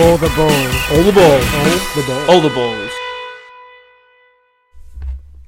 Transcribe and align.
All 0.00 0.16
the 0.16 0.28
balls. 0.28 0.90
All 0.92 1.02
the 1.02 1.12
balls. 1.12 1.44
All 1.54 1.64
the 1.94 2.04
balls. 2.06 2.28
All 2.30 2.40
the 2.40 2.48
balls. 2.48 2.90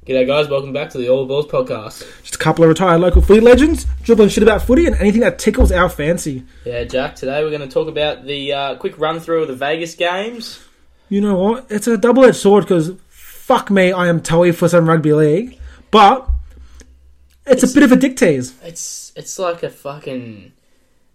G'day 0.05 0.27
guys, 0.27 0.47
welcome 0.47 0.75
back 0.75 0.91
to 0.91 0.99
the 0.99 1.09
All 1.09 1.23
the 1.23 1.29
Balls 1.29 1.47
podcast. 1.47 2.01
Just 2.21 2.35
a 2.35 2.39
couple 2.39 2.63
of 2.63 2.69
retired 2.69 3.01
local 3.01 3.23
footy 3.23 3.41
legends, 3.41 3.87
dribbling 4.03 4.29
shit 4.29 4.43
about 4.43 4.61
footy 4.61 4.85
and 4.85 4.95
anything 4.97 5.23
that 5.23 5.39
tickles 5.39 5.73
our 5.73 5.89
fancy. 5.89 6.45
Yeah, 6.67 6.85
Jack, 6.85 7.15
today 7.15 7.43
we're 7.43 7.49
going 7.49 7.63
to 7.63 7.67
talk 7.67 7.89
about 7.89 8.27
the 8.27 8.53
uh, 8.53 8.75
quick 8.75 8.99
run 8.99 9.21
through 9.21 9.41
of 9.41 9.49
the 9.49 9.57
Vegas 9.57 9.95
games. 9.95 10.63
You 11.09 11.23
know 11.23 11.37
what? 11.37 11.67
It's 11.71 11.87
a 11.87 11.97
double 11.97 12.27
edged 12.27 12.37
sword 12.37 12.65
because 12.65 12.93
fuck 13.09 13.71
me, 13.71 13.91
I 13.91 14.09
am 14.09 14.21
toey 14.21 14.53
for 14.53 14.69
some 14.69 14.87
rugby 14.87 15.15
league, 15.15 15.59
but 15.91 16.29
it's, 17.47 17.63
a 17.63 17.73
bit 17.73 17.85
of 17.85 17.93
a 17.93 17.97
dick 17.97 18.19
tease. 18.19 18.55
It's 18.63 19.15
it's 19.17 19.39
like 19.39 19.63
a 19.63 19.71
fucking 19.71 20.53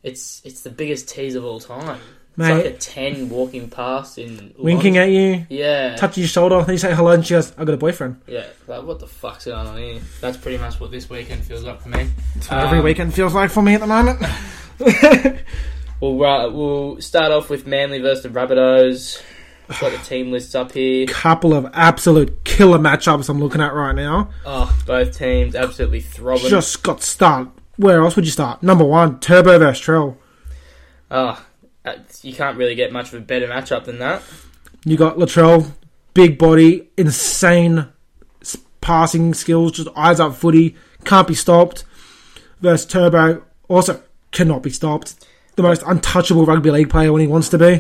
it's 0.01 0.41
it's 0.43 0.61
the 0.61 0.71
biggest 0.71 1.07
tease 1.07 1.35
of 1.35 1.45
all 1.45 1.59
time. 1.59 1.99
Mate. 2.37 2.65
It's 2.65 2.65
like 2.65 3.01
a 3.01 3.13
ten 3.13 3.29
walking 3.29 3.67
past 3.69 4.17
in 4.19 4.53
Winking 4.57 4.97
at 4.97 5.09
you, 5.09 5.45
yeah, 5.49 5.95
touch 5.95 6.17
your 6.19 6.27
shoulder, 6.27 6.61
then 6.61 6.73
you 6.73 6.77
say 6.77 6.93
hello, 6.93 7.11
and 7.11 7.25
she 7.25 7.33
goes, 7.33 7.51
I 7.57 7.65
got 7.65 7.73
a 7.73 7.77
boyfriend. 7.77 8.21
yeah. 8.27 8.45
Like 8.67 8.83
what 8.83 8.99
the 8.99 9.07
fuck's 9.07 9.45
going 9.45 9.65
on 9.67 9.77
here? 9.77 9.99
That's 10.21 10.37
pretty 10.37 10.57
much 10.59 10.79
what 10.79 10.91
this 10.91 11.09
weekend 11.09 11.43
feels 11.43 11.63
like 11.63 11.81
for 11.81 11.89
me. 11.89 12.09
That's 12.35 12.49
what 12.51 12.59
every 12.65 12.77
Um, 12.79 12.83
weekend 12.85 13.13
feels 13.13 13.33
like 13.33 13.49
for 13.49 13.61
me 13.63 13.73
at 13.73 13.81
the 13.81 13.87
moment. 13.87 14.23
We'll 15.99 16.23
uh, 16.23 16.49
we'll 16.51 17.01
start 17.01 17.31
off 17.31 17.49
with 17.49 17.65
Manly 17.65 17.97
versus 17.99 18.21
the 18.21 18.29
Rabbitohs. 18.29 19.19
I've 19.67 19.79
got 19.79 19.91
the 19.91 19.97
team 19.97 20.31
lists 20.31 20.53
up 20.53 20.71
here. 20.73 21.07
Couple 21.07 21.55
of 21.55 21.67
absolute 21.73 22.43
killer 22.43 22.77
matchups 22.77 23.29
I'm 23.29 23.39
looking 23.39 23.61
at 23.61 23.73
right 23.73 23.95
now. 23.95 24.29
Oh, 24.45 24.77
both 24.85 25.17
teams 25.17 25.55
absolutely 25.55 26.01
throbbing. 26.01 26.49
Just 26.49 26.83
got 26.83 27.01
start. 27.01 27.49
Where 27.77 28.01
else 28.03 28.15
would 28.15 28.25
you 28.25 28.31
start? 28.31 28.61
Number 28.61 28.83
one, 28.85 29.19
Turbo 29.19 29.57
versus 29.57 29.83
Trell. 29.83 30.17
Oh, 31.09 31.17
uh, 31.17 31.39
you 32.21 32.33
can't 32.33 32.57
really 32.57 32.75
get 32.75 32.91
much 32.91 33.13
of 33.13 33.21
a 33.21 33.25
better 33.25 33.47
matchup 33.47 33.85
than 33.85 33.99
that. 33.99 34.21
You 34.85 34.97
got 34.97 35.17
Latrell, 35.17 35.71
big 36.13 36.37
body, 36.37 36.89
insane 36.97 37.87
passing 38.81 39.33
skills, 39.33 39.73
just 39.73 39.89
eyes 39.97 40.19
up 40.19 40.33
footy, 40.33 40.75
can't 41.03 41.27
be 41.27 41.35
stopped. 41.35 41.83
Versus 42.61 42.85
Turbo, 42.85 43.43
also 43.67 44.01
cannot 44.31 44.63
be 44.63 44.69
stopped. 44.69 45.25
The 45.55 45.63
most 45.63 45.83
untouchable 45.85 46.45
rugby 46.45 46.71
league 46.71 46.89
player 46.89 47.11
when 47.11 47.21
he 47.21 47.27
wants 47.27 47.49
to 47.49 47.57
be. 47.57 47.79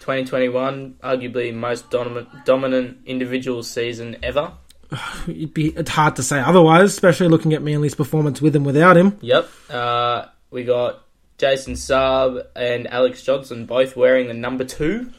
2021, 0.00 0.96
arguably 1.02 1.52
most 1.54 1.90
dominant, 1.90 2.28
dominant 2.46 2.98
individual 3.04 3.62
season 3.62 4.16
ever. 4.22 4.52
It'd 5.28 5.52
be 5.52 5.68
it's 5.68 5.90
hard 5.90 6.16
to 6.16 6.22
say 6.22 6.40
otherwise, 6.40 6.92
especially 6.92 7.28
looking 7.28 7.52
at 7.52 7.62
Manly's 7.62 7.94
performance 7.94 8.40
with 8.40 8.56
and 8.56 8.64
without 8.64 8.96
him. 8.96 9.18
Yep. 9.20 9.50
Uh, 9.68 10.26
we 10.50 10.64
got 10.64 11.04
Jason 11.38 11.74
Saab 11.74 12.44
and 12.56 12.86
Alex 12.88 13.22
Johnson 13.22 13.64
both 13.66 13.96
wearing 13.96 14.26
the 14.28 14.34
number 14.34 14.64
two. 14.64 15.12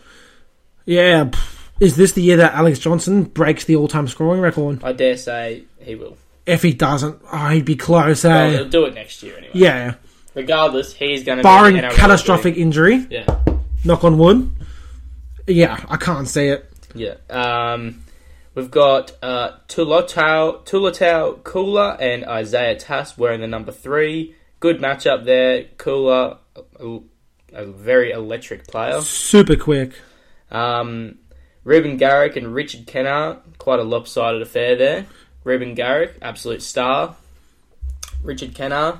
Yeah, 0.86 1.32
is 1.80 1.96
this 1.96 2.12
the 2.14 2.22
year 2.22 2.38
that 2.38 2.54
Alex 2.54 2.80
Johnson 2.80 3.24
breaks 3.24 3.64
the 3.66 3.76
all-time 3.76 4.08
scoring 4.08 4.42
record? 4.42 4.84
I 4.84 4.92
dare 4.94 5.18
say 5.18 5.64
he 5.80 5.96
will. 5.96 6.18
If 6.46 6.62
he 6.64 6.74
doesn't, 6.74 7.22
oh, 7.32 7.50
he'd 7.50 7.66
be 7.66 7.76
close. 7.76 8.24
Well, 8.24 8.48
Eh? 8.50 8.58
he'll 8.58 8.70
do 8.70 8.86
it 8.86 8.96
next 8.96 9.22
year 9.24 9.38
anyway. 9.38 9.52
yeah, 9.54 9.94
Regardless, 10.36 10.94
he's 10.94 11.24
going 11.24 11.38
to 11.38 11.44
barring 11.44 11.76
be 11.76 11.82
catastrophic 11.82 12.58
injury. 12.58 13.06
Yeah. 13.10 13.26
knock 13.86 14.04
on 14.04 14.18
wood. 14.18 14.52
Yeah, 15.48 15.84
I 15.90 15.98
can't 15.98 16.28
see 16.28 16.48
it. 16.48 16.66
Yeah. 16.96 17.16
Um, 17.30 18.04
we've 18.56 18.72
got 18.72 19.12
uh, 19.22 19.52
Tulatau, 19.68 20.66
Tolutau 20.66 21.44
Koula 21.44 21.98
and 22.00 22.26
Isaiah 22.26 22.76
Tass 22.76 23.18
wearing 23.18 23.42
the 23.42 23.48
number 23.48 23.72
three. 23.72 24.36
Good 24.60 24.80
matchup 24.80 25.26
there. 25.26 25.66
Koula, 25.78 26.40
a, 26.80 27.00
a 27.54 27.66
very 27.66 28.12
electric 28.12 28.68
player. 28.68 29.02
Super 29.02 29.56
quick. 29.56 29.94
Um, 30.52 31.20
Reuben 31.64 31.98
Garrick 31.98 32.36
and 32.36 32.54
Richard 32.54 32.86
Kennar, 32.88 33.40
quite 33.58 33.80
a 33.80 33.84
lopsided 33.84 34.42
affair 34.42 34.76
there. 34.76 35.06
Reuben 35.44 35.76
Garrick, 35.76 36.16
absolute 36.22 36.62
star. 36.62 37.16
Richard 38.24 38.54
Kennar, 38.54 39.00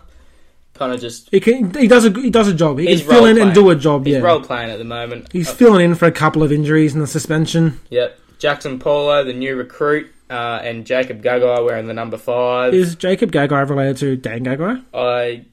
kind 0.74 0.94
of 0.94 1.02
just 1.02 1.30
He 1.30 1.40
can. 1.40 1.74
He 1.74 1.88
does 1.88 2.06
a. 2.06 2.12
He 2.12 2.30
does 2.30 2.48
a 2.48 2.54
job. 2.54 2.80
He 2.80 2.88
He's 2.88 3.02
can 3.02 3.10
fill 3.10 3.26
in 3.26 3.32
and 3.38 3.48
role-playing. 3.48 3.54
do 3.54 3.70
a 3.72 3.76
job. 3.76 4.06
he's 4.06 4.16
yeah. 4.16 4.22
role 4.22 4.40
playing 4.42 4.70
at 4.70 4.78
the 4.78 4.86
moment. 4.86 5.28
He's 5.32 5.52
filling 5.52 5.84
in 5.84 5.96
for 5.96 6.06
a 6.06 6.12
couple 6.12 6.42
of 6.44 6.52
injuries 6.52 6.94
and 6.94 7.04
the 7.04 7.08
suspension. 7.08 7.80
Yep. 7.90 8.18
Jackson 8.40 8.80
Paulo, 8.80 9.24
the 9.26 9.34
new 9.34 9.58
recruit, 9.58 10.10
uh, 10.30 10.60
and 10.64 10.86
Jacob 10.86 11.22
Gagai 11.24 11.64
wearing 11.66 11.88
the 11.88 11.94
number 11.94 12.18
five. 12.18 12.74
Is 12.74 12.96
Jacob 12.96 13.32
Gagai 13.32 13.70
related 13.70 13.98
to 13.98 14.16
Dane 14.16 14.44
Gagai? 14.46 14.84
I 14.94 15.46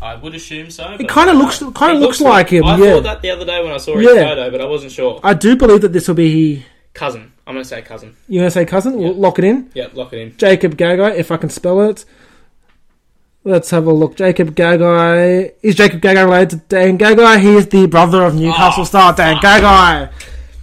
I 0.00 0.14
would 0.14 0.34
assume 0.34 0.70
so. 0.70 0.96
It 0.98 1.08
kind 1.08 1.28
of 1.30 1.36
looks. 1.36 1.58
Kind 1.74 1.96
of 1.96 2.00
looks, 2.00 2.20
like- 2.20 2.32
like 2.32 2.50
him. 2.50 2.64
I 2.64 2.76
yeah. 2.78 2.92
thought 2.94 3.02
that 3.04 3.22
the 3.22 3.30
other 3.30 3.44
day 3.44 3.62
when 3.62 3.72
I 3.72 3.78
saw 3.78 3.96
his 3.96 4.06
Yeah. 4.06 4.28
photo, 4.28 4.50
but 4.50 4.60
I 4.60 4.64
wasn't 4.66 4.92
sure. 4.92 5.20
I 5.24 5.34
do 5.34 5.56
believe 5.56 5.80
that 5.82 5.92
this 5.92 6.06
will 6.08 6.14
be. 6.14 6.64
Cousin. 6.94 7.32
I'm 7.46 7.54
going 7.54 7.62
to 7.64 7.68
say 7.68 7.80
cousin. 7.82 8.14
You 8.28 8.40
gonna 8.40 8.50
say 8.50 8.64
cousin? 8.66 9.00
Yeah. 9.00 9.12
Lock 9.14 9.38
it 9.38 9.44
in. 9.44 9.70
Yep, 9.74 9.94
lock 9.94 10.12
it 10.12 10.18
in. 10.20 10.36
Jacob 10.36 10.76
Gagai, 10.76 11.16
if 11.16 11.30
I 11.30 11.36
can 11.38 11.48
spell 11.48 11.80
it. 11.88 12.04
Let's 13.44 13.70
have 13.70 13.86
a 13.86 13.92
look. 13.92 14.16
Jacob 14.16 14.54
Gagai 14.54 15.52
is 15.62 15.74
Jacob 15.74 16.00
Gagai 16.02 16.24
related 16.24 16.50
to 16.50 16.66
Dane 16.76 16.98
Gagai? 16.98 17.40
He 17.40 17.54
is 17.56 17.66
the 17.68 17.86
brother 17.86 18.22
of 18.24 18.34
Newcastle 18.34 18.82
Oh, 18.82 18.84
star 18.84 19.14
Dane 19.14 19.38
Gagai. 19.38 20.10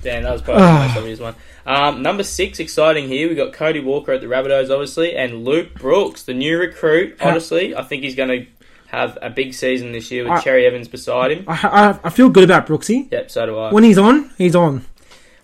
Damn, 0.04 0.24
that 0.24 0.34
was 0.34 0.42
probably 0.44 0.62
the 0.64 0.72
most 0.88 0.98
obvious 0.98 1.20
one. 1.20 1.36
Um, 1.66 2.02
number 2.03 2.24
six, 2.24 2.59
exciting 2.59 3.08
here. 3.08 3.28
We've 3.28 3.38
got 3.38 3.53
Cody 3.53 3.80
Walker 3.80 4.12
at 4.12 4.22
the 4.22 4.28
Rabbitohs, 4.28 4.70
obviously, 4.70 5.16
and 5.16 5.44
Luke 5.46 5.74
Brooks, 5.76 6.24
the 6.24 6.34
new 6.34 6.58
recruit. 6.59 7.18
Honestly, 7.22 7.76
I 7.76 7.84
think 7.84 8.03
he's 8.03 8.16
going 8.16 8.30
to 8.30 8.46
have 8.88 9.18
a 9.22 9.30
big 9.31 9.53
season 9.53 9.92
this 9.92 10.12
year 10.12 10.24
with 10.24 10.34
I- 10.34 10.42
Cherry 10.42 10.66
Evans 10.68 10.88
beside 10.88 11.31
him. 11.31 11.46
I, 11.48 11.59
I, 12.03 12.08
I 12.08 12.09
feel 12.12 12.30
good 12.30 12.44
about 12.44 12.68
Brooksy. 12.68 13.12
Yep, 13.12 13.31
so 13.31 13.46
do 13.48 13.58
I. 13.58 13.72
When 13.74 13.84
he's 13.84 13.98
on, 13.98 14.31
he's 14.38 14.56
on. 14.56 14.86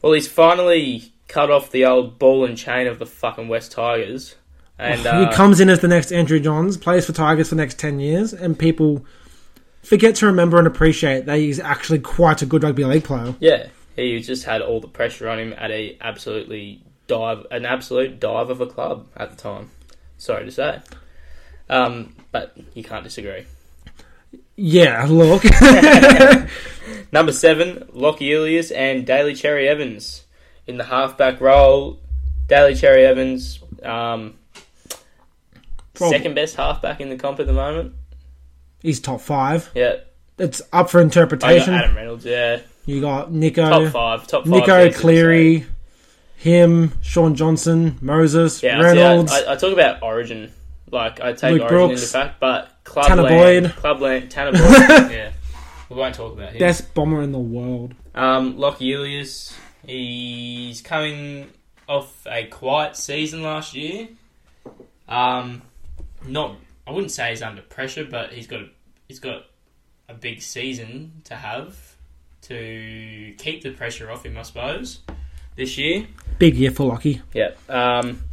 Well, 0.02 0.14
he's 0.14 0.28
finally 0.28 1.12
cut 1.28 1.50
off 1.50 1.72
the 1.72 1.86
old 1.86 2.20
ball 2.20 2.46
and 2.46 2.58
chain 2.58 2.88
of 2.88 3.00
the 3.00 3.06
fucking 3.06 3.48
West 3.48 3.72
Tigers, 3.72 4.36
and 4.78 5.06
uh, 5.06 5.28
he 5.30 5.36
comes 5.36 5.60
in 5.60 5.70
as 5.70 5.80
the 5.80 5.88
next 5.88 6.12
Andrew 6.12 6.40
Johns, 6.40 6.78
plays 6.78 7.06
for 7.06 7.14
Tigers 7.14 7.50
for 7.50 7.56
the 7.56 7.62
next 7.62 7.80
10 7.80 8.00
years, 8.00 8.34
and 8.34 8.58
people 8.58 9.06
forget 9.82 10.16
to 10.16 10.26
remember 10.28 10.58
and 10.60 10.68
appreciate 10.68 11.26
that 11.26 11.38
he's 11.38 11.60
actually 11.60 12.00
quite 12.00 12.42
a 12.42 12.46
good 12.46 12.64
rugby 12.64 12.84
league 12.86 13.04
player. 13.04 13.34
yeah, 13.40 13.68
he 13.96 14.20
just 14.22 14.46
had 14.46 14.62
all 14.62 14.80
the 14.80 14.88
pressure 14.88 15.28
on 15.30 15.40
him 15.40 15.54
at 15.58 15.72
a 15.72 15.98
absolutely 16.02 16.82
dive, 17.08 17.46
an 17.52 17.66
absolute 17.66 18.20
dive 18.20 18.50
of 18.50 18.62
a 18.62 18.66
club 18.68 19.08
at 19.16 19.32
the 19.32 19.36
time. 19.38 19.70
Sorry 20.18 20.46
to 20.46 20.52
say, 20.52 20.80
um, 21.70 22.16
but 22.32 22.56
you 22.74 22.84
can't 22.84 23.04
disagree. 23.04 23.46
Yeah, 24.56 25.06
look. 25.10 25.44
Number 27.12 27.32
seven, 27.32 27.88
Lockie 27.94 28.32
Ilias 28.32 28.72
and 28.72 29.06
Daly 29.06 29.34
Cherry 29.34 29.68
Evans 29.68 30.24
in 30.68 30.78
the 30.78 30.84
halfback 30.84 31.42
role. 31.42 32.00
Daly 32.48 32.76
Cherry 32.76 33.06
Evans, 33.06 33.60
um, 33.84 34.36
second 35.96 36.36
best 36.36 36.56
halfback 36.56 37.02
in 37.02 37.10
the 37.10 37.16
comp 37.16 37.40
at 37.40 37.48
the 37.48 37.54
moment. 37.54 37.94
he's 38.82 39.00
top 39.00 39.22
five. 39.22 39.70
Yeah, 39.74 39.96
It's 40.38 40.62
up 40.72 40.90
for 40.90 41.02
interpretation. 41.02 41.74
Adam 41.74 41.96
Reynolds. 41.96 42.26
Yeah, 42.26 42.60
You 42.86 43.02
got 43.02 43.32
Nico, 43.32 43.70
top 43.70 43.92
five, 43.94 44.28
top 44.28 44.44
five. 44.44 44.52
Nico 44.52 44.92
Cleary, 44.92 45.66
him, 46.38 46.94
Shaun 47.02 47.36
Johnson, 47.36 47.98
Moses, 48.02 48.62
Yeah, 48.64 48.80
Reynolds. 48.82 49.32
I, 49.32 49.42
I, 49.42 49.54
I 49.54 49.56
talk 49.56 49.74
about 49.74 50.02
Origin. 50.02 50.52
Like 50.92 51.22
I 51.22 51.32
take 51.34 51.54
Luke 51.54 51.62
Origin 51.72 51.78
Brooks, 51.88 52.02
into 52.02 52.12
fact, 52.14 52.40
but 52.40 52.84
Tanner 52.84 53.24
Clubland, 53.24 53.64
Boyd. 53.64 53.76
Clubland, 53.76 54.30
Tanner 54.32 54.52
Boyd. 54.58 55.12
yeah, 55.12 55.32
we 55.90 55.96
won't 55.96 56.16
talk 56.16 56.34
about 56.34 56.52
him. 56.52 56.60
Best 56.60 56.94
bomber 56.94 57.22
in 57.22 57.32
the 57.32 57.40
world. 57.40 57.94
Um, 58.14 58.58
Lockie 58.58 58.92
Ilias, 58.92 59.56
he's 59.86 60.82
coming 60.82 61.50
off 61.88 62.26
a 62.28 62.46
quiet 62.48 62.98
season 62.98 63.42
last 63.42 63.74
year. 63.74 64.10
Um, 65.08 65.62
not, 66.26 66.56
I 66.86 66.92
wouldn't 66.92 67.12
say 67.12 67.30
he's 67.30 67.42
under 67.42 67.62
pressure, 67.62 68.04
but 68.06 68.34
he's 68.34 68.48
got 68.48 68.62
a, 68.62 68.70
he's 69.08 69.20
got 69.20 69.44
a 70.10 70.14
big 70.14 70.42
season 70.42 71.22
to 71.26 71.36
have 71.36 71.91
to 72.44 73.34
keep 73.38 73.64
the 73.64 73.72
pressure 73.72 74.12
off 74.12 74.26
him, 74.26 74.38
I 74.38 74.42
suppose, 74.44 75.00
this 75.56 75.78
year. 75.78 76.08
Big 76.40 76.56
year 76.56 76.72
for 76.72 76.88
Lockie. 76.88 77.22
Yeah. 77.34 77.52
Um, 77.70 78.24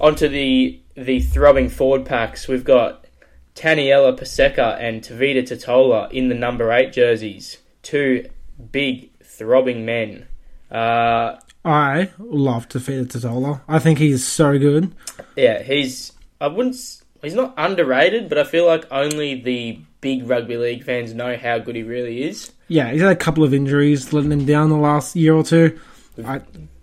onto 0.00 0.28
the 0.28 0.80
the 0.94 1.20
throbbing 1.20 1.68
forward 1.68 2.04
packs. 2.04 2.48
We've 2.48 2.64
got 2.64 3.06
Taniela 3.54 4.18
Paseka 4.18 4.78
and 4.80 5.02
Tevita 5.02 5.42
Tatola 5.42 6.10
in 6.12 6.28
the 6.28 6.34
number 6.34 6.72
eight 6.72 6.92
jerseys. 6.92 7.58
Two 7.82 8.28
big 8.72 9.10
throbbing 9.22 9.84
men. 9.84 10.26
Uh, 10.70 11.36
I 11.64 12.10
love 12.18 12.68
to 12.70 12.80
feed 12.80 12.98
it 13.00 13.10
to 13.10 13.18
Zola. 13.20 13.62
I 13.68 13.78
think 13.78 13.98
he's 13.98 14.26
so 14.26 14.58
good. 14.58 14.92
yeah, 15.36 15.62
he's 15.62 16.12
I 16.40 16.48
wouldn't 16.48 16.76
he's 17.22 17.34
not 17.34 17.54
underrated, 17.56 18.28
but 18.28 18.38
I 18.38 18.44
feel 18.44 18.66
like 18.66 18.84
only 18.90 19.40
the 19.40 19.80
big 20.00 20.28
rugby 20.28 20.56
league 20.56 20.84
fans 20.84 21.14
know 21.14 21.36
how 21.36 21.58
good 21.58 21.76
he 21.76 21.82
really 21.82 22.22
is. 22.24 22.52
Yeah, 22.68 22.92
he's 22.92 23.00
had 23.00 23.10
a 23.10 23.16
couple 23.16 23.44
of 23.44 23.52
injuries 23.54 24.12
letting 24.12 24.30
him 24.30 24.44
down 24.44 24.68
the 24.68 24.76
last 24.76 25.16
year 25.16 25.34
or 25.34 25.42
two. 25.42 25.78
I, 26.24 26.42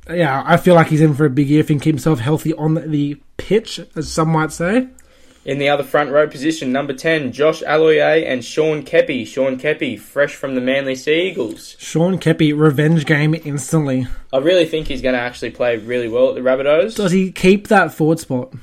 yeah, 0.10 0.44
I 0.46 0.58
feel 0.58 0.76
like 0.76 0.88
he's 0.88 1.02
in 1.02 1.14
for 1.14 1.26
a 1.26 1.30
big 1.30 1.48
year 1.48 1.60
if 1.60 1.68
he 1.68 1.76
can 1.76 1.80
keep 1.80 1.96
himself 1.96 2.20
healthy 2.20 2.54
on 2.54 2.76
the 2.76 3.20
pitch, 3.38 3.80
as 3.96 4.12
some 4.12 4.30
might 4.30 4.52
say. 4.52 4.88
In 5.46 5.60
the 5.60 5.70
other 5.70 5.84
front 5.84 6.10
row 6.10 6.28
position, 6.28 6.72
number 6.72 6.94
10, 6.94 7.32
Josh 7.32 7.62
Aloiai 7.62 8.26
and 8.28 8.44
Sean 8.44 8.84
Keppie. 8.84 9.28
Sean 9.28 9.60
Keppie, 9.60 10.00
fresh 10.00 10.34
from 10.34 10.56
the 10.56 10.62
Manly 10.62 10.96
Sea 10.96 11.28
Eagles. 11.30 11.76
Sean 11.78 12.18
Keppie, 12.18 12.58
revenge 12.58 13.06
game 13.06 13.36
instantly. 13.36 14.08
I 14.34 14.40
really 14.40 14.66
think 14.66 14.88
he's 14.88 15.04
going 15.04 15.14
to 15.14 15.22
actually 15.22 15.52
play 15.52 15.78
really 15.78 16.08
well 16.08 16.30
at 16.30 16.36
the 16.36 16.42
Rabbitohs. 16.42 16.96
Does 16.96 17.12
he 17.12 17.32
keep 17.32 17.68
that 17.68 17.94
forward 17.94 18.20
spot? 18.20 18.54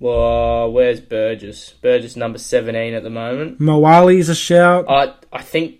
Well, 0.00 0.70
where's 0.72 1.00
Burgess? 1.00 1.70
Burgess 1.82 2.16
number 2.16 2.38
17 2.38 2.94
at 2.94 3.02
the 3.02 3.10
moment. 3.10 3.58
Moale's 3.60 4.28
a 4.28 4.34
shout. 4.34 4.86
I 4.88 5.12
I 5.32 5.42
think 5.42 5.76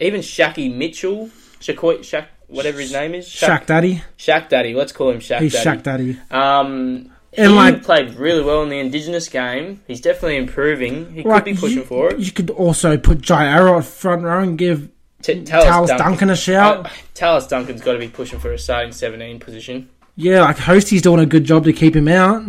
even 0.00 0.20
Shaquai 0.22 0.74
Mitchell, 0.74 1.28
Shaq, 1.60 1.76
Shaq, 2.00 2.26
whatever 2.48 2.80
his 2.80 2.92
name 2.92 3.14
is, 3.14 3.26
Shaq 3.28 3.66
Daddy. 3.66 4.02
Shaq 4.18 4.48
Daddy. 4.48 4.74
Let's 4.74 4.92
call 4.92 5.10
him 5.10 5.20
Shaq 5.20 5.40
He's 5.40 5.52
Daddy. 5.52 5.78
Shaq 5.78 5.82
Daddy. 5.82 6.18
Um, 6.30 7.10
And, 7.36 7.50
he 7.52 7.56
like- 7.56 7.82
played 7.82 8.14
really 8.14 8.42
well 8.42 8.62
in 8.62 8.68
the 8.70 8.78
Indigenous 8.78 9.28
game. 9.28 9.80
He's 9.86 10.00
definitely 10.00 10.36
improving. 10.36 11.12
He 11.14 11.22
Like, 11.22 11.44
could 11.44 11.54
be 11.54 11.60
pushing 11.60 11.78
you, 11.78 11.84
for 11.84 12.10
it. 12.10 12.18
You 12.20 12.30
could 12.32 12.50
also 12.50 12.96
put 12.98 13.20
Jai 13.22 13.46
Arrow 13.46 13.78
at 13.78 13.84
front 13.84 14.22
row 14.22 14.40
and 14.40 14.56
give 14.58 14.88
T- 15.22 15.42
Tallis 15.44 15.88
Duncan, 15.90 15.98
Duncan 15.98 16.30
a 16.30 16.36
shout. 16.36 16.86
Uh, 16.86 16.88
Tallis 17.14 17.46
Duncan's 17.46 17.80
got 17.80 17.92
to 17.92 17.98
be 17.98 18.08
pushing 18.08 18.38
for 18.40 18.52
a 18.52 18.58
starting 18.58 18.92
17 18.92 19.38
position. 19.40 19.88
Yeah, 20.16 20.42
like 20.42 20.58
Hostie's 20.58 21.00
doing 21.00 21.20
a 21.20 21.26
good 21.26 21.44
job 21.44 21.64
to 21.64 21.72
keep 21.72 21.94
him 21.96 22.08
out. 22.08 22.42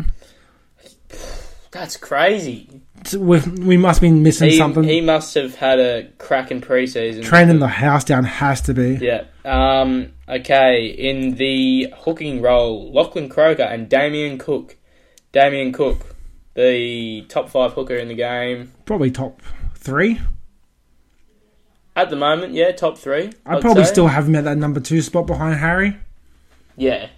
That's 1.73 1.97
crazy. 1.97 2.69
We, 3.17 3.39
we 3.39 3.77
must 3.77 3.99
be 3.99 4.11
missing 4.11 4.51
He, 4.51 4.57
something. 4.57 4.83
he 4.83 5.01
must 5.01 5.33
have 5.35 5.55
had 5.55 5.79
a 5.79 6.03
cracking 6.19 6.61
preseason. 6.61 7.23
Training 7.23 7.59
the 7.59 7.67
house 7.67 8.03
down 8.03 8.23
has 8.23 8.61
to 8.61 8.73
be. 8.73 8.95
Yeah. 9.01 9.23
Um, 9.43 10.13
okay, 10.29 10.85
in 10.85 11.35
the 11.35 11.91
hooking 11.97 12.41
role, 12.41 12.91
Lachlan 12.93 13.27
Croker 13.27 13.63
and 13.63 13.89
Damien 13.89 14.37
Cook. 14.37 14.77
Damien 15.31 15.73
Cook, 15.73 16.15
the 16.53 17.25
top 17.27 17.49
five 17.49 17.73
hooker 17.73 17.95
in 17.95 18.07
the 18.07 18.13
game. 18.15 18.71
Probably 18.85 19.09
top 19.11 19.41
three. 19.75 20.21
At 21.95 22.09
the 22.09 22.15
moment, 22.15 22.53
yeah, 22.53 22.71
top 22.71 22.97
three. 22.97 23.31
I'd 23.45 23.55
I'd 23.57 23.61
probably 23.61 23.83
say. 23.85 23.91
still 23.91 24.07
have 24.07 24.27
him 24.27 24.35
at 24.35 24.43
that 24.45 24.57
number 24.57 24.79
two 24.79 25.01
spot 25.01 25.27
behind 25.27 25.55
Harry. 25.59 25.97
Yeah. 26.77 27.09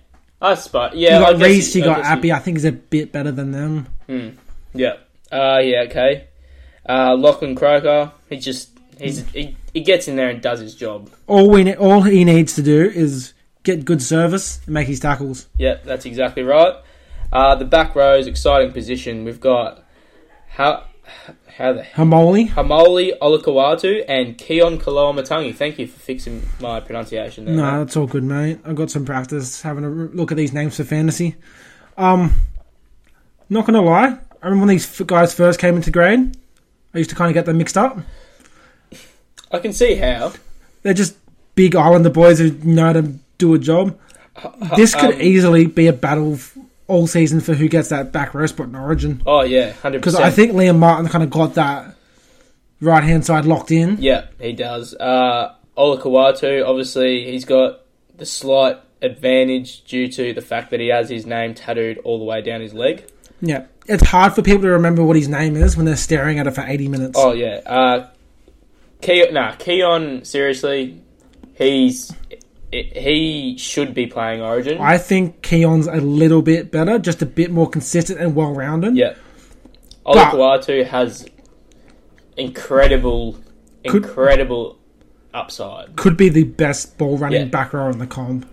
I 0.42 0.56
spot. 0.56 0.96
Yeah, 0.98 1.20
you 1.20 1.26
I 1.26 1.32
got 1.32 1.40
guess 1.40 1.48
Reese, 1.48 1.74
he- 1.74 1.80
you 1.80 1.86
I 1.86 1.88
got 1.88 1.98
guess 1.98 2.06
Appy. 2.08 2.32
I 2.34 2.40
think 2.40 2.58
he's 2.58 2.66
a 2.66 2.72
bit 2.72 3.12
better 3.12 3.32
than 3.32 3.52
them. 3.52 3.88
Hmm. 4.08 4.30
Yeah. 4.76 4.98
Uh, 5.32 5.60
yeah, 5.60 5.86
okay. 5.90 6.28
Uh, 6.88 7.16
Lachlan 7.16 7.56
Croker, 7.56 8.12
he 8.30 8.38
just, 8.38 8.70
he's, 9.00 9.28
he, 9.32 9.58
he 9.74 9.82
gets 9.82 10.08
in 10.08 10.16
there 10.16 10.30
and 10.30 10.42
does 10.42 10.60
his 10.60 10.76
job. 10.76 11.10
All 11.28 11.50
we 11.50 11.64
ne- 11.64 11.76
all 11.76 12.04
he 12.04 12.24
needs 12.24 12.54
to 12.56 12.62
do 12.62 12.84
is 12.84 13.34
get 13.64 13.84
good 13.86 14.02
service 14.02 14.62
and 14.66 14.74
make 14.74 14.88
his 14.88 15.00
tackles. 15.00 15.48
Yeah, 15.58 15.80
that's 15.84 16.06
exactly 16.06 16.44
right. 16.44 16.76
Uh, 17.34 17.56
the 17.56 17.66
back 17.66 17.96
row 17.96 18.18
is 18.18 18.28
exciting 18.28 18.72
position. 18.72 19.26
We've 19.26 19.42
got 19.42 19.84
how 20.48 20.86
how 21.58 21.74
the 21.74 21.82
Haumole. 21.82 22.50
Haumole 22.50 23.18
Olakau'atu 23.20 24.06
and 24.08 24.38
Keaon 24.38 24.80
Koloamatangi. 24.80 25.56
Thank 25.56 25.80
you 25.80 25.88
for 25.88 26.00
fixing 26.00 26.48
my 26.60 26.80
pronunciation 26.80 27.46
there. 27.46 27.56
No, 27.56 27.80
that's 27.80 27.98
all 27.98 28.08
good, 28.08 28.24
mate. 28.24 28.60
I've 28.64 28.76
got 28.76 28.92
some 28.92 29.06
practice 29.06 29.62
having 29.62 29.84
a 29.84 29.90
look 29.90 30.32
at 30.32 30.38
these 30.38 30.54
names 30.54 30.78
for 30.78 30.84
fantasy. 30.84 31.36
Um, 31.98 32.34
not 33.50 33.66
gonna 33.66 33.82
lie, 33.82 34.18
I 34.46 34.50
remember 34.50 34.68
when 34.68 34.76
these 34.76 35.02
guys 35.02 35.34
first 35.34 35.60
came 35.60 35.76
into 35.76 35.90
grade. 35.90 36.38
I 36.94 37.00
used 37.00 37.10
to 37.10 37.16
kind 37.16 37.30
of 37.32 37.34
get 37.34 37.48
them 37.48 37.58
mixed 37.58 37.80
up. 37.80 37.98
I 39.52 39.58
can 39.58 39.74
see 39.74 39.96
how. 39.96 40.34
They're 40.84 40.94
just 40.94 41.18
big 41.56 41.76
Islander 41.76 42.12
boys 42.12 42.38
who 42.38 42.52
know 42.64 42.86
how 42.86 42.94
to 42.94 43.02
do 43.40 43.56
a 43.56 43.58
job. 43.58 43.98
This 44.76 44.94
could 44.94 45.16
Um, 45.16 45.22
easily 45.22 45.66
be 45.66 45.88
a 45.88 45.94
battle 45.94 46.38
all 46.86 47.08
season 47.08 47.40
for 47.40 47.56
who 47.56 47.68
gets 47.68 47.90
that 47.90 48.12
back 48.12 48.36
row 48.36 48.46
spot 48.46 48.68
in 48.68 48.76
Origin. 48.76 49.24
Oh 49.26 49.42
yeah, 49.42 49.72
hundred 49.72 50.02
Because. 50.02 50.14
I 50.14 50.30
think 50.30 50.52
Liam 50.52 50.78
Martin 50.78 51.10
kind 51.10 51.24
of 51.24 51.32
got 51.32 51.56
that 51.56 51.96
right 52.80 53.04
hand 53.04 53.26
side 53.26 53.46
locked 53.46 53.72
in. 53.72 53.98
Yeah, 54.00 54.28
he 54.40 54.54
does. 54.54 54.94
Uh, 54.94 55.56
Olakau'atu, 55.76 56.64
obviously, 56.68 57.32
he's 57.32 57.46
got 57.46 57.80
the 58.16 58.28
slight 58.28 58.78
advantage 59.02 59.86
due 59.86 60.08
to 60.10 60.34
the 60.34 60.42
fact 60.42 60.70
that 60.70 60.80
he 60.80 60.90
has 60.90 61.10
his 61.10 61.26
name 61.26 61.56
tattooed 61.56 61.98
all 62.04 62.20
the 62.20 62.26
way 62.26 62.44
down 62.44 62.62
his 62.62 62.76
leg. 62.76 63.06
Yeah. 63.42 63.66
It's 63.88 64.04
hard 64.08 64.34
for 64.34 64.42
people 64.42 64.64
to 64.64 64.70
remember 64.70 65.04
what 65.04 65.16
his 65.16 65.28
name 65.28 65.56
is 65.56 65.78
when 65.78 65.86
they're 65.86 65.96
staring 65.96 66.40
at 66.40 66.48
it 66.48 66.52
for 66.52 66.62
80 66.66 66.88
minutes. 66.88 67.20
Oh 67.22 67.34
yeah. 67.34 67.62
Uh, 67.66 68.10
Keaon, 69.02 69.34
nah, 69.34 69.54
Keaon. 69.54 70.26
Seriously, 70.26 71.02
he's 71.54 72.12
he 72.72 73.56
should 73.58 73.94
be 73.94 74.08
playing 74.08 74.42
Origin. 74.42 74.80
I 74.82 74.98
think 74.98 75.42
Keaon's 75.42 75.88
a 75.88 75.96
little 75.98 76.42
bit 76.42 76.72
better, 76.72 76.98
just 77.00 77.22
a 77.22 77.26
bit 77.26 77.52
more 77.52 77.70
consistent 77.70 78.20
and 78.20 78.36
well 78.36 78.54
rounded. 78.54 78.96
yeah. 78.98 79.14
But- 80.04 80.66
has 80.88 81.26
incredible, 82.38 83.38
Could- 83.88 84.04
incredible 84.06 84.78
upside. 85.34 85.96
Could 85.96 86.18
be 86.18 86.30
the 86.30 86.44
best 86.44 86.98
ball 86.98 87.18
running 87.18 87.42
Yeah. 87.42 87.46
back 87.48 87.74
row 87.74 87.90
in 87.90 87.98
the 88.00 88.08
comp. 88.08 88.46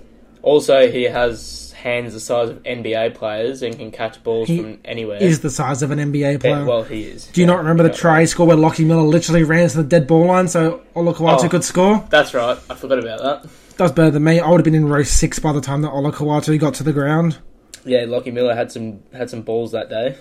Also, 0.43 0.91
he 0.91 1.05
has 1.05 1.73
hands 1.73 2.13
the 2.15 2.21
size 2.21 2.49
of 2.49 2.63
NBA 2.63 3.15
players 3.15 3.63
and 3.63 3.77
can 3.77 3.91
catch 3.91 4.23
balls 4.23 4.47
He 4.49 4.59
from 4.59 4.79
anywhere. 4.85 5.19
Is 5.21 5.41
the 5.41 5.51
size 5.51 5.83
of 5.83 5.91
an 5.91 5.99
NBA 5.99 6.41
player. 6.41 6.65
Well, 6.65 6.83
he 6.85 7.03
is. 7.05 7.27
Do 7.27 7.41
you 7.41 7.47
Yeah. 7.47 7.55
not 7.55 7.59
remember 7.59 7.83
the 7.83 7.91
try 7.91 8.25
score 8.25 8.47
where 8.47 8.57
Lockie 8.57 8.85
Miller 8.85 9.03
literally 9.03 9.43
ran 9.43 9.69
to 9.69 9.79
the 9.79 9.83
dead 9.83 10.07
ball 10.07 10.27
line 10.27 10.47
so 10.49 10.81
Olakau'atu 10.95 11.45
Oh. 11.45 11.49
could 11.49 11.65
score? 11.65 12.05
That's 12.11 12.35
right. 12.35 12.57
I 12.71 12.75
forgot 12.75 12.99
about 13.01 13.21
that. 13.21 13.51
That 13.79 13.85
was 13.85 13.93
better 13.93 14.11
than 14.13 14.23
me. 14.25 14.39
I 14.39 14.49
would 14.49 14.59
have 14.61 14.65
been 14.65 14.75
in 14.77 14.89
row 14.89 15.03
six 15.03 15.39
by 15.41 15.53
the 15.53 15.61
time 15.61 15.83
that 15.83 15.91
Olakau'atu 15.93 16.57
got 16.61 16.75
to 16.75 16.85
the 16.85 16.93
ground. 16.93 17.39
Yeah, 17.85 18.05
Lockie 18.07 18.31
Miller 18.31 18.55
had 18.55 18.71
some 18.71 19.01
had 19.13 19.29
some 19.31 19.43
balls 19.43 19.73
that 19.73 19.89
day. 19.91 20.15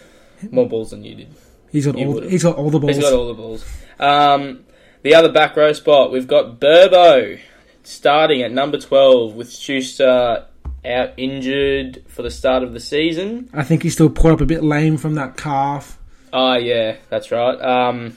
More 0.50 0.68
balls 0.68 0.90
than 0.90 1.04
you 1.04 1.14
did. 1.16 1.28
He's 1.72 1.86
got 1.86 1.96
You 1.98 2.08
all. 2.08 2.14
would've. 2.16 2.32
He's 2.32 2.42
got 2.44 2.56
all 2.58 2.70
the 2.72 2.80
balls. 2.80 2.96
He's 2.96 3.04
got 3.06 3.14
all 3.14 3.28
the 3.28 3.34
balls. 3.36 3.64
Um, 4.00 4.62
the 5.04 5.14
other 5.14 5.32
back 5.32 5.56
row 5.56 5.72
spot, 5.74 6.12
we've 6.12 6.28
got 6.28 6.60
Burbo 6.60 7.38
starting 7.84 8.42
at 8.42 8.52
number 8.52 8.78
12 8.80 9.36
with 9.36 9.52
Schuster 9.52 10.46
out 10.84 11.10
injured 11.18 12.04
for 12.08 12.22
the 12.24 12.32
start 12.32 12.64
of 12.64 12.74
the 12.74 12.80
season. 12.80 13.50
I 13.54 13.64
think 13.64 13.84
he's 13.84 13.94
still 13.94 14.10
put 14.10 14.32
up 14.32 14.42
a 14.42 14.46
bit 14.46 14.64
lame 14.64 14.98
from 14.98 15.16
that 15.16 15.38
calf. 15.38 15.98
Oh, 16.34 16.56
yeah, 16.56 16.96
that's 17.10 17.32
right. 17.32 17.60
Um, 17.62 18.16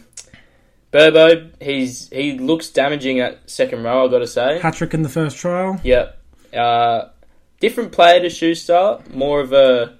Burbo, 0.93 1.51
he's 1.61 2.09
he 2.11 2.39
looks 2.39 2.71
damaging 2.71 3.19
at 3.21 3.51
second 3.51 3.83
row, 3.83 4.05
I've 4.05 4.11
got 4.13 4.21
to 4.21 4.27
say. 4.29 4.61
Hat 4.61 4.75
trick 4.75 4.95
in 4.95 5.03
the 5.03 5.09
first 5.09 5.37
trial. 5.37 5.81
Yep. 5.83 6.19
Uh, 6.57 7.09
different 7.59 7.91
player 7.93 8.21
to 8.21 8.31
Schuster, 8.31 9.01
more 9.13 9.41
of 9.41 9.53
a 9.53 9.95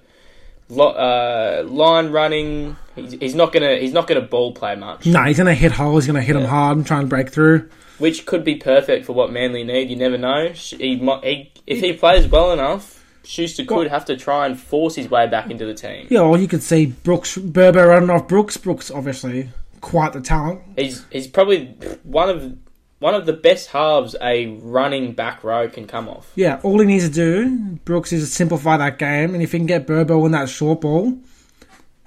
lo- 0.69 0.93
uh, 0.93 1.63
line 1.67 2.11
running. 2.11 2.77
He's, 2.95 3.11
he's 3.11 3.35
not 3.35 3.51
gonna 3.51 3.75
he's 3.75 3.91
not 3.91 4.07
gonna 4.07 4.21
ball 4.21 4.53
play 4.53 4.75
much. 4.77 5.05
No, 5.05 5.21
he's 5.23 5.37
gonna 5.37 5.53
hit 5.53 5.73
holes. 5.73 6.05
He's 6.05 6.07
gonna 6.13 6.21
hit 6.21 6.31
them 6.33 6.43
Yeah. 6.43 6.47
hard 6.49 6.77
and 6.77 6.87
try 6.87 6.99
and 6.99 7.09
break 7.09 7.29
through. 7.29 7.69
Which 7.97 8.25
could 8.25 8.43
be 8.43 8.55
perfect 8.55 9.05
for 9.05 9.13
what 9.13 9.31
Manly 9.31 9.63
need. 9.63 9.89
You 9.89 9.95
never 9.95 10.17
know. 10.17 10.49
He, 10.53 10.97
he 10.97 11.51
if 11.67 11.79
he 11.79 11.93
plays 11.93 12.27
well 12.27 12.51
enough, 12.51 13.03
Schuster 13.23 13.65
could 13.65 13.87
have 13.87 14.05
to 14.05 14.17
try 14.17 14.45
and 14.45 14.59
force 14.59 14.95
his 14.95 15.09
way 15.09 15.27
back 15.27 15.49
into 15.49 15.65
the 15.65 15.73
team. 15.73 16.07
Yeah, 16.09 16.21
or 16.21 16.37
you 16.37 16.47
could 16.47 16.63
see 16.63 16.87
Brooks 16.87 17.37
Burbo 17.37 17.87
running 17.87 18.09
off 18.09 18.27
Brooks. 18.27 18.57
Brooks 18.57 18.91
obviously 18.91 19.49
quite 19.81 20.13
the 20.13 20.21
talent. 20.21 20.61
He's 20.75 21.05
he's 21.11 21.27
probably 21.27 21.65
one 22.03 22.29
of 22.29 22.57
one 22.99 23.13
of 23.13 23.25
the 23.25 23.33
best 23.33 23.69
halves 23.69 24.15
a 24.21 24.47
running 24.47 25.13
back 25.13 25.43
row 25.43 25.69
can 25.69 25.85
come 25.87 26.07
off. 26.07 26.31
Yeah, 26.35 26.59
all 26.63 26.79
he 26.79 26.85
needs 26.85 27.07
to 27.07 27.13
do, 27.13 27.77
Brooks, 27.85 28.11
is 28.11 28.27
to 28.27 28.33
simplify 28.33 28.77
that 28.77 28.97
game, 28.97 29.33
and 29.33 29.43
if 29.43 29.51
he 29.51 29.59
can 29.59 29.67
get 29.67 29.85
Burbo 29.85 30.25
in 30.25 30.31
that 30.31 30.49
short 30.49 30.81
ball, 30.81 31.17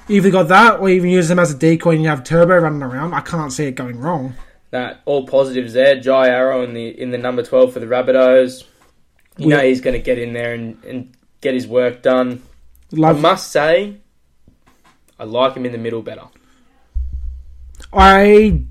either 0.08 0.30
got 0.30 0.48
that 0.48 0.80
or 0.80 0.88
even 0.88 1.10
use 1.10 1.30
him 1.30 1.38
as 1.38 1.52
a 1.52 1.56
decoy 1.56 1.92
and 1.92 2.02
you 2.02 2.08
have 2.08 2.24
Turbo 2.24 2.56
running 2.56 2.82
around. 2.82 3.14
I 3.14 3.20
can't 3.20 3.52
see 3.52 3.66
it 3.66 3.72
going 3.72 4.00
wrong. 4.00 4.34
That 4.70 5.00
all 5.06 5.26
positives 5.26 5.72
there. 5.72 5.98
Jai 6.00 6.28
Arrow 6.28 6.62
in 6.62 6.74
the 6.74 6.88
in 6.88 7.10
the 7.10 7.18
number 7.18 7.42
twelve 7.42 7.72
for 7.72 7.80
the 7.80 7.86
Rabbitohs. 7.86 8.64
You 9.38 9.46
We- 9.46 9.52
know 9.54 9.60
he's 9.60 9.80
going 9.80 9.94
to 9.94 10.02
get 10.02 10.18
in 10.18 10.32
there 10.32 10.52
and, 10.52 10.82
and 10.84 11.12
get 11.40 11.54
his 11.54 11.66
work 11.66 12.02
done. 12.02 12.42
I 13.02 13.12
must 13.12 13.52
say, 13.52 13.96
I 15.18 15.24
like 15.24 15.54
him 15.54 15.64
in 15.64 15.72
the 15.72 15.78
middle 15.78 16.02
better. 16.02 16.24
I 17.92 18.62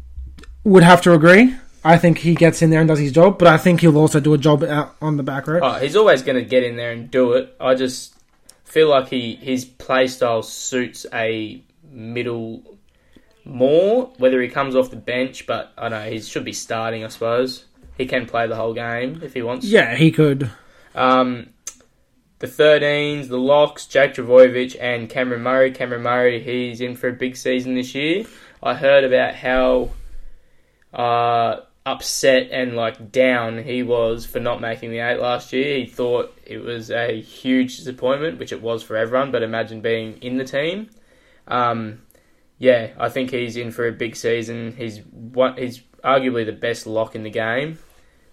would 0.64 0.84
have 0.84 1.02
to 1.04 1.14
agree. 1.14 1.56
I 1.84 1.98
think 1.98 2.18
he 2.18 2.36
gets 2.36 2.62
in 2.62 2.70
there 2.70 2.82
and 2.82 2.88
does 2.88 3.00
his 3.00 3.12
job, 3.14 3.38
but 3.40 3.48
I 3.48 3.58
think 3.58 3.80
he'll 3.82 3.98
also 3.98 4.20
do 4.20 4.34
a 4.34 4.38
job 4.38 4.64
out 4.64 4.96
on 5.02 5.16
the 5.18 5.24
back 5.24 5.48
row. 5.48 5.60
Oh, 5.64 5.74
he's 5.80 5.96
always 5.96 6.22
going 6.22 6.36
to 6.38 6.44
get 6.48 6.64
in 6.64 6.76
there 6.76 6.92
and 6.92 7.10
do 7.10 7.34
it. 7.34 7.56
I 7.60 7.76
just 7.76 8.14
feel 8.66 8.90
like 8.90 9.08
he 9.08 9.36
his 9.36 9.64
play 9.64 10.08
style 10.08 10.44
suits 10.44 11.06
a 11.14 11.64
middle 11.90 12.77
more. 13.48 14.12
Whether 14.18 14.42
he 14.42 14.50
comes 14.50 14.76
off 14.76 14.90
the 14.90 14.96
bench, 14.98 15.48
but 15.48 15.72
I 15.78 15.90
don't 15.90 16.04
know 16.04 16.10
he 16.10 16.20
should 16.22 16.46
be 16.46 16.54
starting. 16.54 17.04
I 17.04 17.08
suppose 17.08 17.66
he 17.98 18.06
can 18.06 18.26
play 18.26 18.48
the 18.48 18.56
whole 18.56 18.74
game 18.74 19.22
if 19.24 19.34
he 19.34 19.42
wants. 19.42 19.66
Yeah, 19.66 19.96
he 19.96 20.12
could. 20.12 20.52
Um, 20.94 21.50
the 22.40 22.48
13s, 22.48 23.28
the 23.30 23.38
locks, 23.38 23.88
Jake 23.88 24.14
Trbojevic 24.14 24.78
and 24.80 25.10
Cameron 25.10 25.42
Murray. 25.42 25.72
Cameron 25.72 26.04
Murray, 26.04 26.42
he's 26.42 26.82
in 26.82 26.96
for 26.96 27.08
a 27.08 27.14
big 27.14 27.36
season 27.36 27.76
this 27.76 27.96
year. 27.96 28.26
I 28.62 28.76
heard 28.76 29.04
about 29.04 29.36
how 29.36 29.90
uh, 30.94 31.62
upset 31.86 32.50
and 32.52 32.76
like 32.76 33.12
down 33.12 33.64
he 33.64 33.82
was 33.82 34.26
for 34.26 34.40
not 34.40 34.62
making 34.62 34.92
the 34.92 35.00
eight 35.00 35.20
last 35.20 35.54
year. 35.54 35.80
He 35.80 35.86
thought 35.86 36.38
it 36.46 36.60
was 36.60 36.92
a 36.92 37.22
huge 37.22 37.78
disappointment, 37.78 38.38
which 38.40 38.52
it 38.52 38.62
was 38.62 38.84
for 38.84 38.96
everyone. 38.96 39.32
But 39.32 39.42
imagine 39.42 39.82
being 39.82 40.18
in 40.22 40.38
the 40.38 40.46
team. 40.46 40.90
Um, 41.48 42.04
yeah, 42.60 42.92
I 42.98 43.10
think 43.10 43.32
he's 43.32 43.58
in 43.58 43.72
for 43.72 43.88
a 43.88 43.92
big 43.92 44.16
season. 44.16 44.74
He's 44.76 45.00
one, 45.00 45.58
he's 45.58 45.82
arguably 46.04 46.46
the 46.46 46.54
best 46.54 46.88
lock 46.88 47.16
in 47.16 47.24
the 47.24 47.30
game 47.30 47.78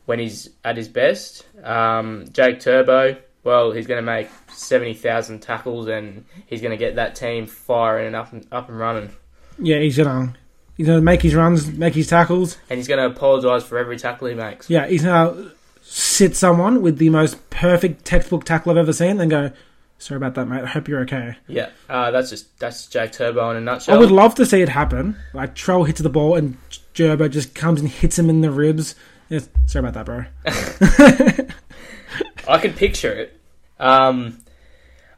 when 0.07 0.19
he's 0.19 0.49
at 0.65 0.77
his 0.77 0.89
best. 0.89 1.47
Um, 1.63 2.27
Jake 2.33 2.61
Turbo, 2.61 3.17
well, 3.43 3.73
he's 3.73 3.87
going 3.87 3.99
to 3.99 4.07
make 4.07 4.29
seventy 4.49 4.95
thousand 4.95 5.41
tackles 5.41 5.89
and 5.89 6.25
he's 6.47 6.61
going 6.61 6.71
to 6.71 6.77
get 6.77 6.97
that 6.97 7.15
team 7.15 7.47
firing 7.47 8.07
and 8.07 8.17
up 8.17 8.33
and 8.33 8.47
up 8.51 8.69
and 8.69 8.79
running. 8.79 9.11
Yeah, 9.59 9.79
he's 9.79 9.97
gonna 9.97 10.35
he's 10.77 10.87
gonna 10.87 11.01
make 11.01 11.23
his 11.23 11.35
runs, 11.35 11.69
make 11.69 11.95
his 11.95 12.09
tackles. 12.09 12.59
And 12.71 12.79
he's 12.79 12.89
going 12.89 12.99
to 12.99 13.15
apologise 13.15 13.63
for 13.63 13.79
every 13.79 13.99
tackle 13.99 14.29
he 14.29 14.35
makes. 14.35 14.69
Yeah, 14.69 14.87
he's 14.87 15.05
gonna 15.05 15.53
sit 15.83 16.35
someone 16.35 16.81
with 16.81 16.97
the 16.99 17.11
most 17.11 17.51
perfect 17.51 18.05
textbook 18.05 18.45
tackle 18.45 18.73
I've 18.73 18.79
ever 18.79 18.93
seen, 18.93 19.21
and 19.21 19.31
go, 19.31 19.53
"Sorry 19.99 20.17
about 20.17 20.35
that, 20.35 20.47
mate. 20.47 20.63
I 20.63 20.67
hope 20.67 20.89
you're 20.89 21.01
okay." 21.01 21.37
Yeah, 21.47 21.71
uh, 21.89 22.11
that's 22.11 22.31
just 22.31 22.59
that's 22.59 22.87
Jake 22.87 23.13
Turbo 23.13 23.51
in 23.51 23.57
a 23.57 23.61
nutshell. 23.61 23.95
I 23.95 23.99
would 23.99 24.11
love 24.11 24.35
to 24.37 24.47
see 24.47 24.63
it 24.63 24.69
happen. 24.69 25.17
Like 25.33 25.55
Troll 25.55 25.85
hits 25.85 26.01
the 26.01 26.11
ball 26.11 26.37
and 26.37 26.57
Gerbo 26.95 27.31
just 27.31 27.55
comes 27.55 27.81
and 27.81 27.89
hits 27.89 28.19
him 28.19 28.31
in 28.31 28.41
the 28.41 28.51
ribs. 28.51 28.95
Yes, 29.29 29.49
sorry 29.67 29.87
about 29.87 29.95
that, 29.95 30.07
bro. 30.07 31.49
I 32.49 32.59
can 32.59 32.73
picture 32.73 33.13
it. 33.13 33.41
Um, 33.81 34.39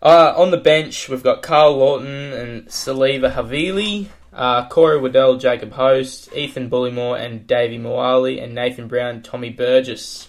uh, 0.03 0.35
on 0.37 0.51
the 0.51 0.57
bench, 0.57 1.09
we've 1.09 1.23
got 1.23 1.43
Karl 1.43 1.77
Lawton 1.77 2.33
and 2.33 2.67
Siliva 2.69 3.33
Havili, 3.33 4.09
uh, 4.33 4.69
Corey 4.69 5.01
Waddell, 5.01 5.37
Jacob 5.37 5.73
Host, 5.73 6.33
Ethan 6.35 6.71
Bullemor, 6.71 7.21
and 7.21 7.47
Davvy 7.47 7.81
Moale, 7.81 8.39
and 8.39 8.55
Nathan 8.55 8.89
Brown, 8.89 9.23
Tommy 9.23 9.51
Burgess. 9.51 10.29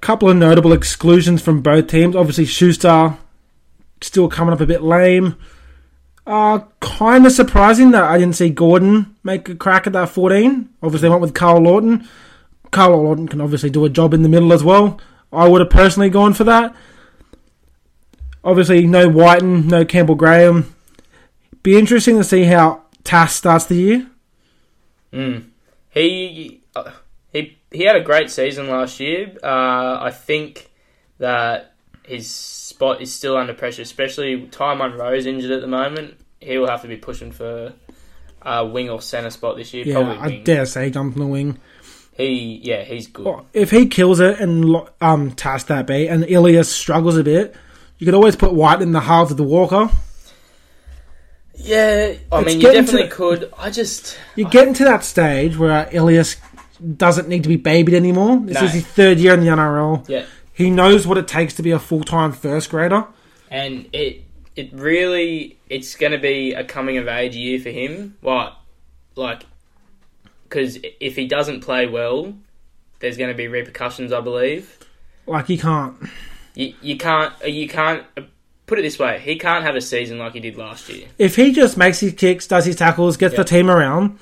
Couple 0.00 0.30
of 0.30 0.36
notable 0.36 0.72
exclusions 0.72 1.42
from 1.42 1.60
both 1.60 1.88
teams. 1.88 2.16
Obviously, 2.16 2.46
Schuster 2.46 3.18
still 4.00 4.28
coming 4.28 4.52
up 4.52 4.60
a 4.60 4.66
bit 4.66 4.82
lame. 4.82 5.36
Uh, 6.26 6.60
kind 6.80 7.26
of 7.26 7.32
surprising 7.32 7.90
that 7.90 8.04
I 8.04 8.18
didn't 8.18 8.36
see 8.36 8.50
Gordon 8.50 9.16
make 9.24 9.48
a 9.48 9.54
crack 9.54 9.86
at 9.86 9.92
that 9.94 10.10
14. 10.10 10.68
Obviously, 10.82 11.08
went 11.08 11.20
with 11.20 11.34
Karl 11.34 11.62
Lawton. 11.62 12.08
Karl 12.70 13.02
Lawton 13.02 13.26
can 13.26 13.40
obviously 13.40 13.70
do 13.70 13.84
a 13.84 13.88
job 13.88 14.14
in 14.14 14.22
the 14.22 14.28
middle 14.28 14.52
as 14.52 14.62
well. 14.62 15.00
I 15.32 15.48
would 15.48 15.60
have 15.60 15.70
personally 15.70 16.10
gone 16.10 16.34
for 16.34 16.44
that. 16.44 16.74
Obviously, 18.42 18.86
no 18.86 19.08
Whiten, 19.08 19.66
no 19.68 19.84
Campbell 19.84 20.14
Graham. 20.14 20.74
Be 21.62 21.78
interesting 21.78 22.16
to 22.16 22.24
see 22.24 22.44
how 22.44 22.82
Tass 23.04 23.34
starts 23.34 23.66
the 23.66 23.74
year. 23.74 24.06
Mm. 25.12 25.46
He 25.90 26.62
uh, 26.74 26.92
he 27.32 27.58
he 27.70 27.84
had 27.84 27.96
a 27.96 28.00
great 28.00 28.30
season 28.30 28.68
last 28.68 29.00
year. 29.00 29.36
Uh, 29.42 29.98
I 30.00 30.10
think 30.10 30.70
that 31.18 31.74
his 32.04 32.69
spot 32.80 33.02
is 33.02 33.12
still 33.12 33.36
under 33.36 33.52
pressure, 33.52 33.82
especially 33.82 34.46
Ty 34.46 34.74
Munro's 34.74 35.26
injured 35.26 35.50
at 35.50 35.60
the 35.60 35.66
moment. 35.66 36.14
He 36.40 36.56
will 36.56 36.66
have 36.68 36.80
to 36.80 36.88
be 36.88 36.96
pushing 36.96 37.30
for 37.30 37.74
a 38.40 38.64
wing 38.64 38.88
or 38.88 39.02
centre 39.02 39.28
spot 39.28 39.56
this 39.58 39.74
year. 39.74 39.84
Yeah, 39.86 40.16
I 40.18 40.38
dare 40.38 40.64
say 40.64 40.88
jump 40.88 41.14
on 41.14 41.20
the 41.20 41.26
wing. 41.26 41.58
He 42.16 42.58
yeah, 42.64 42.82
he's 42.84 43.06
good. 43.06 43.26
Well, 43.26 43.44
if 43.52 43.70
he 43.70 43.86
kills 43.86 44.18
it 44.20 44.40
and 44.40 44.64
um 45.02 45.34
that 45.36 45.84
be, 45.86 46.08
and 46.08 46.24
Ilias 46.24 46.72
struggles 46.72 47.18
a 47.18 47.22
bit, 47.22 47.54
you 47.98 48.06
could 48.06 48.14
always 48.14 48.34
put 48.34 48.54
White 48.54 48.80
in 48.80 48.92
the 48.92 49.00
half 49.00 49.30
of 49.30 49.36
the 49.36 49.42
Walker. 49.44 49.90
Yeah, 51.56 52.14
I 52.32 52.38
It's 52.40 52.46
mean 52.46 52.60
you 52.62 52.72
definitely 52.72 53.08
the- 53.08 53.14
could. 53.14 53.52
I 53.58 53.68
just 53.70 54.16
You're 54.36 54.48
getting 54.48 54.72
to 54.74 54.84
that 54.84 55.04
stage 55.04 55.58
where 55.58 55.86
Ilias 55.92 56.36
doesn't 56.96 57.28
need 57.28 57.42
to 57.42 57.48
be 57.50 57.56
babied 57.56 57.94
anymore. 57.94 58.40
This 58.42 58.54
No. 58.54 58.64
is 58.64 58.72
his 58.72 58.86
third 58.86 59.18
year 59.18 59.34
in 59.34 59.40
the 59.40 59.48
NRL. 59.48 60.02
yeah, 60.08 60.24
He 60.60 60.70
knows 60.70 61.06
what 61.06 61.18
it 61.18 61.26
takes 61.28 61.54
to 61.54 61.62
be 61.62 61.70
a 61.70 61.78
full 61.78 62.04
time 62.04 62.32
first 62.32 62.70
grader. 62.70 63.06
and 63.50 63.88
it 63.92 64.22
it 64.56 64.72
really 64.72 65.58
it's 65.68 65.94
going 65.96 66.12
to 66.12 66.18
be 66.18 66.52
a 66.52 66.64
coming 66.64 66.98
of 66.98 67.08
age 67.08 67.34
year 67.36 67.58
for 67.58 67.70
him. 67.70 68.16
What 68.20 68.56
like 69.16 69.44
because 70.44 70.78
if 71.00 71.16
he 71.16 71.26
doesn't 71.26 71.60
play 71.60 71.86
well, 71.86 72.34
there's 72.98 73.16
going 73.16 73.30
to 73.30 73.36
be 73.36 73.48
repercussions. 73.48 74.12
I 74.12 74.20
believe. 74.20 74.78
Like 75.26 75.46
he 75.46 75.56
can't. 75.56 75.96
You, 76.54 76.74
you 76.82 76.96
can't 76.96 77.32
you 77.46 77.68
can't 77.68 78.04
uh, 78.16 78.22
put 78.66 78.78
it 78.78 78.82
this 78.82 78.98
way. 78.98 79.20
He 79.20 79.36
can't 79.36 79.64
have 79.64 79.76
a 79.76 79.80
season 79.80 80.18
like 80.18 80.32
he 80.32 80.40
did 80.40 80.56
last 80.56 80.88
year. 80.88 81.06
If 81.18 81.36
he 81.36 81.52
just 81.52 81.76
makes 81.76 82.00
his 82.00 82.12
kicks, 82.14 82.46
does 82.48 82.64
his 82.66 82.76
tackles, 82.76 83.16
gets 83.16 83.32
Yeah. 83.34 83.38
the 83.38 83.44
team 83.44 83.70
around, 83.70 84.18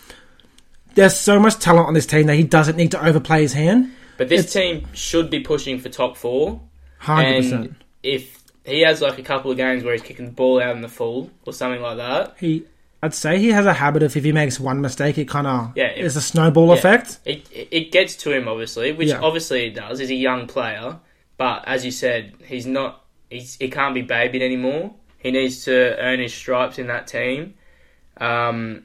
there's 0.94 1.16
so 1.16 1.40
much 1.40 1.58
talent 1.58 1.86
on 1.88 1.94
this 1.94 2.06
team 2.06 2.26
that 2.26 2.34
he 2.36 2.42
doesn't 2.42 2.76
need 2.76 2.90
to 2.90 3.02
overplay 3.04 3.40
his 3.42 3.54
hand. 3.54 3.92
But 4.18 4.28
this 4.28 4.40
It's- 4.40 4.52
team 4.52 4.86
should 4.92 5.30
be 5.30 5.40
pushing 5.40 5.78
for 5.78 5.88
top 5.88 6.16
four. 6.18 6.60
Hundred 6.98 7.26
and 7.28 7.42
percent. 7.44 7.72
if 8.02 8.38
he 8.66 8.80
has 8.82 9.00
like 9.00 9.18
a 9.18 9.22
couple 9.22 9.50
of 9.50 9.56
games 9.56 9.82
where 9.84 9.92
he's 9.94 10.02
kicking 10.02 10.26
the 10.26 10.32
ball 10.32 10.60
out 10.60 10.74
in 10.76 10.82
the 10.82 10.88
full 10.88 11.30
or 11.46 11.52
something 11.54 11.80
like 11.80 11.96
that, 11.96 12.34
He, 12.38 12.64
I'd 13.02 13.14
say 13.14 13.38
he 13.38 13.50
has 13.52 13.64
a 13.64 13.72
habit 13.72 14.02
of 14.02 14.16
if 14.16 14.24
he 14.24 14.32
makes 14.32 14.58
one 14.60 14.80
mistake, 14.80 15.16
it 15.16 15.28
kind 15.28 15.46
of 15.46 15.72
Yeah, 15.76 15.84
it- 15.86 16.04
is 16.04 16.16
a 16.16 16.20
snowball 16.20 16.66
yeah. 16.68 16.74
effect. 16.74 17.18
it 17.24 17.46
it 17.52 17.92
gets 17.92 18.16
to 18.16 18.32
him 18.32 18.48
obviously, 18.48 18.92
which 18.92 19.08
Yeah. 19.08 19.20
obviously 19.20 19.66
it 19.66 19.74
does. 19.76 20.00
He's 20.00 20.10
a 20.10 20.14
young 20.14 20.46
player, 20.48 20.96
but 21.36 21.62
as 21.66 21.84
you 21.84 21.92
said, 21.92 22.34
he's 22.44 22.66
not. 22.66 23.04
He's, 23.30 23.54
he 23.56 23.68
can't 23.68 23.94
be 23.94 24.02
babied 24.02 24.42
anymore. 24.42 24.94
He 25.18 25.30
needs 25.30 25.64
to 25.66 25.96
earn 26.00 26.18
his 26.18 26.34
stripes 26.34 26.78
in 26.78 26.86
that 26.88 27.06
team. 27.06 27.54
Um, 28.16 28.84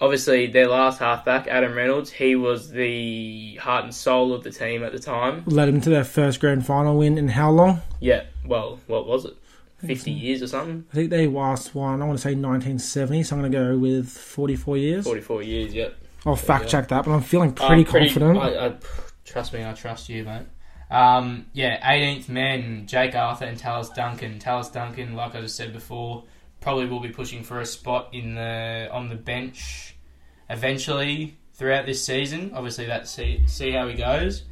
obviously, 0.00 0.46
their 0.46 0.68
last 0.68 0.98
halfback, 0.98 1.46
Adam 1.46 1.74
Reynolds, 1.74 2.10
he 2.10 2.34
was 2.36 2.70
the 2.70 3.56
heart 3.56 3.84
and 3.84 3.94
soul 3.94 4.32
of 4.32 4.42
the 4.42 4.50
team 4.50 4.82
at 4.82 4.92
the 4.92 4.98
time. 4.98 5.44
Led 5.46 5.68
them 5.68 5.80
to 5.82 5.90
their 5.90 6.04
first 6.04 6.40
grand 6.40 6.66
final 6.66 6.96
win 6.96 7.18
in 7.18 7.28
how 7.28 7.50
long? 7.50 7.82
Yeah, 8.00 8.24
well, 8.44 8.80
what 8.86 9.06
was 9.06 9.24
it? 9.24 9.36
Fifty 9.78 10.10
years 10.10 10.42
or 10.42 10.46
something? 10.46 10.84
I 10.92 10.94
think 10.94 11.08
they 11.08 11.26
last 11.26 11.74
won. 11.74 12.02
I 12.02 12.04
want 12.04 12.18
to 12.18 12.22
say 12.22 12.34
1970, 12.34 13.22
so 13.22 13.34
I'm 13.34 13.40
going 13.40 13.52
to 13.52 13.58
go 13.58 13.78
with 13.78 14.10
44 14.10 14.76
years. 14.76 15.04
Forty-four 15.06 15.42
years. 15.42 15.72
Yep. 15.72 15.96
I'll 16.26 16.36
fact 16.36 16.68
check 16.68 16.88
that, 16.88 17.06
but 17.06 17.12
I'm 17.12 17.22
feeling 17.22 17.56
I'm 17.60 17.66
pretty 17.66 17.84
confident. 17.84 18.38
I, 18.38 18.66
I, 18.66 18.74
trust 19.24 19.54
me, 19.54 19.64
I 19.64 19.72
trust 19.72 20.10
you, 20.10 20.24
mate. 20.24 20.42
Um, 20.90 21.46
yeah, 21.52 21.80
18th 21.88 22.28
man, 22.28 22.86
Jake 22.86 23.14
Arthur 23.14 23.44
and 23.44 23.56
Tallis 23.56 23.88
Duncan. 23.90 24.38
Tallis 24.38 24.68
Duncan, 24.68 25.14
like 25.14 25.34
I 25.34 25.40
just 25.40 25.56
said 25.56 25.72
before, 25.72 26.24
probably 26.60 26.86
will 26.86 27.00
be 27.00 27.08
pushing 27.08 27.42
for 27.42 27.60
a 27.60 27.66
spot 27.66 28.08
in 28.12 28.34
the 28.34 28.88
on 28.92 29.08
the 29.08 29.14
bench 29.14 29.96
eventually 30.48 31.36
throughout 31.54 31.86
this 31.86 32.04
season. 32.04 32.52
Obviously, 32.54 32.86
that 32.86 33.08
see 33.08 33.42
see 33.46 33.72
how 33.72 33.88
he 33.88 33.94
goes. 33.94 34.44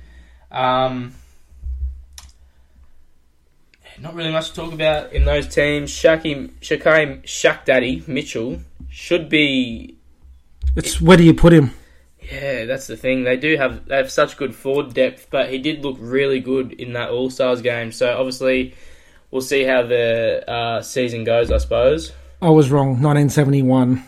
Um, 0.51 1.15
not 4.01 4.15
really 4.15 4.33
much 4.33 4.51
to 4.51 4.55
talk 4.55 4.73
about 4.73 5.13
in 5.13 5.25
those 5.25 5.49
teams. 5.49 5.91
Shaki, 5.91 6.51
Shakai, 6.61 7.23
Shaq 7.25 7.65
Daddy 7.65 8.03
Mitchell 8.07 8.61
should 8.89 9.29
be 9.29 9.97
it's 10.77 11.01
where 11.01 11.17
do 11.17 11.25
you 11.25 11.35
put 11.35 11.53
him? 11.53 11.73
yeah, 12.31 12.65
that's 12.65 12.87
the 12.87 12.97
thing. 12.97 13.25
They 13.25 13.37
do 13.37 13.57
have 13.57 13.87
they 13.87 13.97
have 13.97 14.11
such 14.11 14.37
good 14.37 14.55
forward 14.55 14.95
depth, 14.95 15.29
but 15.31 15.51
he 15.51 15.59
did 15.59 15.85
look 15.85 15.97
really 15.99 16.41
good 16.41 16.73
in 16.73 16.93
that 16.93 17.11
All 17.11 17.31
Stars 17.31 17.63
game. 17.63 17.93
So 17.93 18.17
obviously, 18.17 18.75
we'll 19.31 19.41
see 19.43 19.65
how 19.65 19.83
the 19.83 20.49
uh, 20.51 20.83
season 20.83 21.25
goes. 21.25 21.51
I 21.51 21.59
suppose. 21.59 22.13
I 22.41 22.51
was 22.51 22.71
wrong. 22.71 22.89
1971, 23.03 24.05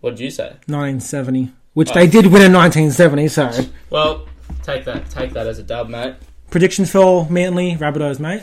What 0.00 0.10
did 0.10 0.20
you 0.20 0.30
say? 0.30 0.48
1970, 0.66 1.52
which 1.74 1.90
Oh. 1.90 1.94
they 1.94 2.06
did 2.06 2.26
win 2.26 2.42
in 2.42 2.52
1970. 2.52 3.28
So 3.28 3.50
Well, 3.90 4.26
take 4.62 4.84
that 4.84 5.08
take 5.10 5.32
that 5.34 5.46
as 5.46 5.58
a 5.58 5.62
dub, 5.62 5.88
mate. 5.88 6.14
predictions 6.50 6.90
for 6.90 7.28
Manly 7.30 7.76
Rabbitohs, 7.76 8.18
mate. 8.20 8.42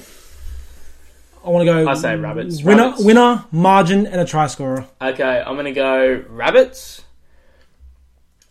I 1.46 1.50
want 1.50 1.66
to 1.68 1.74
go. 1.74 1.90
I 1.90 1.94
say 1.96 2.16
Rabbits. 2.16 2.64
Winner, 2.64 2.84
Rabbits. 2.84 3.04
winner, 3.04 3.44
margin, 3.52 4.08
and 4.08 4.22
a 4.22 4.26
try 4.26 4.48
scorer. 4.48 4.86
Okay, 5.02 5.44
I'm 5.46 5.58
gonna 5.58 5.74
go 5.74 6.24
rabbits. 6.30 7.02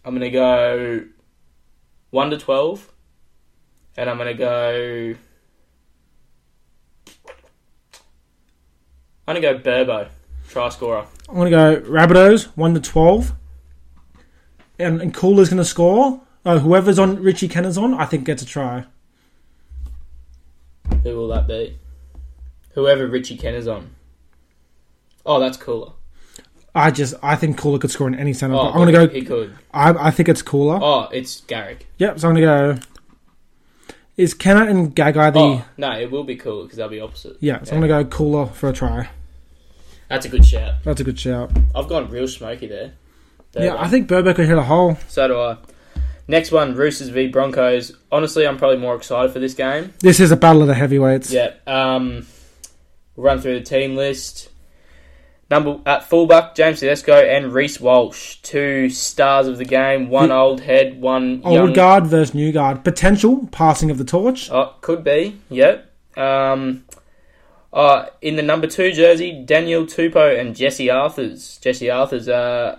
I'm 0.05 0.13
gonna 0.15 0.31
go 0.31 1.03
one 2.11 2.29
to 2.31 2.37
twelve, 2.37 2.93
and 3.97 4.11
I'm 4.11 4.19
gonna 4.19 4.35
go. 4.35 5.15
I'm 9.27 9.41
gonna 9.41 9.59
go 9.59 9.59
Burbo, 9.59 10.09
try 10.49 10.69
scorer. 10.69 11.07
I'm 11.33 11.39
going 11.39 11.51
to 11.51 11.81
go 11.81 11.91
Rabbitohs, 11.91 12.45
1 12.57 12.75
to 12.75 12.81
12. 12.81 13.33
And, 14.79 15.01
and 15.01 15.15
Koula's 15.15 15.49
going 15.49 15.57
to 15.57 15.65
score. 15.65 16.21
Uh, 16.45 16.59
whoever's 16.59 16.99
on 16.99 17.23
Richie 17.23 17.49
Kennar's 17.49 17.79
on, 17.79 17.95
I 17.95 18.05
think 18.05 18.27
gets 18.27 18.43
a 18.43 18.47
try. 18.47 18.85
Who 21.05 21.17
will 21.17 21.29
that 21.29 21.49
be? 21.49 21.79
Whoever 22.75 23.07
Richie 23.07 23.39
Kennar's 23.39 23.67
on. 23.67 23.95
Oh, 25.25 25.41
that's 25.41 25.57
cooler. 25.57 25.93
I 26.75 26.91
just, 26.91 27.15
I 27.23 27.37
think 27.37 27.57
Koula 27.57 27.79
could 27.79 27.91
score 27.91 28.09
in 28.09 28.15
any 28.15 28.35
centre. 28.35 28.55
Oh, 28.57 28.69
I'm 28.69 28.75
going 28.75 28.87
to 28.89 28.93
go, 28.93 29.09
He 29.09 29.23
could. 29.25 29.55
I, 29.73 29.91
I 30.09 30.11
think 30.11 30.29
it's 30.29 30.43
Koula. 30.43 30.81
Oh, 30.83 31.09
it's 31.13 31.41
Garrick. 31.43 31.87
Yep, 31.97 32.21
so 32.21 32.29
I'm 32.29 32.35
going 32.35 32.75
to 32.77 32.81
go. 32.81 32.87
Is 34.17 34.35
Kennar 34.35 34.69
and 34.69 34.95
Gagai 34.95 35.33
the. 35.33 35.39
Oh 35.39 35.65
no, 35.79 35.99
it 35.99 36.11
will 36.11 36.25
be 36.25 36.37
cool 36.37 36.65
because 36.65 36.77
they'll 36.77 36.89
be 36.89 37.01
opposite. 37.01 37.37
Yeah, 37.41 37.63
so 37.63 37.75
I'm 37.75 37.81
going 37.81 38.05
to 38.05 38.05
go 38.05 38.17
Koula 38.17 38.47
for 38.49 38.69
a 38.69 38.73
try. 38.73 39.09
That's 40.09 40.27
a 40.27 40.29
good 40.29 40.45
shout. 40.45 40.75
That's 40.85 41.01
a 41.01 41.05
good 41.05 41.19
shout. 41.19 41.51
I've 41.75 41.89
gone 41.89 42.11
real 42.11 42.29
smoky 42.29 42.67
there. 42.67 42.93
Yeah, 43.55 43.77
I 43.79 43.89
think 43.89 44.09
Burber 44.09 44.35
could 44.35 44.47
hit 44.47 44.59
a 44.59 44.63
hole. 44.63 44.99
So 45.09 45.29
do 45.29 45.41
I. 45.41 45.57
Next 46.29 46.53
one, 46.53 46.75
Roosters 46.75 47.09
v 47.09 47.29
Broncos. 47.29 47.97
Honestly, 48.11 48.47
I'm 48.47 48.57
probably 48.57 48.79
more 48.79 48.95
excited 48.95 49.33
for 49.33 49.39
this 49.39 49.55
game. 49.55 49.93
This 50.01 50.21
is 50.21 50.31
a 50.31 50.37
battle 50.37 50.63
of 50.63 50.69
the 50.69 50.75
heavyweights. 50.75 51.33
Yeah. 51.33 51.55
Um, 51.67 52.27
run 53.17 53.41
through 53.41 53.59
the 53.59 53.65
team 53.65 53.97
list. 53.97 54.49
Number 55.53 55.81
at 55.85 56.05
fullback, 56.05 56.55
James 56.55 56.81
Tedesco 56.81 57.13
and 57.13 57.53
Reece 57.53 57.79
Walsh, 57.79 58.37
two 58.37 58.89
stars 58.89 59.47
of 59.49 59.59
the 59.59 59.67
game. 59.67 60.09
One 60.09 60.31
old 60.33 60.63
head, 60.63 60.99
one 60.99 61.43
Old 61.45 61.55
young. 61.55 61.73
guard 61.75 62.07
versus 62.07 62.35
new 62.35 62.53
guard. 62.53 62.83
Potential 62.85 63.47
passing 63.53 63.91
of 63.91 63.99
the 63.99 64.05
torch. 64.05 64.51
Oh, 64.51 64.75
could 64.81 65.05
be. 65.05 65.37
Yep. 65.51 65.91
Um, 66.17 66.85
uh, 67.71 68.07
in 68.23 68.37
the 68.37 68.43
number 68.43 68.67
two 68.67 68.93
jersey, 68.93 69.43
Daniel 69.45 69.85
Tupou 69.85 70.41
and 70.41 70.57
Jesse 70.57 70.87
Arthars. 70.87 71.61
Jesse 71.61 71.87
Arthars, 71.89 72.29
uh, 72.33 72.77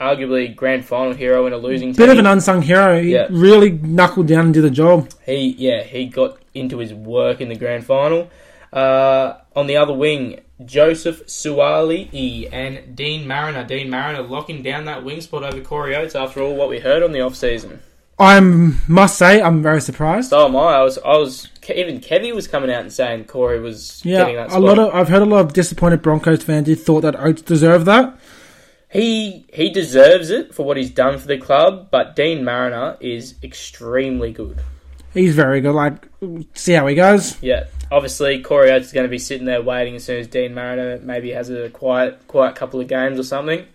arguably 0.00 0.56
grand 0.56 0.84
final 0.84 1.14
hero 1.14 1.46
in 1.46 1.52
a 1.52 1.56
losing 1.56 1.90
team. 1.92 1.98
Bit 1.98 2.08
of 2.08 2.18
an 2.18 2.26
unsung 2.26 2.62
hero. 2.62 3.00
He 3.00 3.12
Yeah. 3.12 3.28
really 3.30 3.70
knuckled 3.70 4.26
down 4.26 4.46
and 4.46 4.54
did 4.54 4.62
the 4.64 4.70
job. 4.70 5.08
He 5.24 5.54
yeah, 5.56 5.84
he 5.84 6.06
got 6.06 6.38
into 6.52 6.78
his 6.78 6.92
work 6.92 7.40
in 7.40 7.48
the 7.48 7.54
grand 7.56 7.84
final. 7.86 8.28
Uh, 8.72 9.34
on 9.56 9.66
the 9.66 9.76
other 9.76 9.92
wing, 9.94 10.38
Joseph 10.64 11.26
Suaalii 11.26 12.48
and 12.52 12.94
Deine 12.96 13.26
Mariner. 13.26 13.64
Deine 13.64 13.88
Mariner 13.90 14.22
locking 14.22 14.62
down 14.62 14.84
that 14.84 15.02
wing 15.04 15.20
spot 15.20 15.42
over 15.42 15.60
Corey 15.62 15.96
Oates 15.96 16.14
after 16.14 16.40
all 16.42 16.54
what 16.54 16.68
we 16.68 16.78
heard 16.78 17.02
on 17.02 17.10
the 17.12 17.20
off 17.22 17.34
season. 17.34 17.80
I 18.18 18.40
must 18.40 19.18
say, 19.18 19.42
I'm 19.42 19.62
very 19.62 19.80
surprised. 19.82 20.30
So 20.30 20.46
am 20.46 20.56
I. 20.56 20.76
I 20.76 20.82
was 20.82 20.98
I 20.98 21.16
was 21.18 21.48
even 21.74 22.00
Kevy 22.00 22.34
was 22.34 22.48
coming 22.48 22.70
out 22.70 22.80
and 22.80 22.92
saying 22.92 23.24
Corey 23.24 23.60
was 23.60 24.00
getting 24.04 24.34
Yeah, 24.36 24.40
that 24.42 24.46
a 24.46 24.50
spot. 24.52 24.62
lot 24.62 24.78
of 24.78 24.94
I've 24.94 25.08
heard 25.08 25.20
a 25.22 25.26
lot 25.26 25.40
of 25.44 25.52
disappointed 25.52 26.00
Broncos 26.00 26.42
fans 26.42 26.66
who 26.68 26.74
thought 26.76 27.02
that 27.02 27.14
Oates 27.18 27.42
deserved 27.42 27.84
that. 27.86 28.16
he 28.90 29.44
he 29.52 29.68
deserves 29.68 30.30
it 30.30 30.54
for 30.54 30.64
what 30.64 30.78
he's 30.78 30.90
done 30.90 31.18
for 31.18 31.26
the 31.26 31.36
club, 31.36 31.88
but 31.90 32.16
Deine 32.16 32.42
Mariner 32.42 32.96
is 33.00 33.34
extremely 33.42 34.32
good. 34.32 34.60
He's 35.12 35.34
very 35.34 35.60
good. 35.60 35.74
Like, 35.74 36.08
see 36.54 36.72
how 36.72 36.86
he 36.86 36.94
goes. 36.94 37.36
Yeah, 37.42 37.64
obviously 37.90 38.42
Corey 38.42 38.70
Oates 38.70 38.86
is 38.86 38.92
going 38.92 39.04
to 39.06 39.10
be 39.10 39.18
sitting 39.18 39.46
there 39.46 39.62
waiting 39.62 39.96
as 39.96 40.04
soon 40.04 40.18
as 40.18 40.26
Deine 40.26 40.54
Mariner 40.54 40.98
maybe 40.98 41.30
has 41.32 41.50
a 41.50 41.70
quiet, 41.70 42.26
quiet 42.26 42.54
couple 42.54 42.80
of 42.80 42.88
games 42.88 43.18
or 43.18 43.22
something. 43.22 43.66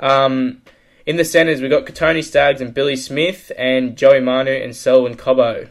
Um, 0.00 0.62
in 1.06 1.16
the 1.16 1.24
centres, 1.24 1.60
we've 1.60 1.70
got 1.70 1.84
Kotoni 1.84 2.24
Staggs 2.24 2.60
and 2.60 2.72
Billy 2.72 2.96
Smith 2.96 3.52
and 3.58 3.96
Joey 3.96 4.20
Manu 4.20 4.52
and 4.52 4.74
Selwyn 4.74 5.16
Cobbo. 5.16 5.68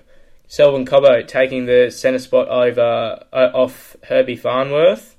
Selwyn 0.47 0.85
Cobbo 0.85 1.27
taking 1.27 1.65
the 1.65 1.89
centre 1.89 2.19
spot 2.19 2.47
over 2.47 3.23
uh, 3.33 3.51
off 3.53 3.95
Herbie 4.03 4.35
Farnworth. 4.35 5.15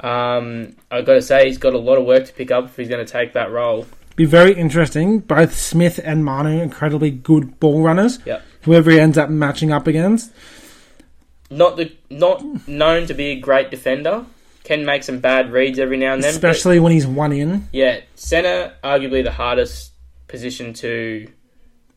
Um, 0.00 0.76
I've 0.90 1.04
got 1.04 1.14
to 1.14 1.22
say 1.22 1.46
he's 1.46 1.58
got 1.58 1.74
a 1.74 1.78
lot 1.78 1.98
of 1.98 2.04
work 2.04 2.26
to 2.26 2.32
pick 2.32 2.52
up 2.52 2.66
if 2.66 2.76
he's 2.76 2.88
going 2.88 3.04
to 3.04 3.12
take 3.12 3.32
that 3.32 3.50
role. 3.50 3.86
Be 4.14 4.24
very 4.24 4.54
interesting. 4.54 5.18
Both 5.20 5.56
Smith 5.56 5.98
and 6.02 6.24
Manu, 6.24 6.60
incredibly 6.60 7.10
good 7.10 7.58
ball 7.58 7.82
runners. 7.82 8.18
Yep. 8.24 8.42
Whoever 8.62 8.90
he 8.90 9.00
ends 9.00 9.18
up 9.18 9.30
matching 9.30 9.72
up 9.72 9.86
against. 9.86 10.32
Not 11.50 11.76
the 11.76 11.92
not 12.10 12.42
known 12.68 13.06
to 13.06 13.14
be 13.14 13.26
a 13.32 13.40
great 13.40 13.70
defender. 13.70 14.24
Can 14.64 14.84
make 14.84 15.02
some 15.02 15.20
bad 15.20 15.50
reads 15.50 15.78
every 15.78 15.96
now 15.96 16.12
and 16.12 16.22
then. 16.22 16.32
but- 16.34 16.36
Especially 16.50 16.78
when 16.78 16.92
he's 16.92 17.06
one 17.06 17.32
in. 17.32 17.68
Yeah, 17.72 18.00
centre 18.16 18.74
arguably 18.84 19.24
the 19.24 19.32
hardest 19.32 19.92
position 20.26 20.74
to 20.74 21.26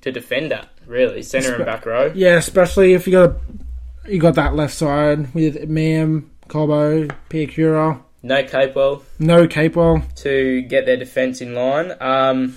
to 0.01 0.11
defend 0.11 0.53
at. 0.53 0.69
Really, 0.87 1.21
centre 1.21 1.55
and 1.55 1.65
back 1.65 1.85
row. 1.85 2.11
Yeah, 2.15 2.37
especially 2.37 2.93
if 2.93 3.05
you 3.07 3.11
got 3.13 3.29
a, 4.05 4.11
you 4.11 4.19
got 4.19 4.35
that 4.35 4.55
left 4.55 4.73
side 4.73 5.33
with 5.33 5.67
Mam, 5.69 6.31
Cobbo, 6.47 7.13
Piakura, 7.29 8.01
No 8.23 8.43
Capewell 8.43 9.03
no 9.19 9.47
Capewell. 9.47 10.01
to 10.23 10.61
get 10.63 10.85
their 10.85 10.97
defence 10.97 11.41
in 11.41 11.53
line. 11.53 11.93
Um, 11.99 12.55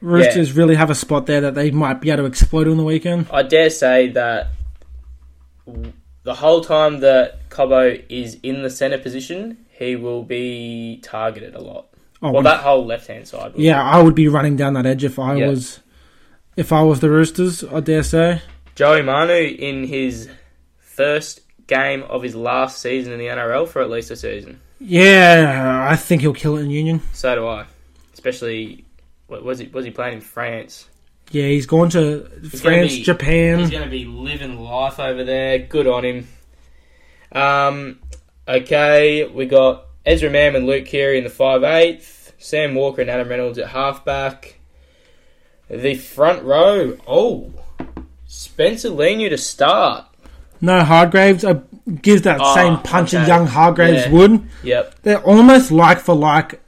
Roosters 0.00 0.52
really 0.52 0.74
have 0.74 0.90
a 0.90 0.94
spot 0.94 1.26
there 1.26 1.40
that 1.42 1.54
they 1.54 1.70
might 1.70 2.00
be 2.00 2.10
able 2.10 2.24
to 2.24 2.26
exploit 2.28 2.68
on 2.68 2.76
the 2.76 2.84
weekend. 2.84 3.26
I 3.32 3.42
dare 3.44 3.70
say 3.70 4.08
that 4.08 4.48
the 6.28 6.34
whole 6.34 6.60
time 6.60 7.00
that 7.00 7.48
Cobbo 7.48 8.04
is 8.10 8.36
in 8.42 8.62
the 8.62 8.68
centre 8.68 8.98
position, 8.98 9.56
he 9.70 9.96
will 9.96 10.22
be 10.22 11.00
targeted 11.02 11.54
a 11.54 11.58
lot. 11.60 11.86
Oh, 12.20 12.32
Well, 12.32 12.42
that 12.42 12.60
whole 12.60 12.84
left 12.84 13.06
hand 13.06 13.26
side. 13.26 13.54
Will. 13.54 13.62
yeah, 13.62 13.82
I 13.82 14.02
would 14.02 14.14
be 14.14 14.28
running 14.28 14.54
down 14.54 14.74
that 14.74 14.84
edge 14.84 15.04
if 15.04 15.18
I 15.18 15.36
Yeah. 15.36 15.48
was 15.48 15.80
if 16.54 16.70
I 16.70 16.82
was 16.82 17.00
the 17.00 17.08
Roosters. 17.08 17.64
I 17.64 17.80
dare 17.80 18.02
say. 18.02 18.42
Joey 18.74 19.00
Manu 19.00 19.32
in 19.68 19.84
his 19.84 20.28
first 20.78 21.40
game 21.66 22.02
of 22.02 22.22
his 22.22 22.34
last 22.34 22.82
season 22.82 23.10
in 23.14 23.18
the 23.18 23.28
NRL 23.28 23.64
for 23.66 23.80
at 23.80 23.88
least 23.88 24.10
a 24.10 24.16
season. 24.16 24.60
Yeah, 24.80 25.86
I 25.90 25.96
think 25.96 26.20
he'll 26.20 26.34
kill 26.34 26.58
it 26.58 26.62
in 26.64 26.70
Union. 26.70 27.00
So 27.14 27.34
do 27.34 27.46
I. 27.46 27.64
Especially, 28.12 28.84
what 29.28 29.42
was 29.42 29.60
he? 29.60 29.66
Was 29.68 29.86
he 29.86 29.90
playing 29.90 30.14
in 30.14 30.20
France? 30.20 30.88
Yeah, 31.30 31.46
he's 31.46 31.66
gone 31.66 31.90
to 31.90 32.28
He's 32.40 32.60
France, 32.60 32.94
be- 32.96 33.02
Japan. 33.02 33.58
He's 33.58 33.70
going 33.70 33.84
to 33.84 33.90
be 33.90 34.04
living 34.06 34.58
life 34.62 34.98
over 34.98 35.24
there. 35.24 35.58
Good 35.58 35.86
on 35.86 36.04
him. 36.04 36.28
Um, 37.32 37.98
okay, 38.46 39.24
we 39.28 39.46
got 39.46 39.84
Ezra 40.06 40.30
Mam 40.30 40.56
and 40.56 40.66
Luke 40.66 40.86
Carey 40.86 41.18
in 41.18 41.24
the 41.24 41.30
5'8", 41.30 42.32
Sam 42.38 42.74
Walker 42.74 43.02
and 43.02 43.10
Adam 43.10 43.28
Reynolds 43.28 43.58
at 43.58 43.68
halfback. 43.68 44.58
The 45.68 45.94
front 45.96 46.44
row, 46.44 46.96
oh, 47.06 47.52
Spencer 48.26 48.88
Leniu 48.88 49.28
to 49.28 49.36
start. 49.36 50.06
No 50.62 50.82
Hargreaves. 50.82 51.44
Uh, 51.44 51.60
gives 52.02 52.22
that 52.22 52.38
Oh, 52.40 52.54
same 52.54 52.78
punch 52.78 53.12
okay. 53.12 53.22
as 53.22 53.28
young 53.28 53.46
Hargreaves 53.46 54.06
Yeah. 54.06 54.10
would. 54.12 54.48
Yep, 54.62 54.94
They're 55.02 55.22
almost 55.22 55.70
like 55.70 56.00
for 56.00 56.14
like. 56.14 56.60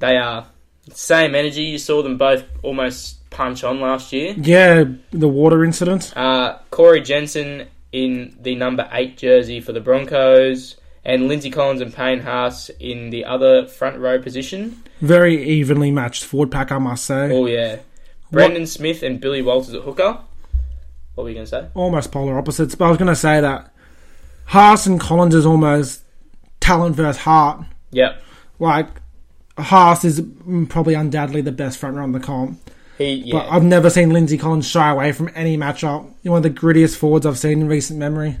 they 0.00 0.16
are. 0.16 0.46
Same 0.94 1.34
energy. 1.34 1.62
You 1.62 1.78
saw 1.78 2.02
them 2.02 2.16
both 2.16 2.44
almost 2.62 3.28
punch 3.30 3.64
on 3.64 3.80
last 3.80 4.12
year. 4.12 4.34
Yeah, 4.36 4.84
the 5.12 5.28
water 5.28 5.64
incident. 5.64 6.12
Uh, 6.16 6.58
Corey 6.70 7.00
Jensen 7.00 7.68
in 7.92 8.36
the 8.40 8.54
number 8.54 8.88
eight 8.92 9.16
jersey 9.16 9.60
for 9.60 9.72
the 9.72 9.80
Broncos, 9.80 10.76
and 11.04 11.28
Lindsay 11.28 11.50
Collins 11.50 11.80
and 11.80 11.94
Payne 11.94 12.20
Haas 12.20 12.68
in 12.78 13.10
the 13.10 13.24
other 13.24 13.66
front 13.66 13.98
row 13.98 14.20
position. 14.20 14.82
Very 15.00 15.42
evenly 15.42 15.90
matched 15.90 16.24
forward 16.24 16.50
pack, 16.50 16.70
I 16.70 16.78
must 16.78 17.04
say. 17.04 17.30
Oh 17.32 17.46
yeah, 17.46 17.80
Brandon 18.30 18.66
Smith 18.66 19.02
and 19.02 19.20
Billy 19.20 19.42
Walters 19.42 19.74
at 19.74 19.82
hooker. 19.82 20.18
What 21.14 21.24
were 21.24 21.30
you 21.30 21.34
going 21.34 21.46
to 21.46 21.50
say? 21.50 21.68
Almost 21.74 22.12
polar 22.12 22.38
opposites. 22.38 22.74
But 22.74 22.86
I 22.86 22.88
was 22.88 22.98
going 22.98 23.08
to 23.08 23.16
say 23.16 23.40
that 23.40 23.72
Haas 24.46 24.86
and 24.86 25.00
Collins 25.00 25.34
is 25.34 25.44
almost 25.44 26.02
talent 26.60 26.96
versus 26.96 27.22
heart. 27.22 27.64
Yep, 27.90 28.22
Like, 28.60 28.86
Haas 29.60 30.04
is 30.04 30.22
probably 30.68 30.94
undoubtedly 30.94 31.40
the 31.42 31.52
best 31.52 31.78
front 31.78 31.94
runner 31.96 32.06
in 32.06 32.12
the 32.12 32.20
comp. 32.20 32.58
he 32.98 33.14
yeah. 33.14 33.32
But 33.34 33.48
I've 33.50 33.62
never 33.64 33.90
seen 33.90 34.10
Lindsay 34.10 34.38
Collins 34.38 34.66
shy 34.68 34.90
away 34.90 35.12
from 35.12 35.30
any 35.34 35.56
matchup. 35.56 36.10
One 36.22 36.38
of 36.38 36.42
the 36.42 36.50
grittiest 36.50 36.96
forwards 36.96 37.26
I've 37.26 37.38
seen 37.38 37.60
in 37.60 37.68
recent 37.68 37.98
memory. 37.98 38.38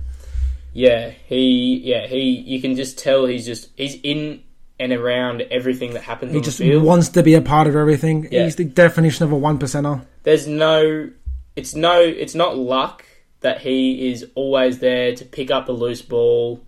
Yeah, 0.72 1.10
he 1.26 1.80
yeah 1.84 2.06
he. 2.06 2.20
You 2.46 2.60
can 2.60 2.76
just 2.76 2.98
tell 2.98 3.26
he's 3.26 3.44
just 3.44 3.70
he's 3.76 3.96
in 4.02 4.42
and 4.78 4.92
around 4.92 5.42
everything 5.50 5.92
that 5.92 6.02
happens 6.02 6.32
He 6.32 6.38
on 6.38 6.44
just 6.44 6.58
the 6.58 6.70
field. 6.70 6.82
wants 6.84 7.10
to 7.10 7.22
be 7.22 7.34
a 7.34 7.42
part 7.42 7.66
of 7.66 7.76
everything. 7.76 8.28
Yeah. 8.30 8.44
He's 8.44 8.56
the 8.56 8.64
definition 8.64 9.24
of 9.24 9.32
a 9.32 9.36
one 9.36 9.58
percenter. 9.58 10.06
There's 10.22 10.46
no, 10.46 11.10
it's 11.54 11.74
no, 11.74 12.00
it's 12.00 12.34
not 12.34 12.56
luck 12.56 13.04
that 13.40 13.60
he 13.60 14.10
is 14.10 14.26
always 14.34 14.78
there 14.78 15.14
to 15.16 15.24
pick 15.26 15.50
up 15.50 15.68
a 15.68 15.72
loose 15.72 16.00
ball, 16.00 16.64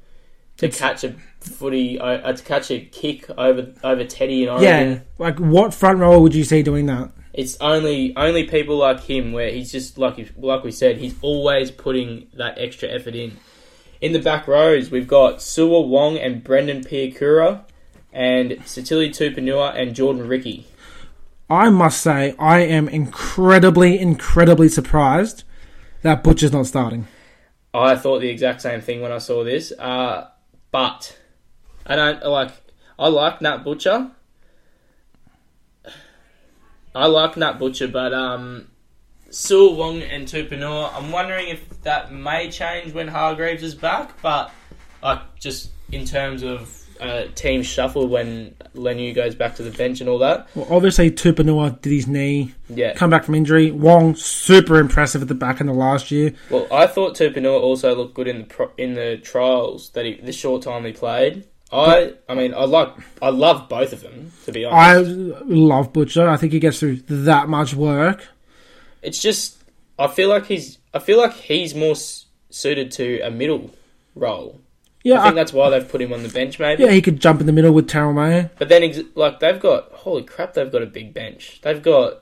to 0.62 0.68
catch 0.70 1.04
a 1.04 1.14
footy, 1.40 1.98
uh, 1.98 2.04
uh, 2.04 2.32
to 2.32 2.42
catch 2.42 2.70
a 2.70 2.80
kick 2.80 3.28
over 3.36 3.72
over 3.84 4.04
Teddy 4.04 4.46
and 4.46 4.58
I. 4.58 4.62
Yeah, 4.62 5.00
like 5.18 5.38
what 5.38 5.74
front 5.74 5.98
rower 5.98 6.20
would 6.20 6.34
you 6.34 6.44
see 6.44 6.62
doing 6.62 6.86
that? 6.86 7.12
It's 7.34 7.56
only 7.60 8.16
only 8.16 8.44
people 8.44 8.76
like 8.76 9.00
him 9.00 9.32
where 9.32 9.50
he's 9.50 9.72
just 9.72 9.98
like 9.98 10.32
like 10.36 10.64
we 10.64 10.70
said, 10.70 10.98
he's 10.98 11.14
always 11.20 11.70
putting 11.70 12.28
that 12.34 12.58
extra 12.58 12.88
effort 12.88 13.14
in. 13.14 13.36
In 14.00 14.12
the 14.12 14.18
back 14.18 14.48
rows, 14.48 14.90
we've 14.90 15.06
got 15.06 15.40
Sua 15.40 15.80
Wong 15.80 16.18
and 16.18 16.42
Brendan 16.42 16.82
Piakura, 16.82 17.64
and 18.12 18.52
Sitili 18.62 19.10
Tupouniua 19.10 19.74
and 19.80 19.94
Jordan 19.94 20.26
Riki. 20.26 20.66
I 21.48 21.70
must 21.70 22.00
say, 22.00 22.34
I 22.38 22.60
am 22.60 22.88
incredibly, 22.88 23.98
incredibly 23.98 24.68
surprised 24.68 25.44
that 26.02 26.24
Butcher's 26.24 26.52
not 26.52 26.66
starting. 26.66 27.06
I 27.74 27.96
thought 27.96 28.20
the 28.20 28.28
exact 28.28 28.60
same 28.62 28.80
thing 28.80 29.00
when 29.00 29.12
I 29.12 29.18
saw 29.18 29.44
this. 29.44 29.72
Uh, 29.78 30.28
but 30.72 31.16
I 31.86 31.94
don't 31.94 32.24
like. 32.24 32.50
I 32.98 33.08
like 33.08 33.40
Nat 33.40 33.58
Butcher. 33.58 34.10
I 36.94 37.06
like 37.06 37.36
Nat 37.36 37.58
Butcher, 37.58 37.88
but 37.88 38.12
um, 38.12 38.68
Sewell 39.30 39.76
Wong 39.76 40.02
and 40.02 40.26
Tupouniua. 40.26 40.92
I'm 40.94 41.12
wondering 41.12 41.48
if 41.48 41.82
that 41.82 42.12
may 42.12 42.50
change 42.50 42.92
when 42.92 43.08
Hargreaves 43.08 43.62
is 43.62 43.74
back. 43.74 44.20
But 44.20 44.50
like 45.02 45.38
just 45.38 45.70
in 45.92 46.04
terms 46.04 46.42
of 46.42 46.81
uh, 47.02 47.26
team 47.34 47.62
shuffle 47.62 48.06
when 48.06 48.54
Leniu 48.74 49.14
goes 49.14 49.34
back 49.34 49.56
to 49.56 49.62
the 49.62 49.70
bench 49.70 50.00
and 50.00 50.08
all 50.08 50.18
that. 50.18 50.48
Well, 50.54 50.66
obviously, 50.70 51.10
Tupouniua 51.10 51.80
did 51.82 51.92
his 51.92 52.06
knee, 52.06 52.54
Yeah. 52.68 52.94
come 52.94 53.10
back 53.10 53.24
from 53.24 53.34
injury. 53.34 53.70
Wong, 53.72 54.14
super 54.14 54.78
impressive 54.78 55.20
at 55.20 55.28
the 55.28 55.34
back 55.34 55.60
end 55.60 55.68
of 55.68 55.76
last 55.76 56.10
year. 56.10 56.32
Well, 56.50 56.66
I 56.72 56.86
thought 56.86 57.16
Tupouniua 57.16 57.60
also 57.60 57.94
looked 57.94 58.14
good 58.14 58.28
in 58.28 58.38
the 58.38 58.44
pro- 58.44 58.70
in 58.78 58.94
the 58.94 59.18
trials 59.18 59.90
that 59.90 60.04
he 60.06 60.14
the 60.14 60.32
short 60.32 60.62
time 60.62 60.84
he 60.84 60.92
played. 60.92 61.44
I 61.72 62.12
I 62.28 62.34
mean 62.34 62.52
I 62.54 62.64
like 62.64 62.92
I 63.22 63.30
love 63.30 63.68
both 63.68 63.92
of 63.94 64.02
them 64.02 64.30
to 64.44 64.52
be 64.52 64.64
honest, 64.66 65.10
I 65.10 65.42
love 65.46 65.92
Butcher. 65.92 66.28
I 66.28 66.36
think 66.36 66.52
he 66.52 66.58
gets 66.60 66.78
through 66.78 66.96
that 67.08 67.48
much 67.48 67.74
work. 67.74 68.26
it's 69.00 69.20
just 69.20 69.56
I 69.98 70.06
feel 70.08 70.28
like 70.28 70.46
he's 70.46 70.78
I 70.94 70.98
feel 70.98 71.16
like 71.18 71.32
he's 71.32 71.74
more 71.74 71.92
s- 71.92 72.26
suited 72.50 72.90
to 72.92 73.20
a 73.22 73.30
middle 73.30 73.70
role. 74.14 74.60
Yeah, 75.04 75.20
I 75.20 75.22
think 75.24 75.32
I- 75.32 75.36
that's 75.36 75.52
why 75.52 75.70
they've 75.70 75.88
put 75.88 76.00
him 76.00 76.12
on 76.12 76.22
the 76.22 76.28
bench, 76.28 76.58
maybe. 76.58 76.84
yeah, 76.84 76.90
he 76.92 77.02
could 77.02 77.20
jump 77.20 77.40
in 77.40 77.46
the 77.46 77.52
middle 77.52 77.72
with 77.72 77.88
Terrell 77.88 78.12
May. 78.12 78.50
But 78.58 78.68
then, 78.68 78.82
ex- 78.84 79.00
like, 79.14 79.40
they've 79.40 79.58
got 79.60 79.90
holy 79.92 80.22
crap, 80.22 80.54
they've 80.54 80.70
got 80.70 80.82
a 80.82 80.86
big 80.86 81.12
bench. 81.12 81.60
They've 81.62 81.82
got 81.82 82.20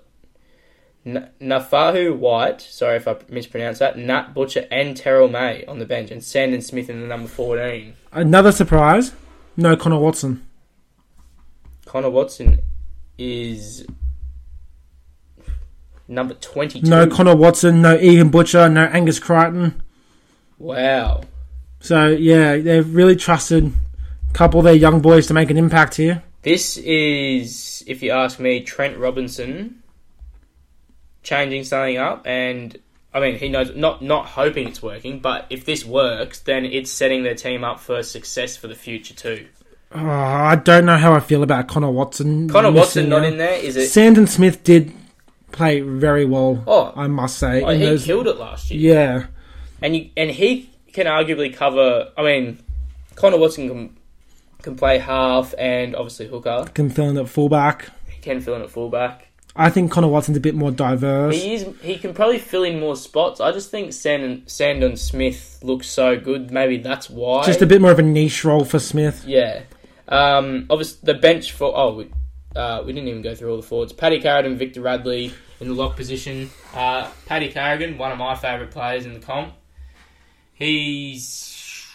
N- 1.05 1.29
Naufahu 1.41 2.17
Whyte. 2.17 2.61
Sorry 2.61 2.97
if 2.97 3.07
I 3.09 3.17
mispronounced 3.29 3.81
that. 3.81 3.97
Nat 3.99 4.35
Butcher 4.35 4.67
and 4.71 4.97
Terrell 4.97 5.29
May 5.29 5.65
on 5.67 5.79
the 5.79 5.87
bench, 5.87 6.11
and 6.11 6.23
Sandon 6.23 6.61
Smith 6.63 6.89
in 6.91 7.01
the 7.01 7.07
number 7.07 7.29
fourteen. 7.29 7.95
Another 8.13 8.53
surprise, 8.53 9.13
no 9.57 9.77
Connor 9.77 9.99
Watson. 9.99 10.47
Connor 11.87 12.11
Watson 12.11 12.61
is 13.19 13.87
number 16.09 16.35
twenty-two. 16.35 16.87
No 16.89 17.07
Connor 17.07 17.35
Watson, 17.37 17.83
no 17.83 17.99
Ian 17.99 18.29
Butcher, 18.29 18.69
no 18.69 18.85
Angus 18.85 19.19
Crichton. 19.19 19.83
wow. 20.59 21.23
So 21.81 22.09
yeah, 22.09 22.59
they've 22.59 22.95
really 22.95 23.17
trusted 23.17 23.73
a 24.31 24.33
couple 24.33 24.61
of 24.61 24.65
their 24.65 24.75
young 24.75 25.01
boys 25.01 25.27
to 25.29 25.35
make 25.35 25.51
an 25.51 25.57
impact 25.57 25.97
here. 25.97 26.23
This 26.43 26.77
is, 26.79 27.85
if 27.87 28.03
you 28.03 28.13
ask 28.13 28.39
me, 28.41 28.61
Trent 28.61 28.97
Robinson 28.97 29.83
changing 31.23 31.65
something 31.65 31.99
up, 31.99 32.27
and 32.27 32.79
I 33.13 33.21
mean 33.21 33.37
he 33.37 33.49
knows 33.49 33.75
not 33.75 34.03
not 34.03 34.27
hoping 34.27 34.69
it's 34.69 34.83
working, 34.83 35.21
but 35.21 35.47
if 35.51 35.65
this 35.65 35.85
works, 35.85 36.41
then 36.41 36.65
it's 36.65 36.91
setting 36.91 37.23
their 37.23 37.35
team 37.35 37.65
up 37.65 37.81
for 37.81 38.03
success 38.03 38.57
for 38.57 38.69
the 38.69 38.75
future 38.75 39.15
too. 39.15 39.49
Oh, 39.93 39.99
I 40.09 40.55
don't 40.55 40.87
know 40.87 40.97
how 40.97 41.15
I 41.15 41.21
feel 41.21 41.43
about 41.43 41.67
Connor 41.67 41.91
Watson. 41.91 42.49
Connor 42.49 42.71
Watson 42.71 43.09
not 43.09 43.25
in 43.25 43.39
there, 43.39 43.59
is 43.59 43.77
it? 43.77 43.89
Sandon 43.89 44.29
Smith 44.29 44.63
did 44.63 44.93
play 45.51 45.81
very 45.81 46.25
well. 46.25 46.63
Oh, 46.67 46.93
I 46.95 47.09
must 47.09 47.39
say. 47.39 47.63
oh, 47.63 47.71
he 47.71 47.85
those- 47.85 48.05
killed 48.05 48.29
it 48.29 48.37
last 48.37 48.71
year, 48.71 48.95
yeah, 48.95 49.27
and 49.83 49.97
you 49.97 50.11
and 50.17 50.31
he 50.31 50.70
can 50.91 51.07
arguably 51.07 51.55
cover. 51.55 52.13
I 52.17 52.23
mean, 52.23 52.59
Connor 53.15 53.39
Watson 53.39 53.69
can 53.69 53.97
can 54.63 54.77
play 54.77 54.99
half 54.99 55.55
and 55.59 55.97
obviously 55.97 56.27
hooker. 56.29 56.67
can 56.75 56.91
fill 56.91 57.09
in 57.11 57.17
at 57.17 57.29
fullback. 57.29 57.89
He 58.09 58.21
can 58.21 58.41
fill 58.41 58.57
in 58.57 58.63
at 58.63 58.71
fullback. 58.71 59.29
I 59.57 59.69
think 59.69 59.91
Connor 59.91 60.09
Watson's 60.09 60.37
a 60.37 60.41
bit 60.41 60.55
more 60.55 60.71
diverse. 60.71 61.35
He 61.35 61.55
is. 61.55 61.67
He 61.83 61.99
can 61.99 62.15
probably 62.15 62.39
fill 62.39 62.63
in 62.63 62.79
more 62.79 62.97
spots. 62.97 63.41
I 63.41 63.51
just 63.53 63.71
think 63.71 63.93
Sandon, 63.93 64.45
Sandon 64.47 64.97
Smith 64.97 65.59
looks 65.63 65.89
so 65.89 66.19
good. 66.19 66.51
Maybe 66.51 66.79
that's 66.79 67.11
why. 67.11 67.45
Just 67.45 67.63
a 67.63 67.67
bit 67.67 67.81
more 67.81 67.91
of 67.91 67.99
a 67.99 68.03
niche 68.03 68.45
role 68.45 68.65
for 68.65 68.79
Smith. 68.79 69.25
Yeah. 69.27 69.63
Um. 70.09 70.67
Obviously, 70.71 71.01
the 71.03 71.15
bench 71.15 71.53
for. 71.53 71.77
Oh, 71.77 71.95
we, 71.95 72.11
uh, 72.55 72.83
we 72.87 72.93
didn't 72.93 73.09
even 73.09 73.23
go 73.23 73.35
through 73.35 73.51
all 73.51 73.57
the 73.57 73.67
forwards. 73.67 73.93
Paddy 73.93 74.21
Carrigan, 74.21 74.57
Victor 74.57 74.83
Radley 74.83 75.35
in 75.61 75.69
the 75.69 75.75
lock 75.75 75.97
position. 75.97 76.51
Uh, 76.73 77.11
Paddy 77.27 77.51
Carrigan, 77.51 77.99
one 77.99 78.13
of 78.13 78.19
my 78.19 78.35
favourite 78.35 78.71
players 78.71 79.05
in 79.05 79.15
the 79.15 79.21
comp. 79.21 79.53
He's 80.61 81.89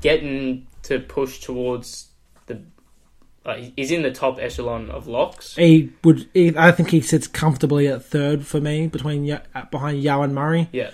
getting 0.00 0.66
to 0.84 1.00
push 1.00 1.40
towards 1.40 2.08
the. 2.46 2.62
Uh, 3.44 3.56
he's 3.76 3.90
in 3.90 4.02
the 4.02 4.12
top 4.12 4.38
echelon 4.40 4.90
of 4.90 5.06
locks. 5.06 5.56
He 5.56 5.92
would. 6.04 6.28
He, 6.32 6.56
I 6.56 6.72
think 6.72 6.90
he 6.90 7.00
sits 7.00 7.26
comfortably 7.26 7.88
at 7.88 8.04
third 8.04 8.46
for 8.46 8.60
me 8.60 8.86
between 8.86 9.38
behind 9.70 10.02
Yeo 10.02 10.22
and 10.22 10.34
Murray. 10.34 10.68
Yeah. 10.72 10.90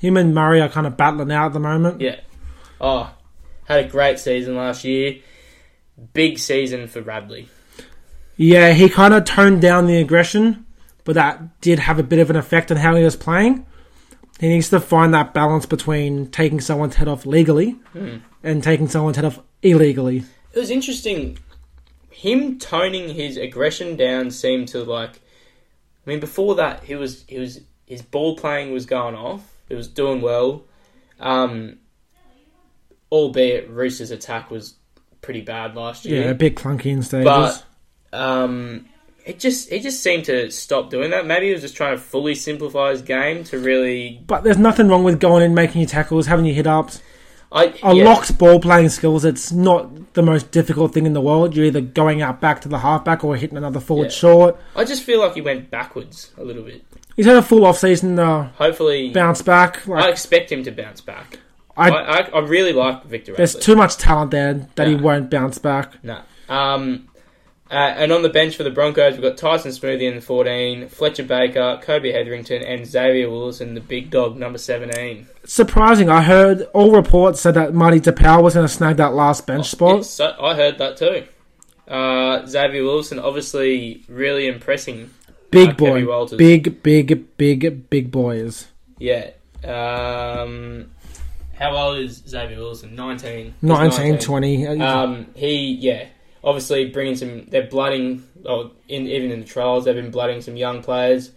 Him 0.00 0.16
and 0.16 0.34
Murray 0.34 0.60
are 0.60 0.68
kind 0.68 0.86
of 0.86 0.96
battling 0.96 1.32
out 1.32 1.46
at 1.46 1.52
the 1.52 1.60
moment. 1.60 2.00
Yeah. 2.00 2.20
Oh, 2.80 3.14
had 3.64 3.84
a 3.84 3.88
great 3.88 4.18
season 4.18 4.56
last 4.56 4.84
year. 4.84 5.16
Big 6.12 6.38
season 6.38 6.88
for 6.88 7.00
Radley. 7.00 7.48
Yeah, 8.36 8.72
he 8.72 8.88
kind 8.88 9.14
of 9.14 9.24
toned 9.24 9.62
down 9.62 9.86
the 9.86 9.96
aggression, 9.96 10.66
but 11.04 11.14
that 11.14 11.60
did 11.60 11.78
have 11.78 11.98
a 11.98 12.02
bit 12.02 12.18
of 12.18 12.28
an 12.28 12.36
effect 12.36 12.70
on 12.70 12.76
how 12.76 12.94
he 12.94 13.02
was 13.02 13.16
playing. 13.16 13.64
He 14.38 14.48
needs 14.48 14.68
to 14.70 14.80
find 14.80 15.14
that 15.14 15.32
balance 15.32 15.64
between 15.66 16.26
taking 16.30 16.60
someone's 16.60 16.96
head 16.96 17.08
off 17.08 17.24
legally 17.24 17.70
Hmm. 17.92 18.16
and 18.42 18.62
taking 18.62 18.86
someone's 18.88 19.16
head 19.16 19.24
off 19.24 19.40
illegally. 19.62 20.24
It 20.52 20.58
was 20.58 20.70
interesting. 20.70 21.38
Him 22.10 22.58
toning 22.58 23.14
his 23.14 23.36
aggression 23.36 23.96
down 23.96 24.30
seemed 24.30 24.68
to 24.68 24.82
like. 24.84 25.20
I 26.06 26.10
mean, 26.10 26.20
before 26.20 26.54
that, 26.56 26.84
he 26.84 26.94
was 26.94 27.24
he 27.26 27.38
was 27.38 27.60
his 27.86 28.02
ball 28.02 28.36
playing 28.36 28.72
was 28.72 28.86
going 28.86 29.14
off. 29.14 29.42
It 29.68 29.74
was 29.74 29.88
doing 29.88 30.20
well. 30.20 30.64
Um, 31.18 31.78
albeit 33.10 33.68
Roosters' 33.70 34.10
attack 34.10 34.50
was 34.50 34.74
pretty 35.22 35.40
bad 35.40 35.74
last 35.74 36.04
year. 36.04 36.24
Yeah, 36.24 36.30
a 36.30 36.34
bit 36.34 36.56
clunky 36.56 36.86
in 36.86 37.02
stages. 37.02 37.24
But 37.24 37.64
um, 38.12 38.86
it 39.26 39.40
just 39.40 39.72
it 39.72 39.82
just 39.82 40.02
seemed 40.02 40.24
to 40.26 40.50
stop 40.52 40.88
doing 40.88 41.10
that. 41.10 41.26
Maybe 41.26 41.46
he 41.46 41.52
was 41.52 41.60
just 41.60 41.76
trying 41.76 41.96
to 41.96 42.00
fully 42.00 42.36
simplify 42.36 42.92
his 42.92 43.02
game 43.02 43.42
to 43.44 43.58
really. 43.58 44.22
But 44.24 44.44
there's 44.44 44.56
nothing 44.56 44.88
wrong 44.88 45.02
with 45.02 45.20
going 45.20 45.42
in, 45.42 45.52
making 45.52 45.80
your 45.80 45.88
tackles, 45.88 46.26
having 46.26 46.46
your 46.46 46.54
hit 46.54 46.66
ups. 46.66 47.02
I 47.50 47.74
A 47.82 47.94
yeah. 47.94 48.04
locked 48.04 48.38
ball 48.38 48.60
playing 48.60 48.88
skills, 48.88 49.24
it's 49.24 49.50
not 49.50 50.14
the 50.14 50.22
most 50.22 50.52
difficult 50.52 50.94
thing 50.94 51.06
in 51.06 51.12
the 51.12 51.20
world. 51.20 51.56
You're 51.56 51.66
either 51.66 51.80
going 51.80 52.22
out 52.22 52.40
back 52.40 52.60
to 52.62 52.68
the 52.68 52.78
halfback 52.78 53.24
or 53.24 53.36
hitting 53.36 53.56
another 53.56 53.80
forward 53.80 54.06
Yeah. 54.06 54.10
short. 54.10 54.56
I 54.76 54.84
just 54.84 55.02
feel 55.02 55.20
like 55.20 55.34
he 55.34 55.40
went 55.40 55.70
backwards 55.70 56.30
a 56.38 56.44
little 56.44 56.62
bit. 56.62 56.84
He's 57.16 57.26
had 57.26 57.36
a 57.36 57.42
full 57.42 57.64
off 57.64 57.78
season 57.78 58.14
though. 58.14 58.50
Hopefully, 58.56 59.10
bounce 59.10 59.42
back. 59.42 59.88
I 59.88 60.08
expect 60.08 60.52
him 60.52 60.62
to 60.64 60.70
bounce 60.70 61.00
back. 61.00 61.40
I, 61.76 61.90
I, 61.90 62.18
I, 62.20 62.38
really 62.38 62.72
like 62.72 63.04
Victor 63.04 63.34
there's 63.34 63.54
too 63.54 63.76
much 63.76 63.98
talent 63.98 64.30
there 64.30 64.66
that 64.76 64.88
he 64.88 64.94
won't 64.94 65.30
bounce 65.30 65.58
back. 65.58 66.02
No. 66.02 66.20
Um, 66.48 67.08
uh, 67.70 67.74
and 67.74 68.12
on 68.12 68.22
the 68.22 68.28
bench 68.28 68.56
for 68.56 68.62
the 68.62 68.70
Broncos, 68.70 69.14
we've 69.14 69.22
got 69.22 69.36
Tyson 69.36 69.72
Smoothy 69.72 70.02
in 70.02 70.16
the 70.16 70.20
14, 70.20 70.88
Fletcher 70.88 71.24
Baker, 71.24 71.80
Kobe 71.82 72.12
Hetherington, 72.12 72.62
and 72.62 72.86
Xavier 72.86 73.28
Willison, 73.28 73.74
the 73.74 73.80
big 73.80 74.10
dog, 74.10 74.36
number 74.36 74.58
17. 74.58 75.26
Surprising, 75.44 76.08
I 76.08 76.22
heard 76.22 76.62
all 76.74 76.92
reports 76.92 77.40
said 77.40 77.54
that 77.54 77.74
Marty 77.74 78.00
Taupau 78.00 78.42
was 78.42 78.54
going 78.54 78.66
to 78.66 78.72
snag 78.72 78.98
that 78.98 79.14
last 79.14 79.46
bench 79.46 79.68
spot. 79.68 79.96
Yes, 79.96 80.10
so- 80.10 80.36
I 80.40 80.54
heard 80.54 80.78
that 80.78 80.96
too. 80.96 81.26
Uh, 81.88 82.44
Xavier 82.46 82.82
Willison, 82.82 83.18
obviously, 83.18 84.04
really 84.08 84.46
impressing. 84.48 85.10
Big 85.50 85.70
uh, 85.70 85.74
boy, 85.74 86.26
big, 86.36 86.82
big, 86.82 87.36
big, 87.36 87.88
big 87.88 88.10
boys. 88.10 88.68
Yeah. 88.98 89.30
Um, 89.64 90.90
how 91.54 91.76
old 91.76 91.98
is 91.98 92.22
Xavier 92.28 92.58
Willison? 92.58 92.94
19. 92.94 93.46
He's 93.46 93.62
19, 93.62 94.18
20. 94.18 94.66
Um, 94.66 95.26
he, 95.34 95.72
yeah, 95.74 96.06
obviously 96.46 96.86
bringing 96.86 97.16
some. 97.16 97.46
They're 97.46 97.66
blooding, 97.66 98.26
oh, 98.46 98.70
in 98.88 99.06
even 99.06 99.32
in 99.32 99.40
the 99.40 99.46
trials, 99.46 99.84
they've 99.84 99.94
been 99.94 100.10
blooding 100.12 100.40
some 100.40 100.56
young 100.56 100.82
players. 100.82 101.32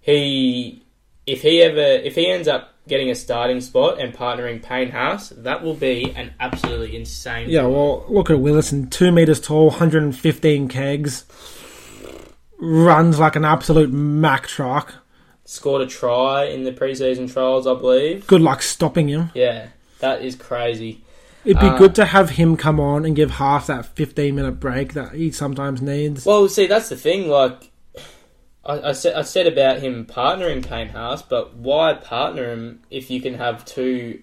He, 0.00 0.84
if 1.26 1.42
he 1.42 1.62
ever, 1.62 1.80
if 1.80 2.14
he 2.14 2.30
ends 2.30 2.46
up 2.46 2.74
getting 2.86 3.10
a 3.10 3.14
starting 3.14 3.62
spot 3.62 3.98
and 3.98 4.14
partnering 4.14 4.62
Payne 4.62 4.90
Haas, 4.90 5.30
that 5.30 5.62
will 5.62 5.74
be 5.74 6.12
an 6.14 6.34
absolutely 6.38 6.94
insane. 6.94 7.48
yeah, 7.48 7.62
well, 7.62 8.04
look 8.08 8.28
at 8.28 8.38
Willison, 8.38 8.90
two 8.90 9.10
meters 9.10 9.40
tall, 9.40 9.68
115 9.68 10.68
kegs, 10.68 11.24
runs 12.60 13.18
like 13.18 13.36
an 13.36 13.46
absolute 13.46 13.90
Mack 13.90 14.46
truck. 14.46 14.96
Scored 15.46 15.80
a 15.80 15.86
try 15.86 16.44
in 16.44 16.64
the 16.64 16.72
preseason 16.72 17.32
trials, 17.32 17.66
I 17.66 17.74
believe. 17.74 18.26
Good 18.26 18.42
luck 18.42 18.60
stopping 18.60 19.08
him. 19.08 19.30
Yeah, 19.34 19.68
that 20.00 20.22
is 20.22 20.36
crazy. 20.36 21.03
It'd 21.44 21.60
be 21.60 21.66
Uh, 21.66 21.76
good 21.78 21.94
to 21.96 22.04
have 22.06 22.30
him 22.30 22.56
come 22.56 22.80
on 22.80 23.04
and 23.04 23.14
give 23.14 23.32
half 23.32 23.66
that 23.66 23.84
15 23.86 24.34
minute 24.34 24.60
break 24.60 24.94
that 24.94 25.12
he 25.12 25.30
sometimes 25.30 25.82
needs. 25.82 26.24
Well, 26.24 26.48
see, 26.48 26.66
that's 26.66 26.88
the 26.88 26.96
thing. 26.96 27.28
Like, 27.28 27.70
I, 28.64 28.80
I 28.88 28.92
said, 28.92 29.14
I 29.14 29.22
said 29.22 29.46
about 29.46 29.78
him 29.80 30.06
partnering 30.06 30.66
Payne 30.66 30.88
Haas, 30.88 31.22
but 31.22 31.54
why 31.54 31.94
partner 31.94 32.50
him 32.50 32.80
if 32.90 33.10
you 33.10 33.20
can 33.20 33.34
have 33.34 33.64
two 33.66 34.22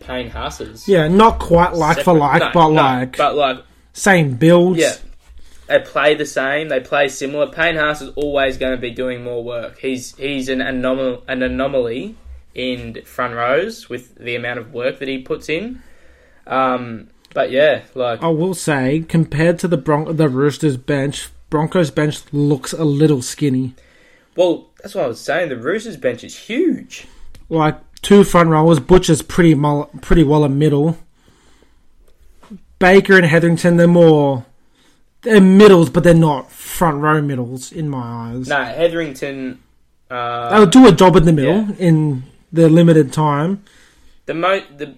Payne 0.00 0.30
Haases? 0.30 0.86
Yeah, 0.86 1.08
not 1.08 1.38
quite 1.40 1.74
like 1.74 1.96
for 1.96 2.14
Separate- 2.14 2.18
like, 2.20 2.42
no, 2.42 2.50
but 2.52 2.68
no, 2.68 2.74
like 2.74 3.16
but 3.16 3.34
like, 3.34 3.58
same 3.92 4.34
builds. 4.34 4.78
yeah, 4.78 4.92
they 5.66 5.80
play 5.80 6.14
the 6.14 6.26
same. 6.26 6.68
They 6.68 6.78
play 6.80 7.08
similar. 7.08 7.48
Payne 7.48 7.74
Haas 7.76 8.02
is 8.02 8.10
always 8.14 8.56
going 8.56 8.72
to 8.72 8.80
be 8.80 8.90
doing 8.92 9.24
more 9.24 9.42
work. 9.42 9.78
He's 9.80 10.14
he's 10.16 10.48
an 10.48 10.60
anomal 10.60 11.22
an 11.26 11.42
anomaly 11.42 12.14
in 12.54 13.02
front 13.04 13.34
rows 13.34 13.88
with 13.88 14.14
the 14.14 14.36
amount 14.36 14.58
of 14.60 14.72
work 14.72 15.00
that 15.00 15.08
he 15.08 15.18
puts 15.18 15.48
in. 15.48 15.82
Um, 16.46 17.08
but 17.34 17.50
yeah, 17.50 17.82
like 17.94 18.22
I 18.22 18.28
will 18.28 18.54
say, 18.54 19.04
compared 19.08 19.58
to 19.60 19.68
the 19.68 19.76
Bron- 19.76 20.16
the 20.16 20.28
Roosters 20.28 20.76
bench, 20.76 21.28
Broncos 21.50 21.90
bench 21.90 22.20
looks 22.32 22.72
a 22.72 22.84
little 22.84 23.22
skinny. 23.22 23.74
well, 24.36 24.70
that's 24.82 24.94
what 24.94 25.04
I 25.04 25.08
was 25.08 25.20
saying. 25.20 25.48
The 25.48 25.56
Roosters 25.56 25.96
bench 25.96 26.22
is 26.24 26.36
huge. 26.38 27.06
Like 27.48 27.76
two 28.02 28.22
front 28.24 28.48
rowers, 28.50 28.78
Butcher's 28.80 29.22
pretty 29.22 29.54
mul- 29.54 29.90
pretty 30.00 30.22
well 30.22 30.44
a 30.44 30.48
middle. 30.48 30.98
Baker 32.78 33.16
and 33.16 33.26
Hetherington, 33.26 33.76
they're 33.76 33.88
more 33.88 34.44
they're 35.22 35.40
middles, 35.40 35.90
but 35.90 36.04
they're 36.04 36.14
not 36.14 36.52
front 36.52 36.98
row 37.02 37.20
middles 37.22 37.72
in 37.72 37.88
my 37.88 38.32
eyes. 38.34 38.48
No, 38.48 38.62
Hetherington. 38.64 39.60
Uh, 40.10 40.50
They'll 40.50 40.66
do 40.66 40.86
a 40.86 40.92
job 40.92 41.16
in 41.16 41.24
the 41.24 41.32
middle 41.32 41.74
in 41.78 42.22
the 42.52 42.68
limited 42.68 43.12
time. 43.12 43.64
The 44.26 44.34
mo 44.34 44.60
the 44.76 44.94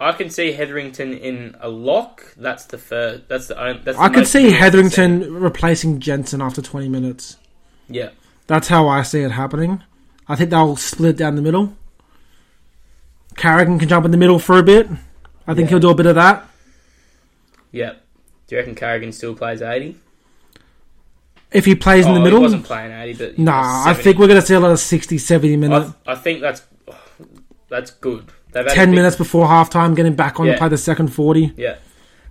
I 0.00 0.12
can 0.12 0.30
see 0.30 0.52
Hetherington 0.52 1.12
in 1.14 1.56
a 1.60 1.68
lock. 1.68 2.34
That's 2.36 2.66
the 2.66 2.78
first. 2.78 3.28
That's 3.28 3.48
the 3.48 3.60
only. 3.60 3.82
That's 3.82 3.98
the 3.98 4.02
I 4.04 4.08
could 4.08 4.26
see 4.26 4.50
Hetherington 4.52 5.34
replacing 5.34 5.98
Jensen 6.00 6.40
after 6.40 6.62
20 6.62 6.88
minutes. 6.88 7.36
Yeah, 7.88 8.10
That's 8.46 8.68
how 8.68 8.86
I 8.86 9.02
see 9.02 9.22
it 9.22 9.30
happening. 9.32 9.82
I 10.28 10.36
think 10.36 10.50
they'll 10.50 10.76
split 10.76 11.16
down 11.16 11.36
the 11.36 11.42
middle. 11.42 11.74
Carrigan 13.36 13.78
can 13.78 13.88
jump 13.88 14.04
in 14.04 14.10
the 14.10 14.16
middle 14.18 14.38
for 14.38 14.58
a 14.58 14.62
bit. 14.62 14.88
I 15.46 15.54
think 15.54 15.66
Yeah. 15.66 15.70
he'll 15.70 15.78
do 15.80 15.90
a 15.90 15.94
bit 15.94 16.06
of 16.06 16.14
that. 16.16 16.46
Yep. 17.72 18.04
Do 18.46 18.54
you 18.54 18.58
reckon 18.60 18.74
Carrigan 18.74 19.12
still 19.12 19.34
plays 19.34 19.62
80? 19.62 19.96
If 21.50 21.64
he 21.64 21.74
plays 21.74 22.04
in 22.04 22.12
the 22.14 22.20
Oh, 22.20 22.24
middle, 22.24 22.38
He 22.40 22.42
wasn't 22.44 22.64
playing 22.64 22.92
80, 22.92 23.12
but. 23.14 23.38
nah, 23.38 23.84
I 23.86 23.94
think 23.94 24.18
we're 24.18 24.26
going 24.26 24.40
to 24.40 24.46
see 24.46 24.54
a 24.54 24.60
lot 24.60 24.70
of 24.70 24.78
60, 24.78 25.16
70 25.16 25.54
I, 25.54 25.56
minutes. 25.56 25.90
I 26.06 26.14
think 26.14 26.40
that's 26.42 26.62
oh, 26.88 26.98
that's 27.70 27.90
good. 27.90 28.24
They've 28.52 28.66
10 28.66 28.88
big- 28.90 28.96
minutes 28.96 29.16
before 29.16 29.46
halftime, 29.46 29.94
getting 29.94 30.14
back 30.14 30.40
on 30.40 30.46
Yeah. 30.46 30.52
to 30.54 30.58
play 30.58 30.68
the 30.68 30.78
second 30.78 31.08
40. 31.08 31.52
Yeah, 31.56 31.76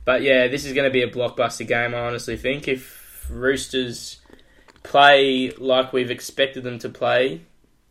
but 0.06 0.22
yeah, 0.22 0.48
this 0.48 0.66
is 0.66 0.74
going 0.74 0.86
to 0.86 0.92
be 0.92 1.02
a 1.04 1.10
blockbuster 1.10 1.68
game. 1.68 1.94
I 1.94 2.00
honestly 2.00 2.38
think 2.38 2.68
if 2.68 3.28
Roosters 3.30 4.18
play 4.84 5.52
like 5.58 5.94
we've 5.94 6.10
expected 6.12 6.64
them 6.64 6.80
to 6.80 6.90
play 6.90 7.42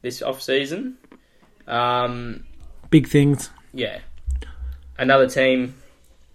this 0.02 0.22
off 0.22 0.40
season, 0.42 0.96
um, 1.66 2.44
Big 2.90 3.06
things. 3.08 3.50
yeah, 3.72 3.98
another 4.98 5.28
team 5.28 5.74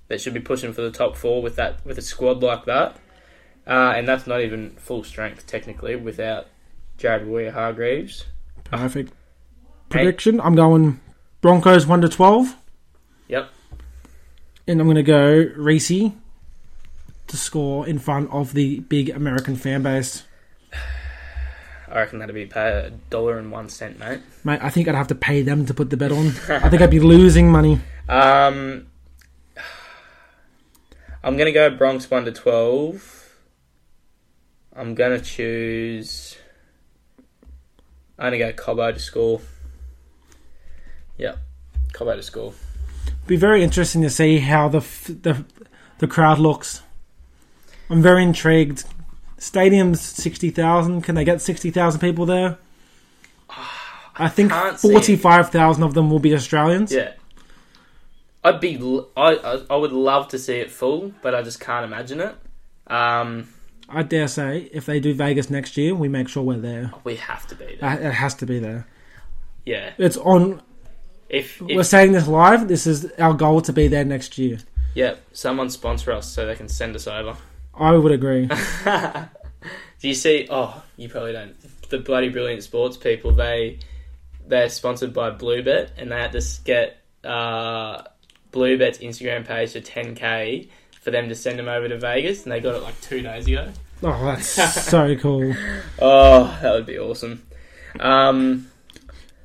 that 0.07 0.19
should 0.21 0.33
be 0.33 0.39
pushing 0.39 0.73
for 0.73 0.81
the 0.81 0.91
top 0.91 1.15
four 1.15 1.41
with 1.41 1.55
that 1.55 1.83
with 1.85 1.97
a 1.97 2.01
squad 2.01 2.43
like 2.43 2.65
that, 2.65 2.95
uh, 3.67 3.93
and 3.95 4.07
that's 4.07 4.27
not 4.27 4.41
even 4.41 4.71
full 4.71 5.03
strength 5.03 5.47
technically 5.47 5.95
without 5.95 6.47
Jared 6.97 7.25
Warrior 7.27 7.51
Hargreaves. 7.51 8.25
Perfect. 8.65 9.11
Prediction 9.89 10.39
I'm 10.39 10.55
going 10.55 10.99
Broncos 11.41 11.87
1 11.87 12.01
to 12.01 12.09
12. 12.09 12.55
Yep. 13.27 13.49
And 14.67 14.79
I'm 14.79 14.87
going 14.87 14.95
to 14.95 15.03
go 15.03 15.51
Reece 15.55 16.11
to 17.27 17.37
score 17.37 17.87
in 17.87 17.99
front 17.99 18.29
of 18.31 18.53
the 18.53 18.79
big 18.81 19.09
American 19.09 19.55
fan 19.55 19.83
base. 19.83 20.23
I 21.87 21.95
reckon 21.95 22.19
that'd 22.19 22.33
be 22.33 22.43
a 22.43 22.91
dollar 23.09 23.37
and 23.37 23.51
one 23.51 23.67
cent, 23.67 23.99
mate. 23.99 24.21
Mate, 24.45 24.59
I 24.61 24.69
think 24.69 24.87
I'd 24.87 24.95
have 24.95 25.07
to 25.07 25.15
pay 25.15 25.41
them 25.41 25.65
to 25.65 25.73
put 25.73 25.89
the 25.89 25.97
bet 25.97 26.11
on. 26.11 26.27
I 26.47 26.69
think 26.69 26.81
I'd 26.81 26.89
be 26.89 26.99
losing 26.99 27.51
money. 27.51 27.79
Um, 28.09 28.87
I'm 31.23 31.37
gonna 31.37 31.53
go 31.53 31.69
Bronx 31.69 32.11
one 32.11 32.25
to 32.25 32.31
twelve. 32.33 33.37
I'm 34.75 34.95
gonna 34.95 35.21
choose. 35.21 36.35
I'm 38.19 38.33
gonna 38.33 38.37
go 38.39 38.51
Cobbo 38.51 38.93
to 38.93 38.99
score. 38.99 39.39
Yep, 41.21 41.37
Cobbo 41.93 42.15
to 42.15 42.21
score. 42.23 42.53
Be 43.27 43.35
very 43.35 43.63
interesting 43.63 44.01
to 44.01 44.09
see 44.09 44.39
how 44.39 44.67
the 44.67 44.79
f- 44.79 45.05
the 45.21 45.45
the 45.99 46.07
crowd 46.07 46.39
looks. 46.39 46.81
I'm 47.89 48.01
very 48.01 48.23
intrigued. 48.23 48.83
Stadium's 49.37 50.01
sixty 50.01 50.49
thousand. 50.49 51.01
Can 51.03 51.13
they 51.15 51.23
get 51.23 51.39
sixty 51.41 51.69
thousand 51.69 52.01
people 52.01 52.25
there? 52.25 52.57
I 54.17 54.27
think 54.29 54.51
can't 54.51 54.79
see 54.79 54.89
it. 54.89 54.91
forty-five 54.93 55.51
thousand 55.51 55.83
of 55.83 55.93
them 55.93 56.09
will 56.09 56.19
be 56.19 56.33
Australians. 56.33 56.91
Yeah, 56.91 57.13
I'd 58.43 58.59
be. 58.59 58.77
I, 59.15 59.35
I 59.35 59.61
I 59.69 59.75
would 59.75 59.91
love 59.93 60.27
to 60.29 60.39
see 60.39 60.55
it 60.55 60.71
full, 60.71 61.13
but 61.21 61.35
I 61.35 61.43
just 61.43 61.59
can't 61.59 61.85
imagine 61.85 62.19
it. 62.19 62.35
Um, 62.87 63.47
I 63.87 64.03
dare 64.03 64.27
say, 64.27 64.69
if 64.73 64.85
they 64.87 64.99
do 64.99 65.13
Vegas 65.13 65.49
next 65.49 65.77
year, 65.77 65.93
we 65.93 66.07
make 66.07 66.27
sure 66.29 66.41
we're 66.43 66.57
there. 66.57 66.91
we 67.03 67.15
have 67.17 67.45
to 67.47 67.55
be 67.55 67.77
there. 67.79 67.99
It 68.01 68.11
has 68.13 68.33
to 68.35 68.45
be 68.45 68.57
there. 68.59 68.87
Yeah, 69.65 69.91
It's 69.99 70.17
on. 70.17 70.61
If, 71.31 71.61
We're 71.61 71.83
saying 71.83 72.11
this 72.11 72.27
live. 72.27 72.67
This 72.67 72.85
is 72.85 73.11
our 73.17 73.33
goal 73.33 73.61
to 73.61 73.73
be 73.73 73.87
there 73.87 74.05
next 74.05 74.37
year. 74.37 74.59
yeah, 74.93 75.15
someone 75.33 75.69
sponsor 75.69 76.11
us 76.11 76.31
so 76.31 76.45
they 76.45 76.55
can 76.55 76.67
send 76.69 76.95
us 76.95 77.07
over. 77.07 77.35
I 77.73 77.91
would 77.93 78.11
agree. 78.11 78.47
Do 78.85 80.07
you 80.07 80.13
see? 80.13 80.47
Oh, 80.49 80.83
you 80.97 81.07
probably 81.09 81.33
don't. 81.33 81.55
The 81.89 81.99
bloody 81.99 82.29
brilliant 82.29 82.63
sports 82.63 82.97
people. 82.97 83.31
They 83.31 83.79
they're 84.47 84.69
sponsored 84.69 85.13
by 85.13 85.29
Bluebet, 85.31 85.91
and 85.97 86.11
they 86.11 86.15
had 86.17 86.31
to 86.33 86.41
get 86.65 86.97
uh, 87.23 88.01
Bluebet's 88.51 88.97
Instagram 88.97 89.45
page 89.45 89.73
to 89.73 89.81
10k 89.81 90.69
for 91.01 91.11
them 91.11 91.29
to 91.29 91.35
send 91.35 91.59
them 91.59 91.67
over 91.67 91.87
to 91.87 91.97
Vegas, 91.97 92.43
and 92.43 92.51
they 92.51 92.59
got 92.59 92.75
it 92.75 92.81
like 92.83 92.99
two 93.01 93.21
days 93.21 93.47
ago. 93.47 93.71
Oh, 94.03 94.25
that's 94.25 94.47
so 94.47 95.15
cool. 95.19 95.53
Oh, 96.01 96.59
that 96.61 96.71
would 96.73 96.85
be 96.87 96.97
awesome. 96.97 97.43
Um, 97.99 98.70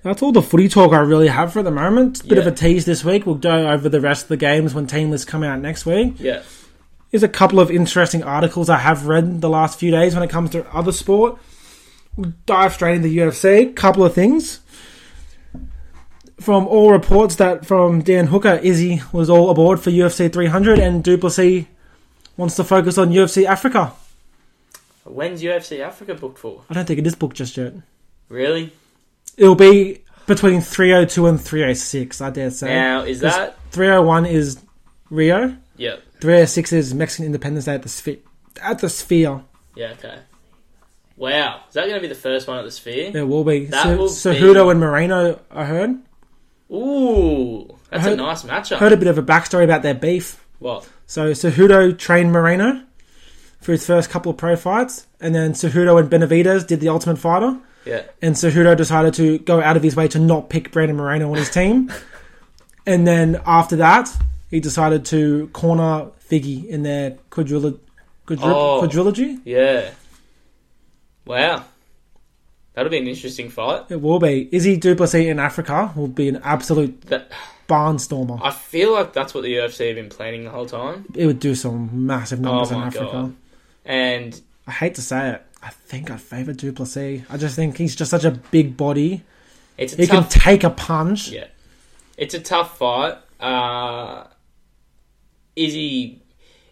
That's 0.06 0.22
all 0.22 0.30
the 0.30 0.40
footy 0.40 0.68
talk 0.68 0.92
I 0.92 0.98
really 1.00 1.26
have 1.26 1.52
for 1.52 1.64
the 1.64 1.72
moment. 1.72 2.28
Bit 2.28 2.38
of 2.38 2.46
a 2.46 2.52
tease 2.52 2.84
this 2.84 3.04
week. 3.04 3.26
We'll 3.26 3.34
go 3.34 3.68
over 3.68 3.88
the 3.88 4.00
rest 4.00 4.22
of 4.22 4.28
the 4.28 4.36
games 4.36 4.72
when 4.72 4.86
team 4.86 5.10
lists 5.10 5.24
come 5.24 5.42
out 5.42 5.58
next 5.58 5.84
week. 5.84 6.14
yeah, 6.20 6.44
There's 7.10 7.24
a 7.24 7.28
couple 7.28 7.58
of 7.58 7.72
interesting 7.72 8.22
articles 8.22 8.68
I 8.70 8.78
have 8.78 9.06
read 9.08 9.40
the 9.40 9.48
last 9.48 9.80
few 9.80 9.90
days 9.90 10.14
when 10.14 10.22
it 10.22 10.30
comes 10.30 10.50
to 10.50 10.64
other 10.72 10.92
sport. 10.92 11.38
We'll 12.16 12.32
dive 12.46 12.74
straight 12.74 12.94
into 12.94 13.08
UFC. 13.08 13.74
Couple 13.74 14.04
of 14.04 14.14
things. 14.14 14.60
From 16.38 16.68
all 16.68 16.92
reports 16.92 17.34
that 17.36 17.66
from 17.66 18.00
Dan 18.00 18.28
Hooker, 18.28 18.60
Izzy 18.62 19.02
was 19.10 19.28
all 19.28 19.50
aboard 19.50 19.80
for 19.80 19.90
UFC 19.90 20.32
300 20.32 20.78
and 20.78 21.02
Duplessis 21.02 21.66
wants 22.36 22.54
to 22.54 22.62
focus 22.62 22.96
on 22.96 23.10
UFC 23.10 23.44
Africa. 23.44 23.92
when's 25.02 25.42
UFC 25.42 25.80
Africa 25.80 26.14
booked 26.14 26.38
for? 26.38 26.62
I 26.70 26.74
don't 26.74 26.86
think 26.86 27.00
it 27.00 27.06
is 27.08 27.16
booked 27.16 27.36
just 27.36 27.56
yet. 27.56 27.72
Really? 28.28 28.72
It'll 29.36 29.54
be 29.54 30.02
between 30.26 30.60
302 30.60 31.26
and 31.26 31.40
306, 31.40 32.20
I 32.20 32.30
dare 32.30 32.50
say. 32.50 32.68
Now 32.74 33.02
is 33.02 33.20
that? 33.20 33.56
301 33.70 34.26
is 34.26 34.58
Rio. 35.10 35.56
Yeah, 35.76 35.96
306 36.20 36.72
is 36.72 36.94
Mexican 36.94 37.26
Independence 37.26 37.66
Day 37.66 37.74
at 37.74 37.82
the 37.82 37.88
Sphere. 37.88 38.16
At 38.62 38.78
the 38.78 38.88
Sphere. 38.88 39.42
yeah, 39.74 39.92
okay. 39.98 40.18
Wow, 41.18 41.60
is 41.68 41.74
that 41.74 41.82
going 41.82 41.94
to 41.94 42.00
be 42.00 42.08
the 42.08 42.14
first 42.14 42.46
one 42.48 42.58
at 42.58 42.64
the 42.64 42.70
Sphere? 42.70 43.10
It 43.16 43.22
will 43.26 43.44
be. 43.44 43.66
That 43.66 43.82
so, 43.84 43.96
will 43.96 44.08
Cejudo 44.08 44.64
be- 44.66 44.70
and 44.72 44.80
Moreno, 44.80 45.40
I 45.50 45.64
heard. 45.64 45.98
Ooh, 46.70 47.66
that's 47.90 48.04
I 48.04 48.08
a 48.08 48.10
heard- 48.10 48.18
nice 48.18 48.42
matchup. 48.42 48.78
Heard 48.78 48.92
a 48.92 48.96
bit 48.96 49.08
of 49.08 49.18
a 49.18 49.22
backstory 49.22 49.64
about 49.64 49.82
their 49.82 49.94
beef. 49.94 50.44
What? 50.58 50.88
So 51.06 51.30
Cejudo 51.32 51.96
trained 51.96 52.32
Moreno 52.32 52.82
for 53.60 53.72
his 53.72 53.86
first 53.86 54.10
couple 54.10 54.30
of 54.30 54.36
pro 54.38 54.56
fights, 54.56 55.06
and 55.20 55.34
then 55.34 55.52
Cejudo 55.52 55.98
and 56.00 56.10
Benavides 56.10 56.64
did 56.64 56.80
the 56.80 56.88
Ultimate 56.88 57.18
Fighter, 57.18 57.58
Yeah. 57.86 58.02
and 58.20 58.34
Cejudo 58.34 58.76
decided 58.76 59.14
to 59.14 59.38
go 59.38 59.60
out 59.62 59.76
of 59.76 59.82
his 59.82 59.94
way 59.96 60.08
to 60.08 60.18
not 60.18 60.50
pick 60.50 60.72
Brandon 60.72 60.96
Moreno 60.96 61.30
on 61.30 61.36
his 61.36 61.50
team. 61.50 61.92
and 62.86 63.06
then 63.06 63.40
after 63.46 63.76
that, 63.76 64.08
he 64.50 64.60
decided 64.60 65.04
to 65.06 65.48
corner 65.52 66.08
Figgy 66.28 66.66
in 66.66 66.82
their 66.82 67.12
quadrilo- 67.30 67.78
quadru- 68.26 68.40
Oh. 68.42 68.80
quadrilogy. 68.82 69.40
Yeah. 69.44 69.90
Wow. 71.24 71.64
That'll 72.74 72.90
be 72.90 72.98
an 72.98 73.06
interesting 73.08 73.48
fight. 73.48 73.84
It 73.90 74.00
will 74.02 74.18
be. 74.18 74.48
Izzy 74.52 74.76
Duplessis 74.76 75.26
in 75.26 75.38
Africa 75.38 75.92
will 75.96 76.08
be 76.08 76.28
an 76.28 76.40
absolute 76.44 77.00
That 77.02 77.30
barnstormer. 77.68 78.38
I 78.42 78.50
feel 78.50 78.92
like 78.92 79.12
that's 79.12 79.32
what 79.34 79.42
the 79.44 79.54
UFC 79.54 79.86
have 79.88 79.96
been 79.96 80.08
planning 80.10 80.44
the 80.44 80.50
whole 80.50 80.66
time. 80.66 81.06
It 81.14 81.26
would 81.26 81.40
do 81.40 81.54
some 81.54 82.06
massive 82.06 82.40
numbers 82.40 82.70
Oh 82.72 82.76
in 82.76 82.82
Africa. 82.82 83.10
God. 83.12 83.36
And 83.84 84.40
I 84.66 84.72
hate 84.72 84.94
to 84.96 85.02
say 85.02 85.30
it. 85.30 85.42
I 85.62 85.70
think 85.70 86.10
I'd 86.10 86.20
favour 86.20 86.52
Duplessis. 86.52 87.22
I 87.30 87.36
just 87.36 87.56
think 87.56 87.76
he's 87.76 87.96
just 87.96 88.10
such 88.10 88.24
a 88.24 88.30
big 88.30 88.76
body. 88.76 89.22
it's 89.78 89.92
a 89.94 89.96
He 89.96 90.06
tough 90.06 90.30
can 90.30 90.40
take 90.40 90.64
a 90.64 90.70
punch. 90.70 91.28
Yeah. 91.28 91.46
It's 92.16 92.34
a 92.34 92.40
tough 92.40 92.78
fight. 92.78 93.16
Uh 93.40 94.24
Izzy 95.54 96.22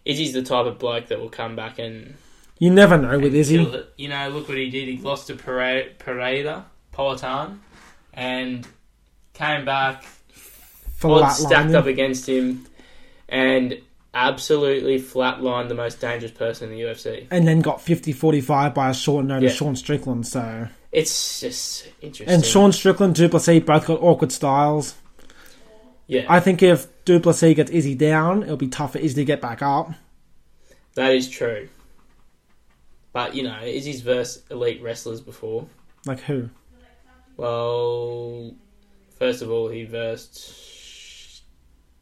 Izzy's 0.05 0.33
the 0.33 0.43
type 0.43 0.65
of 0.65 0.77
bloke 0.77 1.07
that 1.07 1.19
will 1.19 1.29
come 1.29 1.55
back 1.55 1.79
and, 1.79 2.15
You 2.59 2.69
never 2.69 2.97
know 2.97 3.17
with 3.19 3.33
Izzy. 3.33 3.55
You 3.97 4.07
know, 4.09 4.29
look 4.29 4.47
what 4.47 4.57
he 4.57 4.69
did. 4.69 4.87
He 4.87 4.97
lost 4.97 5.27
to 5.27 5.35
Pere- 5.35 5.89
Pereira, 5.97 6.65
Politan, 6.93 7.57
and 8.13 8.67
came 9.33 9.65
back 9.65 10.05
odds 11.03 11.39
stacked 11.39 11.73
up 11.73 11.85
against 11.87 12.27
him 12.27 12.65
and 13.27 13.79
absolutely 14.15 14.97
flatlined 14.99 15.67
the 15.67 15.75
most 15.75 15.99
dangerous 15.99 16.31
person 16.31 16.71
in 16.71 16.77
the 16.77 16.83
UFC. 16.85 17.27
And 17.29 17.47
then 17.47 17.61
got 17.61 17.79
50-45 17.79 18.73
by 18.73 18.89
a 18.89 18.93
short 18.93 19.25
notice 19.25 19.51
Yeah. 19.51 19.57
Sean 19.57 19.75
Strickland. 19.75 20.25
So 20.25 20.67
It's 20.91 21.41
just 21.41 21.87
interesting. 22.01 22.33
and 22.33 22.45
Sean 22.45 22.71
Strickland, 22.71 23.15
Duplessis 23.15 23.63
both 23.63 23.85
got 23.85 24.01
awkward 24.01 24.31
styles. 24.31 24.95
yeah, 26.07 26.25
I 26.29 26.39
think 26.39 26.63
if 26.63 26.87
Duplessis 27.05 27.55
gets 27.55 27.69
Izzy 27.71 27.93
down, 27.93 28.43
it'll 28.43 28.57
be 28.57 28.69
tough 28.69 28.93
for 28.93 28.99
Izzy 28.99 29.15
to 29.15 29.25
get 29.25 29.41
back 29.41 29.61
up. 29.61 29.91
that 30.95 31.13
is 31.13 31.29
true. 31.29 31.67
But 33.11 33.35
you 33.35 33.43
know, 33.43 33.59
Izzy's 33.61 34.01
versed 34.01 34.49
elite 34.49 34.81
wrestlers 34.81 35.21
before. 35.21 35.67
Like 36.05 36.21
who? 36.21 36.49
Well, 37.37 38.53
first 39.19 39.41
of 39.41 39.51
all, 39.51 39.67
he 39.69 39.83
versed 39.83 40.37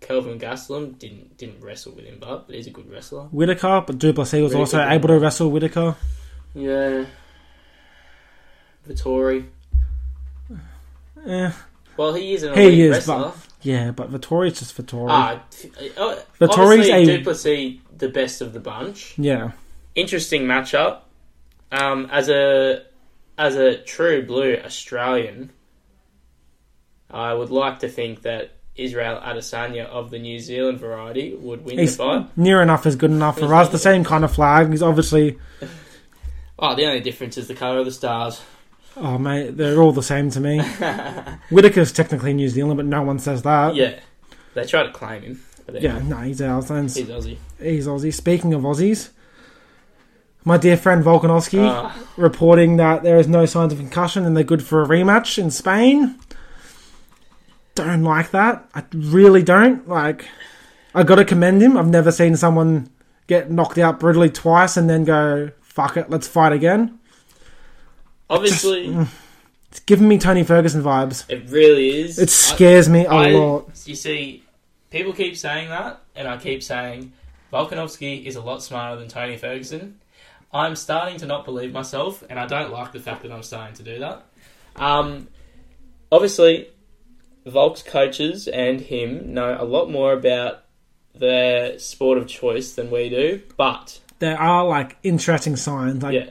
Kelvin 0.04 0.40
Gastelum. 0.40 0.98
Didn't 1.00 1.38
didn't 1.38 1.62
wrestle 1.64 1.94
with 1.94 2.06
him, 2.06 2.18
but, 2.20 2.46
but 2.48 2.56
he's 2.56 2.68
a 2.68 2.72
good 2.72 2.90
wrestler. 2.92 3.24
Whittaker, 3.32 3.84
but 3.86 3.98
Duplessis 3.98 4.42
was 4.42 4.52
Really 4.52 4.60
also 4.62 4.82
able 4.88 5.08
to 5.10 5.20
wrestle 5.20 5.50
Whittaker. 5.50 5.96
Yeah, 6.54 7.06
Vettori. 8.88 9.48
Yeah. 11.26 11.54
Well, 11.98 12.14
he 12.14 12.34
is 12.34 12.44
an 12.44 12.54
He 12.56 12.82
is, 12.82 12.92
wrestler. 12.92 13.32
yeah, 13.62 13.92
but 13.92 14.12
Vettori's 14.12 14.60
just 14.60 14.76
Vettori. 14.76 15.08
Ah, 15.10 15.42
uh, 15.98 16.16
Vettori's 16.40 16.90
a- 16.90 17.18
Duplessis 17.18 17.80
the 17.98 18.10
best 18.10 18.42
of 18.42 18.54
the 18.54 18.60
bunch. 18.60 19.14
Yeah. 19.18 19.52
Interesting 19.96 20.44
matchup. 20.44 21.00
Um, 21.72 22.08
as 22.12 22.30
a 22.30 22.84
as 23.38 23.56
a 23.56 23.78
true 23.78 24.26
blue 24.26 24.58
Australian, 24.64 25.52
I 27.10 27.34
would 27.34 27.50
like 27.50 27.80
to 27.80 27.88
think 27.90 28.24
that 28.24 28.52
Israel 28.76 29.22
Adesanya 29.24 29.86
of 29.86 30.10
the 30.10 30.18
New 30.20 30.40
Zealand 30.40 30.80
variety 30.80 31.36
would 31.36 31.64
win 31.64 31.78
He's 31.78 31.96
the 31.98 32.04
fight. 32.04 32.38
near 32.38 32.62
enough 32.62 32.86
is 32.86 32.96
good 32.96 33.12
enough 33.12 33.38
for 33.40 33.54
us. 33.54 33.70
The 33.70 33.78
same 33.78 34.04
kind 34.04 34.24
of 34.24 34.34
flag. 34.34 34.70
He's 34.72 34.82
obviously, 34.82 35.38
Oh, 36.60 36.76
the 36.76 36.86
only 36.86 37.00
difference 37.02 37.38
is 37.38 37.48
the 37.48 37.56
colour 37.56 37.80
of 37.80 37.86
the 37.86 37.92
stars. 37.92 38.42
oh 38.98 39.18
mate, 39.18 39.58
they're 39.58 39.80
all 39.82 39.92
the 39.92 40.02
same 40.04 40.30
to 40.32 40.40
me. 40.40 40.60
Whittaker's 41.52 41.92
technically 41.92 42.34
New 42.34 42.50
Zealand, 42.50 42.78
but 42.78 42.86
no 42.86 43.02
one 43.04 43.20
says 43.20 43.42
that. 43.44 43.76
yeah, 43.76 44.00
they 44.54 44.66
try 44.66 44.84
to 44.84 44.92
claim 44.92 45.22
him. 45.22 45.44
But 45.66 45.82
Yeah, 45.82 46.00
no, 46.00 46.18
he's 46.18 46.42
ours. 46.42 46.70
and 46.72 46.90
he's 46.92 47.08
Aussie. 47.08 47.38
He's 47.62 47.88
Aussie. 47.88 48.14
Speaking 48.14 48.54
of 48.54 48.64
Aussies, 48.64 49.10
my 50.44 50.58
dear 50.58 50.76
friend 50.78 51.04
Volkanovski 51.04 51.66
Ah, 51.66 51.98
reporting 52.18 52.78
that 52.78 53.02
there 53.04 53.18
is 53.18 53.28
no 53.28 53.46
signs 53.46 53.72
of 53.72 53.80
concussion 53.80 54.26
and 54.26 54.36
they're 54.36 54.44
good 54.44 54.62
for 54.64 54.82
a 54.82 54.88
rematch 54.88 55.38
in 55.38 55.52
Spain. 55.52 56.20
Don't 57.76 58.04
like 58.04 58.32
that. 58.32 58.68
I 58.76 58.84
really 58.94 59.42
don't. 59.44 59.88
Like, 59.88 60.28
I 60.94 61.04
got 61.04 61.16
to 61.16 61.26
commend 61.26 61.62
him. 61.62 61.76
I've 61.78 61.88
never 61.88 62.12
seen 62.12 62.36
someone 62.36 62.90
get 63.28 63.50
knocked 63.50 63.78
out 63.78 64.00
brutally 64.00 64.30
twice 64.30 64.78
and 64.78 64.90
then 64.90 65.04
go, 65.06 65.50
fuck 65.62 65.98
it, 65.98 66.10
let's 66.10 66.28
fight 66.28 66.52
again. 66.54 67.00
obviously, 68.30 68.96
It's 69.72 69.80
giving 69.82 70.08
me 70.08 70.18
Tony 70.20 70.44
Ferguson 70.44 70.84
vibes. 70.84 71.26
it 71.30 71.50
really 71.50 72.02
is. 72.02 72.20
It 72.20 72.30
scares 72.30 72.88
me 72.90 73.06
a 73.06 73.10
I- 73.10 73.32
lot. 73.32 73.70
You 73.86 73.96
see, 73.96 74.44
people 74.92 75.14
keep 75.14 75.36
saying 75.38 75.70
that, 75.70 76.02
and 76.16 76.28
I 76.28 76.38
keep 76.38 76.62
saying 76.62 77.12
Volkanovski 77.52 78.26
is 78.26 78.36
a 78.36 78.42
lot 78.42 78.62
smarter 78.62 79.00
than 79.00 79.08
Tony 79.08 79.38
Ferguson. 79.38 80.00
I'm 80.54 80.76
starting 80.76 81.18
to 81.18 81.26
not 81.26 81.46
believe 81.46 81.74
myself, 81.74 82.24
and 82.30 82.40
I 82.40 82.46
don't 82.46 82.72
like 82.72 82.92
the 82.92 83.00
fact 83.00 83.24
that 83.24 83.32
I'm 83.32 83.42
starting 83.42 83.76
to 83.78 83.84
do 83.84 84.00
that. 84.00 84.24
Um, 84.76 85.28
obviously, 86.12 86.68
Volk's 87.46 87.84
coaches 87.84 88.48
and 88.48 88.80
him 88.82 89.34
know 89.34 89.58
a 89.60 89.66
lot 89.66 89.90
more 89.90 90.14
about 90.14 90.64
their 91.16 91.78
sport 91.80 92.18
of 92.18 92.28
choice 92.28 92.74
than 92.74 92.90
we 92.90 93.10
do, 93.10 93.42
but 93.58 94.00
There 94.20 94.40
are 94.40 94.66
like 94.66 94.98
interesting 95.04 95.56
signs. 95.56 96.02
Like 96.02 96.14
yeah, 96.14 96.30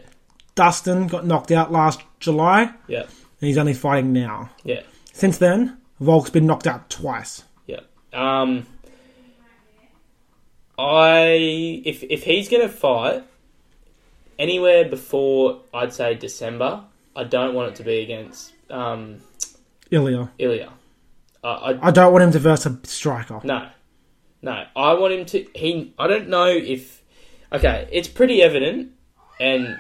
Dustin 0.55 1.07
got 1.07 1.27
knocked 1.27 1.51
out 1.53 1.71
last 1.71 2.01
July 2.21 2.73
yeah, 2.89 3.03
and 3.03 3.09
he's 3.41 3.59
only 3.59 3.75
fighting 3.75 4.13
now. 4.13 4.51
yeah. 4.65 4.83
Since 5.13 5.39
then, 5.39 5.77
Volk's 6.01 6.31
been 6.31 6.47
knocked 6.47 6.67
out 6.67 6.89
twice. 6.89 7.45
Yeah. 7.67 7.81
Um, 8.13 8.67
I 10.79 11.83
if 11.85 12.03
if 12.05 12.25
he's 12.25 12.49
gonna 12.49 12.69
fight 12.69 13.25
anywhere 14.39 14.89
before 14.89 15.61
I'd 15.75 15.93
say 15.93 16.15
December, 16.15 16.83
I 17.15 17.25
don't 17.25 17.55
want 17.55 17.69
it 17.71 17.75
to 17.77 17.85
be 17.85 17.99
against 18.01 18.53
um, 18.71 19.19
Ilia. 19.91 20.31
Ilia. 20.39 20.73
Uh, 21.43 21.75
I 21.83 21.89
I 21.89 21.91
don't 21.91 22.13
want 22.13 22.25
him 22.25 22.33
to 22.33 22.39
verse 22.39 22.67
a 22.67 22.79
striker. 22.85 23.41
no, 23.45 23.69
no. 24.43 24.65
I 24.77 24.95
want 24.95 25.13
him 25.15 25.25
to. 25.27 25.47
He. 25.55 25.93
I 25.99 26.07
don't 26.07 26.29
know 26.29 26.47
if. 26.47 27.03
Okay, 27.53 27.89
it's 27.93 28.09
pretty 28.09 28.43
evident, 28.43 28.93
and 29.41 29.77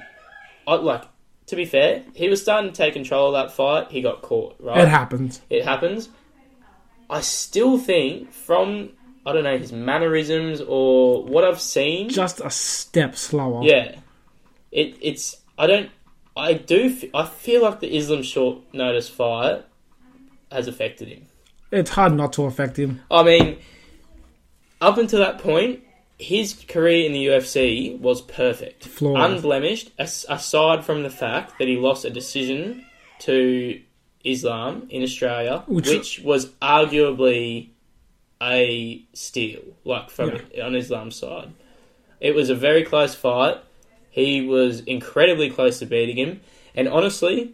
I 0.67 0.75
like. 0.75 1.05
To 1.47 1.57
be 1.57 1.65
fair, 1.65 2.03
he 2.15 2.29
was 2.29 2.41
starting 2.41 2.71
to 2.73 2.77
take 2.77 2.95
control 2.95 3.35
of 3.35 3.45
that 3.45 3.55
fight. 3.55 3.91
He 3.91 4.01
got 4.01 4.23
caught. 4.23 4.57
Right. 4.59 4.79
It 4.79 4.89
happens. 4.89 5.43
it 5.51 5.65
happens. 5.65 6.09
I 7.11 7.21
still 7.21 7.77
think 7.79 8.33
from 8.33 8.91
I 9.27 9.33
don't 9.33 9.45
know 9.45 9.59
his 9.59 9.73
mannerisms 9.73 10.61
or 10.61 11.25
what 11.25 11.45
I've 11.45 11.61
seen. 11.61 12.09
Just 12.09 12.41
a 12.41 12.49
step 12.49 13.17
slower. 13.17 13.63
yeah, 13.65 13.97
it 14.71 14.97
it's 15.03 15.37
I 15.59 15.67
don't 15.67 15.91
I 16.37 16.55
do 16.55 16.97
I 17.13 17.27
feel 17.27 17.63
like 17.63 17.81
the 17.81 17.95
Islam 17.97 18.23
short 18.23 18.73
notice 18.73 19.09
fight 19.09 19.65
has 20.51 20.69
affected 20.69 21.09
him. 21.09 21.27
It's 21.73 21.91
hard 21.91 22.13
not 22.15 22.33
to 22.35 22.45
affect 22.45 22.79
him. 22.79 23.01
I 23.11 23.23
mean, 23.23 23.59
up 24.81 24.99
until 24.99 25.21
that 25.21 25.39
point, 25.39 25.81
his 26.19 26.55
career 26.69 27.07
in 27.07 27.13
the 27.13 27.27
UFC 27.27 27.99
was 27.99 28.21
perfect, 28.21 28.85
Flawless. 28.85 29.33
unblemished. 29.39 29.91
As, 29.99 30.25
aside 30.29 30.85
from 30.85 31.03
the 31.03 31.11
fact 31.11 31.59
that 31.59 31.67
he 31.67 31.77
lost 31.77 32.05
a 32.05 32.11
decision 32.11 32.85
to 33.21 33.81
Islam 34.23 34.87
in 34.91 35.03
Australia, 35.03 35.65
Which- 35.67 35.89
which, 35.89 36.21
was 36.21 36.47
arguably 36.61 37.71
a 38.41 39.03
steal, 39.15 39.63
like 39.85 40.11
from 40.11 40.39
on 40.63 40.75
Islam's 40.75 41.17
side. 41.17 41.51
It 42.21 42.35
was 42.35 42.51
a 42.51 42.55
very 42.55 42.85
close 42.85 43.15
fight. 43.15 43.57
He 44.11 44.43
was 44.47 44.81
incredibly 44.81 45.49
close 45.49 45.79
to 45.79 45.87
beating 45.87 46.17
him, 46.19 46.41
and 46.75 46.87
honestly, 46.89 47.53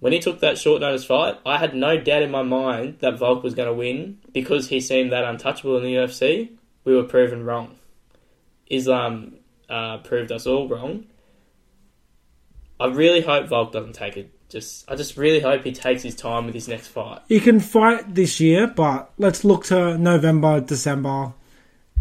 when 0.00 0.12
he 0.12 0.18
took 0.20 0.40
that 0.40 0.58
short 0.58 0.80
notice 0.80 1.04
fight, 1.04 1.38
I 1.44 1.58
had 1.58 1.74
no 1.74 1.98
doubt 1.98 2.22
in 2.22 2.30
my 2.30 2.42
mind 2.42 2.98
that 3.00 3.18
Volk 3.18 3.42
was 3.42 3.54
going 3.54 3.68
to 3.68 3.74
win 3.74 4.18
because 4.32 4.68
he 4.68 4.80
seemed 4.80 5.12
that 5.12 5.24
untouchable 5.24 5.76
in 5.76 5.82
the 5.82 5.94
UFC. 5.94 6.50
We 6.84 6.94
were 6.94 7.02
proven 7.04 7.44
wrong. 7.44 7.76
Islam 8.68 9.34
uh, 9.68 9.98
proved 9.98 10.30
us 10.32 10.46
all 10.46 10.68
wrong. 10.68 11.04
I 12.80 12.86
really 12.86 13.20
hope 13.22 13.48
Volk 13.48 13.72
doesn't 13.72 13.94
take 13.94 14.16
it. 14.16 14.30
Just, 14.48 14.90
I 14.90 14.94
just 14.94 15.16
really 15.16 15.40
hope 15.40 15.62
he 15.64 15.72
takes 15.72 16.02
his 16.02 16.14
time 16.14 16.46
with 16.46 16.54
his 16.54 16.68
next 16.68 16.86
fight. 16.88 17.20
He 17.28 17.38
can 17.40 17.60
fight 17.60 18.14
this 18.14 18.40
year, 18.40 18.66
but 18.66 19.10
let's 19.18 19.44
look 19.44 19.64
to 19.66 19.98
November, 19.98 20.60
December, 20.60 21.34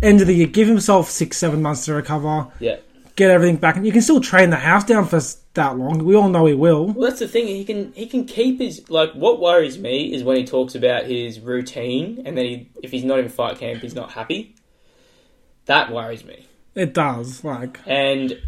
end 0.02 0.22
of 0.22 0.28
the 0.28 0.36
year. 0.36 0.48
Give 0.48 0.68
himself 0.68 1.10
six, 1.10 1.36
seven 1.38 1.62
months 1.62 1.84
to 1.86 1.94
recover, 1.94 2.48
Yeah. 2.60 2.78
get 3.18 3.32
everything 3.32 3.58
back, 3.58 3.76
and 3.76 3.86
you 3.86 3.92
can 3.92 4.02
still 4.02 4.22
train 4.22 4.50
the 4.50 4.56
house 4.58 4.86
down 4.86 5.08
for 5.08 5.20
that 5.58 5.78
long. 5.78 6.06
We 6.06 6.16
all 6.16 6.30
know 6.30 6.46
he 6.46 6.54
will. 6.54 6.88
Well, 6.88 7.10
that's 7.10 7.20
the 7.20 7.28
thing. 7.28 7.48
He 7.48 7.66
can 7.66 7.92
he 7.94 8.08
can 8.08 8.26
keep 8.26 8.60
his 8.60 8.90
like. 8.90 9.12
What 9.12 9.40
worries 9.40 9.78
me 9.78 10.14
is 10.14 10.24
when 10.24 10.38
he 10.38 10.46
talks 10.46 10.74
about 10.74 11.06
his 11.06 11.40
routine, 11.40 12.24
and 12.26 12.38
then 12.38 12.46
he, 12.46 12.70
if 12.82 12.92
he's 12.92 13.04
not 13.04 13.20
in 13.20 13.30
fight 13.30 13.60
camp, 13.60 13.82
he's 13.82 13.96
not 13.96 14.12
happy. 14.12 14.56
That 15.66 15.92
worries 15.92 16.24
me. 16.24 16.48
It 16.74 16.94
does. 16.94 17.44
Like 17.44 17.80
And 17.86 18.40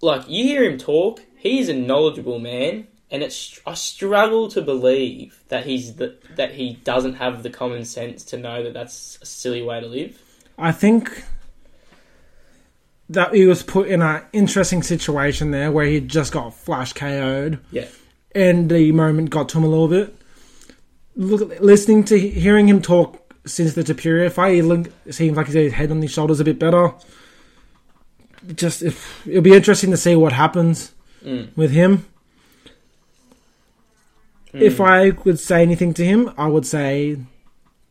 like 0.00 0.28
you 0.28 0.44
hear 0.44 0.68
him 0.68 0.78
talk, 0.78 1.20
he's 1.36 1.68
a 1.68 1.74
knowledgeable 1.74 2.38
man, 2.38 2.88
and 3.10 3.22
it's 3.22 3.60
I 3.66 3.74
struggle 3.74 4.48
to 4.48 4.62
believe 4.62 5.42
that 5.48 5.66
he's 5.66 5.94
the, 5.94 6.16
that 6.36 6.52
he 6.52 6.74
doesn't 6.84 7.14
have 7.14 7.42
the 7.42 7.50
common 7.50 7.84
sense 7.84 8.24
to 8.24 8.36
know 8.36 8.62
that 8.64 8.74
that's 8.74 9.18
a 9.22 9.26
silly 9.26 9.62
way 9.62 9.80
to 9.80 9.86
live. 9.86 10.20
I 10.56 10.72
think 10.72 11.24
that 13.10 13.34
he 13.34 13.46
was 13.46 13.62
put 13.62 13.88
in 13.88 14.02
an 14.02 14.22
interesting 14.32 14.82
situation 14.82 15.50
there 15.50 15.72
where 15.72 15.86
he 15.86 16.00
just 16.00 16.32
got 16.32 16.54
flash 16.54 16.92
KO'd. 16.92 17.58
Yeah. 17.70 17.86
and 18.34 18.70
the 18.70 18.92
moment 18.92 19.30
got 19.30 19.48
to 19.50 19.58
him 19.58 19.64
a 19.64 19.68
little 19.68 19.88
bit. 19.88 20.14
Look, 21.16 21.58
listening 21.60 22.04
to 22.04 22.18
hearing 22.18 22.68
him 22.68 22.80
talk 22.82 23.32
since 23.46 23.72
the 23.74 23.84
Superior 23.84 24.28
fight, 24.30 24.54
he 24.56 24.62
look, 24.62 24.88
seems 25.10 25.36
like 25.36 25.46
he's 25.46 25.54
got 25.54 25.60
his 25.62 25.72
head 25.72 25.90
on 25.90 26.02
his 26.02 26.10
shoulders 26.12 26.38
a 26.38 26.44
bit 26.44 26.58
better. 26.58 26.92
Just 28.54 28.82
if, 28.82 29.26
it'll 29.26 29.42
be 29.42 29.54
interesting 29.54 29.90
to 29.90 29.96
see 29.96 30.14
what 30.16 30.32
happens 30.32 30.92
Mm. 31.24 31.48
with 31.56 31.72
him. 31.72 32.06
Mm. 34.54 34.60
If 34.60 34.80
I 34.80 35.10
could 35.10 35.38
say 35.38 35.62
anything 35.62 35.92
to 35.94 36.04
him, 36.04 36.32
I 36.38 36.46
would 36.46 36.64
say, 36.66 37.18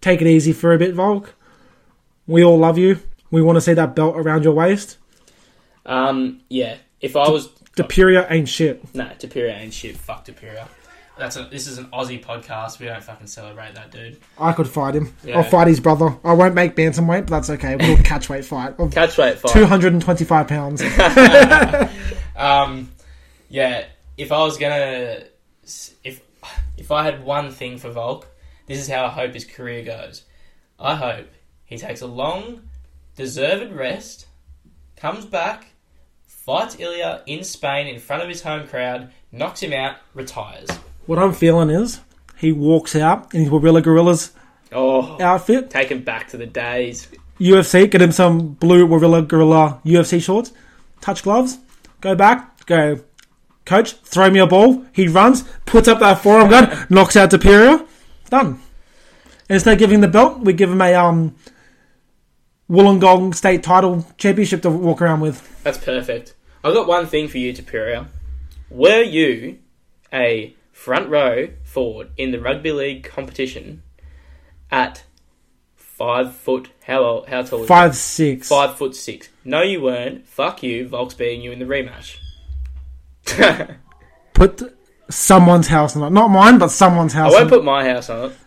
take 0.02 0.22
it 0.22 0.28
easy 0.28 0.54
for 0.54 0.74
a 0.74 0.78
bit, 0.78 0.94
Volk. 0.96 1.34
We 2.26 2.44
all 2.44 2.58
love 2.58 2.78
you. 2.78 3.00
We 3.30 3.42
want 3.42 3.58
to 3.58 3.62
see 3.62 3.74
that 3.74 3.96
belt 3.96 4.16
around 4.18 4.44
your 4.46 4.54
waist. 4.54 4.98
Um, 5.88 6.42
yeah. 6.50 6.78
If 7.02 7.16
I 7.16 7.30
was 7.30 7.50
Superior 7.76 8.26
ain't 8.30 8.50
shit. 8.50 8.94
no 8.96 9.06
Topuria 9.06 9.60
ain't 9.60 9.74
shit. 9.74 9.98
Fuck 9.98 10.26
Topuria. 10.26 10.68
That's 11.18 11.36
a, 11.36 11.46
this 11.46 11.66
is 11.68 11.80
an 11.80 11.86
Aussie 11.86 12.24
podcast. 12.24 12.80
We 12.80 12.86
don't 12.86 13.04
fucking 13.04 13.28
celebrate 13.28 13.74
that 13.74 13.92
dude. 13.92 14.18
I 14.40 14.54
could 14.54 14.68
fight 14.68 14.94
him. 14.94 15.14
Yeah. 15.24 15.38
I'll 15.38 15.44
fight 15.44 15.68
his 15.68 15.80
brother. 15.80 16.16
I 16.24 16.34
won't 16.34 16.54
make 16.54 16.76
bantamweight, 16.76 17.22
but 17.22 17.30
that's 17.30 17.50
okay. 17.52 17.76
We'll 17.76 17.98
catch 18.04 18.30
weight 18.30 18.46
fight. 18.46 18.76
Of 18.78 18.92
Catch 18.92 19.18
weight 19.18 19.40
fight. 19.40 19.54
225 19.54 20.48
pounds. 20.48 20.84
Um, 22.38 22.92
yeah. 23.50 23.86
If 24.16 24.32
I 24.32 24.44
was 24.44 24.58
gonna, 24.58 25.24
if 26.04 26.22
if 26.78 26.92
I 26.92 27.04
had 27.04 27.24
one 27.24 27.52
thing 27.52 27.80
for 27.80 27.90
Volk, 27.90 28.28
this 28.68 28.80
is 28.80 28.88
how 28.88 29.06
I 29.06 29.10
hope 29.10 29.34
his 29.34 29.44
career 29.44 29.84
goes. 29.84 30.24
I 30.80 30.96
hope 30.96 31.28
he 31.66 31.78
takes 31.78 32.02
a 32.02 32.08
long, 32.08 32.70
deserved 33.16 33.74
rest, 33.74 34.28
comes 34.96 35.26
back, 35.26 35.66
fights 36.48 36.80
Ilia 36.80 37.24
in 37.26 37.44
Spain 37.44 37.88
in 37.88 38.00
front 38.00 38.24
of 38.24 38.30
his 38.30 38.42
home 38.42 38.66
crowd, 38.70 39.12
knocks 39.34 39.62
him 39.62 39.74
out, 39.74 39.98
retires. 40.14 40.70
What 41.06 41.20
I'm 41.20 41.34
feeling 41.34 41.70
is 41.70 42.00
he 42.38 42.54
walks 42.54 42.96
out 42.96 43.34
in 43.36 43.42
his 43.42 43.50
Warilla 43.50 43.82
Gorillas 43.84 44.32
Oh, 44.72 45.22
outfit. 45.22 45.70
take 45.70 45.90
him 45.90 46.04
back 46.04 46.30
to 46.30 46.38
the 46.38 46.46
days. 46.46 47.10
UFC, 47.38 47.92
get 47.92 48.02
him 48.02 48.14
some 48.14 48.54
blue 48.54 48.88
Warilla 48.88 49.24
Gorilla 49.28 49.82
UFC 49.84 50.22
shorts, 50.24 50.54
touch 51.02 51.22
gloves, 51.24 51.58
go 52.00 52.16
back, 52.16 52.66
go, 52.66 53.02
coach, 53.66 53.92
throw 53.98 54.30
me 54.30 54.40
a 54.40 54.48
ball. 54.48 54.86
He 54.94 55.10
runs, 55.10 55.44
puts 55.66 55.90
up 55.90 56.00
that 56.00 56.22
forearm 56.22 56.50
gun, 56.50 56.88
knocks 56.90 57.18
out 57.18 57.30
Superior. 57.30 57.86
Done. 58.30 58.62
Instead 59.50 59.74
of 59.74 59.80
giving 59.80 60.00
the 60.00 60.08
belt, 60.08 60.40
we 60.40 60.54
give 60.54 60.72
him 60.72 60.82
a 60.82 60.94
um, 60.94 61.36
Wollongong 62.70 63.36
state 63.36 63.64
title 63.64 64.06
championship 64.18 64.62
to 64.62 64.70
walk 64.70 65.02
around 65.02 65.20
with. 65.20 65.44
That's 65.64 65.78
perfect. 65.78 66.34
I've 66.64 66.74
got 66.74 66.88
one 66.88 67.06
thing 67.06 67.28
for 67.28 67.38
you, 67.38 67.54
Topuria. 67.54 68.08
Were 68.70 69.02
you 69.02 69.60
a 70.12 70.56
front 70.72 71.10
row 71.10 71.50
forward 71.64 72.12
in 72.18 72.32
the 72.32 72.40
rugby 72.40 72.72
league 72.72 73.04
competition 73.04 73.82
at 74.72 75.04
five 75.76 76.36
foot. 76.36 76.70
How 76.86 77.04
old? 77.04 77.28
How 77.28 77.42
tall? 77.42 77.60
was 77.60 77.68
Five 77.68 77.96
six. 77.96 78.48
Five 78.48 78.76
foot 78.76 78.96
six. 78.96 79.30
No, 79.44 79.62
you 79.62 79.82
weren't. 79.82 80.28
Fuck 80.28 80.64
you. 80.64 80.88
Volk's 80.88 81.16
beating 81.16 81.42
you 81.42 81.52
in 81.52 81.60
the 81.60 81.66
rematch. 81.66 82.18
Put 84.34 84.78
someone's 85.10 85.68
house 85.68 85.96
on 85.96 86.04
it. 86.04 86.12
Not 86.12 86.30
mine, 86.30 86.60
but 86.60 86.70
someone's 86.70 87.14
house. 87.14 87.34
I 87.34 87.38
won't 87.38 87.46
on 87.46 87.50
put 87.50 87.64
my 87.64 87.84
house 87.90 88.10
on 88.10 88.30
it. 88.30 88.38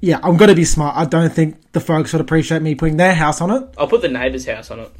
Yeah, 0.00 0.18
I'm 0.22 0.36
gonna 0.36 0.54
be 0.54 0.64
smart. 0.64 0.96
I 0.96 1.04
don't 1.04 1.32
think 1.32 1.72
the 1.72 1.80
folks 1.80 2.12
would 2.12 2.20
appreciate 2.20 2.60
me 2.60 2.74
putting 2.74 2.96
their 2.96 3.14
house 3.14 3.40
on 3.40 3.50
it. 3.50 3.74
I'll 3.78 3.88
put 3.88 4.02
the 4.02 4.08
neighbour's 4.08 4.46
house 4.46 4.70
on 4.70 4.80
it. 4.80 4.90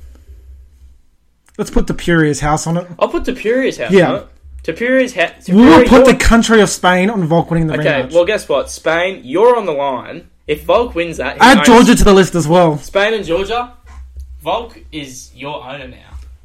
Let's 1.59 1.71
put 1.71 1.87
the 1.87 1.95
Puria's 1.95 2.41
house 2.41 2.67
on 2.67 2.77
it. 2.77 2.87
I'll 2.99 3.09
put 3.09 3.25
Topuria's 3.25 3.79
house 3.79 3.91
Yeah. 3.91 4.11
on 4.11 4.15
it. 4.17 4.27
Topuria's 4.63 5.15
house. 5.15 5.49
We'll 5.49 5.85
put 5.87 6.05
the 6.07 6.15
country 6.17 6.61
of 6.61 6.69
Spain 6.69 7.09
on 7.09 7.25
Volk 7.25 7.51
winning 7.51 7.67
the 7.69 7.79
ring. 7.79 7.87
Okay, 7.87 8.03
rematch. 8.03 8.13
well, 8.13 8.25
guess 8.25 8.49
what? 8.49 8.71
Spain, 8.71 9.21
you're 9.25 9.57
on 9.57 9.65
the 9.65 9.73
line. 9.73 10.29
If 10.47 10.65
Volk 10.65 10.95
wins 10.95 11.17
that, 11.19 11.35
he 11.37 11.41
Add 11.41 11.59
owns- 11.59 11.67
Georgia 11.67 11.95
to 11.95 12.05
the 12.05 12.13
list 12.13 12.35
as 12.35 12.47
well. 12.49 12.79
Spain 12.79 13.15
and 13.15 13.25
Georgia, 13.25 13.73
Volk 14.43 14.79
is 14.93 15.31
your 15.35 15.65
owner 15.65 15.89
now. 15.89 15.97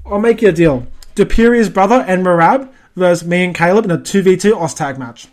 I'll 0.05 0.19
make 0.19 0.41
you 0.41 0.49
a 0.49 0.51
deal. 0.51 0.87
Topuria's 1.15 1.69
brother 1.69 2.03
and 2.07 2.25
Merab 2.25 2.69
versus 2.95 3.27
me 3.27 3.43
and 3.43 3.53
Caleb 3.55 3.85
in 3.85 3.91
a 3.91 3.97
2v2 3.97 4.53
Oztag 4.53 4.97
match. 4.97 5.27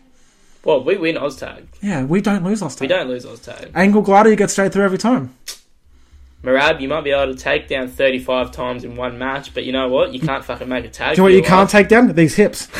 Well, 0.64 0.82
we 0.82 0.96
win 0.96 1.16
Oztag. 1.16 1.64
Yeah, 1.80 2.04
we 2.04 2.20
don't 2.20 2.44
lose 2.44 2.60
Oztag. 2.62 2.80
We 2.80 2.86
don't 2.88 3.08
lose 3.08 3.24
Oztag. 3.24 3.70
Angle 3.74 4.02
glider, 4.02 4.28
you 4.30 4.36
get 4.36 4.50
straight 4.50 4.72
through 4.72 4.84
every 4.84 4.98
time. 4.98 5.34
Merab, 6.42 6.80
you 6.80 6.88
might 6.88 7.02
be 7.02 7.10
able 7.10 7.34
to 7.34 7.38
take 7.38 7.68
down 7.68 7.88
35 7.88 8.52
times 8.52 8.84
in 8.84 8.94
one 8.94 9.18
match, 9.18 9.52
but 9.54 9.64
you 9.64 9.72
know 9.72 9.88
what? 9.88 10.14
You 10.14 10.20
can't 10.20 10.44
fucking 10.44 10.68
make 10.68 10.84
a 10.84 10.88
tag. 10.88 11.16
Do 11.16 11.22
you 11.22 11.22
know 11.22 11.22
what 11.24 11.32
you 11.32 11.38
your 11.38 11.46
can't 11.46 11.68
take 11.68 11.88
down? 11.88 12.12
These 12.14 12.36
hips. 12.36 12.66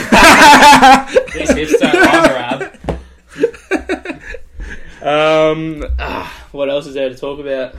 These 1.34 1.50
hips 1.50 1.78
don't 1.78 1.94
lie, 1.94 2.28
Merab. 2.28 2.78
Um, 5.00 5.84
ah, 5.98 6.48
what 6.52 6.68
else 6.68 6.86
is 6.86 6.94
there 6.94 7.08
to 7.08 7.14
talk 7.16 7.38
about? 7.38 7.74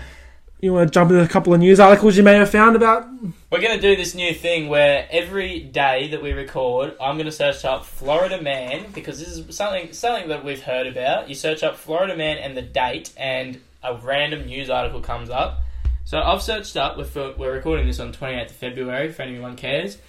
You 0.61 0.73
want 0.73 0.89
to 0.89 0.93
jump 0.93 1.11
into 1.11 1.23
a 1.23 1.27
couple 1.27 1.53
of 1.53 1.59
news 1.59 1.79
articles 1.79 2.17
you 2.17 2.23
may 2.23 2.35
have 2.35 2.49
found 2.49 2.75
about? 2.75 3.07
We're 3.49 3.61
going 3.61 3.75
to 3.75 3.81
do 3.81 3.95
this 3.95 4.13
new 4.13 4.33
thing 4.33 4.67
where 4.67 5.07
every 5.09 5.59
day 5.61 6.09
that 6.09 6.21
we 6.21 6.33
record, 6.33 6.95
I'm 6.99 7.15
going 7.15 7.27
to 7.27 7.31
search 7.31 7.63
up 7.63 7.85
Florida 7.85 8.41
Man 8.41 8.91
because 8.93 9.19
this 9.19 9.29
is 9.29 9.55
something 9.55 9.93
something 9.93 10.27
that 10.29 10.43
we've 10.43 10.61
heard 10.61 10.87
about. 10.87 11.29
You 11.29 11.35
search 11.35 11.63
up 11.63 11.77
Florida 11.77 12.15
Man 12.15 12.37
and 12.37 12.57
the 12.57 12.61
date, 12.61 13.13
and 13.15 13.61
a 13.83 13.95
random 13.95 14.45
news 14.47 14.69
article 14.69 14.99
comes 14.99 15.29
up. 15.29 15.61
So 16.09 16.19
I've 16.19 16.41
searched 16.41 16.75
up. 16.75 16.97
We're, 16.97 17.33
we're 17.37 17.53
recording 17.53 17.85
this 17.85 17.99
on 17.99 18.11
28th 18.11 18.49
of 18.49 18.55
February. 18.55 19.11
For 19.11 19.21
anyone 19.21 19.55
cares, 19.55 19.99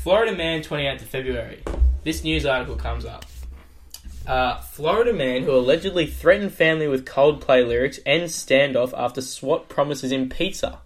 Florida 0.00 0.36
Man, 0.36 0.62
28th 0.62 1.02
of 1.02 1.08
February. 1.08 1.62
This 2.02 2.24
news 2.24 2.44
article 2.44 2.74
comes 2.74 3.04
up. 3.04 3.24
Uh, 4.26 4.58
Florida 4.58 5.12
man 5.12 5.44
who 5.44 5.52
allegedly 5.52 6.08
threatened 6.08 6.52
family 6.52 6.88
with 6.88 7.04
Coldplay 7.04 7.64
lyrics 7.64 8.00
ends 8.04 8.34
standoff 8.34 8.92
after 8.96 9.20
SWAT 9.20 9.68
promises 9.68 10.10
him 10.10 10.28
pizza. 10.28 10.80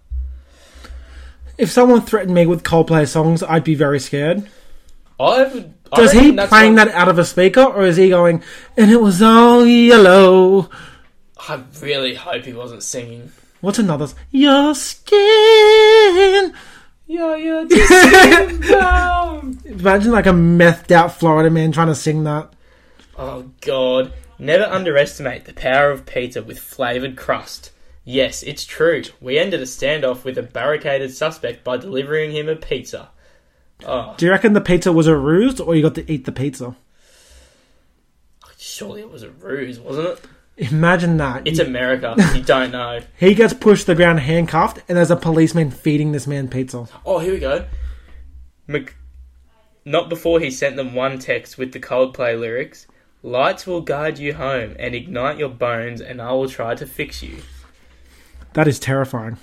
If 1.57 1.71
someone 1.71 2.01
threatened 2.01 2.35
me 2.35 2.45
with 2.45 2.61
Coldplay 2.61 3.07
songs, 3.07 3.41
I'd 3.41 3.63
be 3.63 3.73
very 3.73 3.99
scared. 3.99 4.47
I 5.19 5.45
would. 5.45 5.73
I 5.91 5.95
Does 5.95 6.11
he 6.11 6.31
playing 6.33 6.75
what- 6.75 6.85
that 6.85 6.93
out 6.93 7.09
of 7.09 7.17
a 7.17 7.25
speaker, 7.25 7.63
or 7.63 7.85
is 7.85 7.97
he 7.97 8.09
going, 8.09 8.43
and 8.77 8.91
it 8.91 9.01
was 9.01 9.19
all 9.19 9.65
yellow? 9.65 10.69
I 11.39 11.63
really 11.81 12.13
hope 12.13 12.43
he 12.43 12.53
wasn't 12.53 12.83
singing. 12.83 13.31
What's 13.61 13.79
another? 13.79 14.07
Your 14.31 14.75
skin. 14.75 16.53
Yeah, 17.07 17.35
yeah. 17.35 17.61
Imagine 19.65 20.11
like 20.11 20.25
a 20.25 20.31
methed 20.31 20.91
out 20.91 21.17
Florida 21.17 21.49
man 21.49 21.71
trying 21.71 21.87
to 21.87 21.95
sing 21.95 22.23
that. 22.25 22.53
Oh 23.17 23.49
God! 23.61 24.13
Never 24.37 24.65
underestimate 24.65 25.45
the 25.45 25.53
power 25.53 25.89
of 25.89 26.05
pizza 26.05 26.43
with 26.43 26.59
flavored 26.59 27.15
crust. 27.17 27.71
Yes, 28.03 28.43
it's 28.43 28.63
true. 28.63 29.03
We 29.19 29.39
ended 29.39 29.59
a 29.61 29.65
standoff 29.65 30.23
with 30.23 30.37
a 30.37 30.43
barricaded 30.43 31.13
suspect 31.13 31.63
by 31.63 31.77
delivering 31.77 32.31
him 32.31 32.47
a 32.47 32.55
pizza. 32.55 33.09
Oh, 33.85 34.13
Do 34.17 34.25
you 34.25 34.31
reckon 34.31 34.53
the 34.53 34.61
pizza 34.61 34.91
was 34.91 35.07
a 35.07 35.15
ruse, 35.15 35.59
or 35.59 35.75
you 35.75 35.81
got 35.81 35.95
to 35.95 36.11
eat 36.11 36.25
the 36.25 36.31
pizza? 36.31 36.75
surely 38.59 39.01
it 39.01 39.09
was 39.09 39.23
a 39.23 39.29
ruse, 39.29 39.79
wasn't 39.79 40.07
it? 40.07 40.19
Imagine 40.57 41.17
that. 41.17 41.47
It's 41.47 41.59
America. 41.59 42.15
you 42.35 42.41
don't 42.41 42.71
know. 42.71 42.99
He 43.17 43.35
gets 43.35 43.53
pushed 43.53 43.85
to 43.85 43.93
the 43.93 43.95
ground 43.95 44.19
handcuffed, 44.21 44.79
and 44.89 44.97
there's 44.97 45.11
a 45.11 45.15
policeman 45.15 45.69
feeding 45.71 46.11
this 46.11 46.25
man 46.25 46.47
pizza. 46.47 46.87
Oh, 47.05 47.19
here 47.19 47.33
we 47.33 47.39
go. 47.39 47.65
Mc- 48.65 48.95
Not 49.85 50.09
before 50.09 50.39
he 50.39 50.49
sent 50.49 50.75
them 50.75 50.95
one 50.95 51.19
text 51.19 51.57
with 51.57 51.73
the 51.73 51.79
Coldplay 51.79 52.39
lyrics 52.39 52.87
Lights 53.23 53.65
will 53.65 53.81
guide 53.81 54.19
you 54.19 54.33
home 54.35 54.75
and 54.79 54.93
ignite 54.93 55.37
your 55.37 55.49
bones, 55.49 56.01
and 56.01 56.21
I 56.21 56.31
will 56.33 56.47
try 56.47 56.75
to 56.75 56.85
fix 56.85 57.23
you. 57.23 57.37
That 58.53 58.67
is 58.67 58.79
terrifying. 58.79 59.37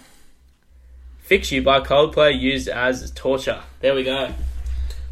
Fix 1.18 1.50
You 1.50 1.62
by 1.62 1.80
Coldplay 1.80 2.38
used 2.38 2.68
as 2.68 3.10
torture. 3.12 3.62
There 3.80 3.94
we 3.94 4.04
go. 4.04 4.32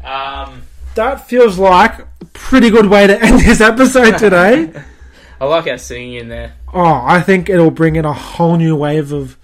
Um, 0.03 0.63
That 0.95 1.27
feels 1.27 1.57
like 1.57 1.99
a 1.99 2.25
pretty 2.33 2.69
good 2.69 2.87
way 2.87 3.07
to 3.07 3.21
end 3.21 3.39
this 3.41 3.61
episode 3.61 4.17
today. 4.17 4.71
I 5.43 5.45
like 5.45 5.67
our 5.67 5.77
singing 5.77 6.13
in 6.13 6.29
there. 6.29 6.53
oh, 6.73 7.03
I 7.05 7.19
think 7.19 7.49
it'll 7.49 7.69
bring 7.69 7.97
in 7.97 8.05
a 8.05 8.13
whole 8.13 8.55
new 8.55 8.77
wave 8.77 9.11
of 9.11 9.37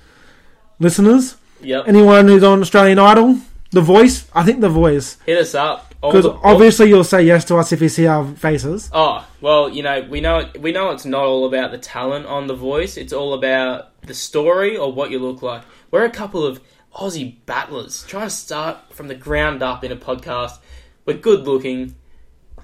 listeners. 0.79 1.35
Yep. 1.59 1.89
Anyone 1.89 2.29
who's 2.29 2.41
on 2.41 2.61
Australian 2.61 2.99
Idol, 2.99 3.37
The 3.71 3.81
Voice, 3.81 4.25
I 4.33 4.45
think 4.45 4.61
The 4.61 4.69
Voice. 4.69 5.17
Hit 5.25 5.37
us 5.37 5.53
up. 5.53 5.93
Because 6.01 6.25
obviously 6.25 6.87
you'll 6.87 7.03
say 7.03 7.23
yes 7.23 7.43
to 7.45 7.57
us 7.57 7.73
if 7.73 7.81
you 7.81 7.89
see 7.89 8.07
our 8.07 8.25
faces. 8.25 8.89
Oh 8.93 9.27
well, 9.41 9.67
you 9.67 9.83
know 9.83 10.07
we 10.09 10.21
know 10.21 10.49
we 10.57 10.71
know 10.71 10.91
it's 10.91 11.03
not 11.03 11.25
all 11.25 11.45
about 11.45 11.71
the 11.71 11.77
talent 11.77 12.25
on 12.27 12.47
the 12.47 12.55
voice. 12.55 12.95
It's 12.95 13.11
all 13.11 13.33
about 13.33 14.01
the 14.03 14.13
story 14.13 14.77
or 14.77 14.93
what 14.93 15.11
you 15.11 15.19
look 15.19 15.41
like. 15.41 15.63
We're 15.91 16.05
a 16.05 16.09
couple 16.09 16.45
of 16.45 16.61
Aussie 16.95 17.35
battlers 17.45 18.03
trying 18.03 18.27
to 18.27 18.33
start 18.33 18.93
from 18.93 19.09
the 19.09 19.15
ground 19.15 19.61
up 19.61 19.83
in 19.83 19.91
a 19.91 19.97
podcast. 19.97 20.59
We're 21.05 21.17
good 21.17 21.45
looking. 21.45 21.95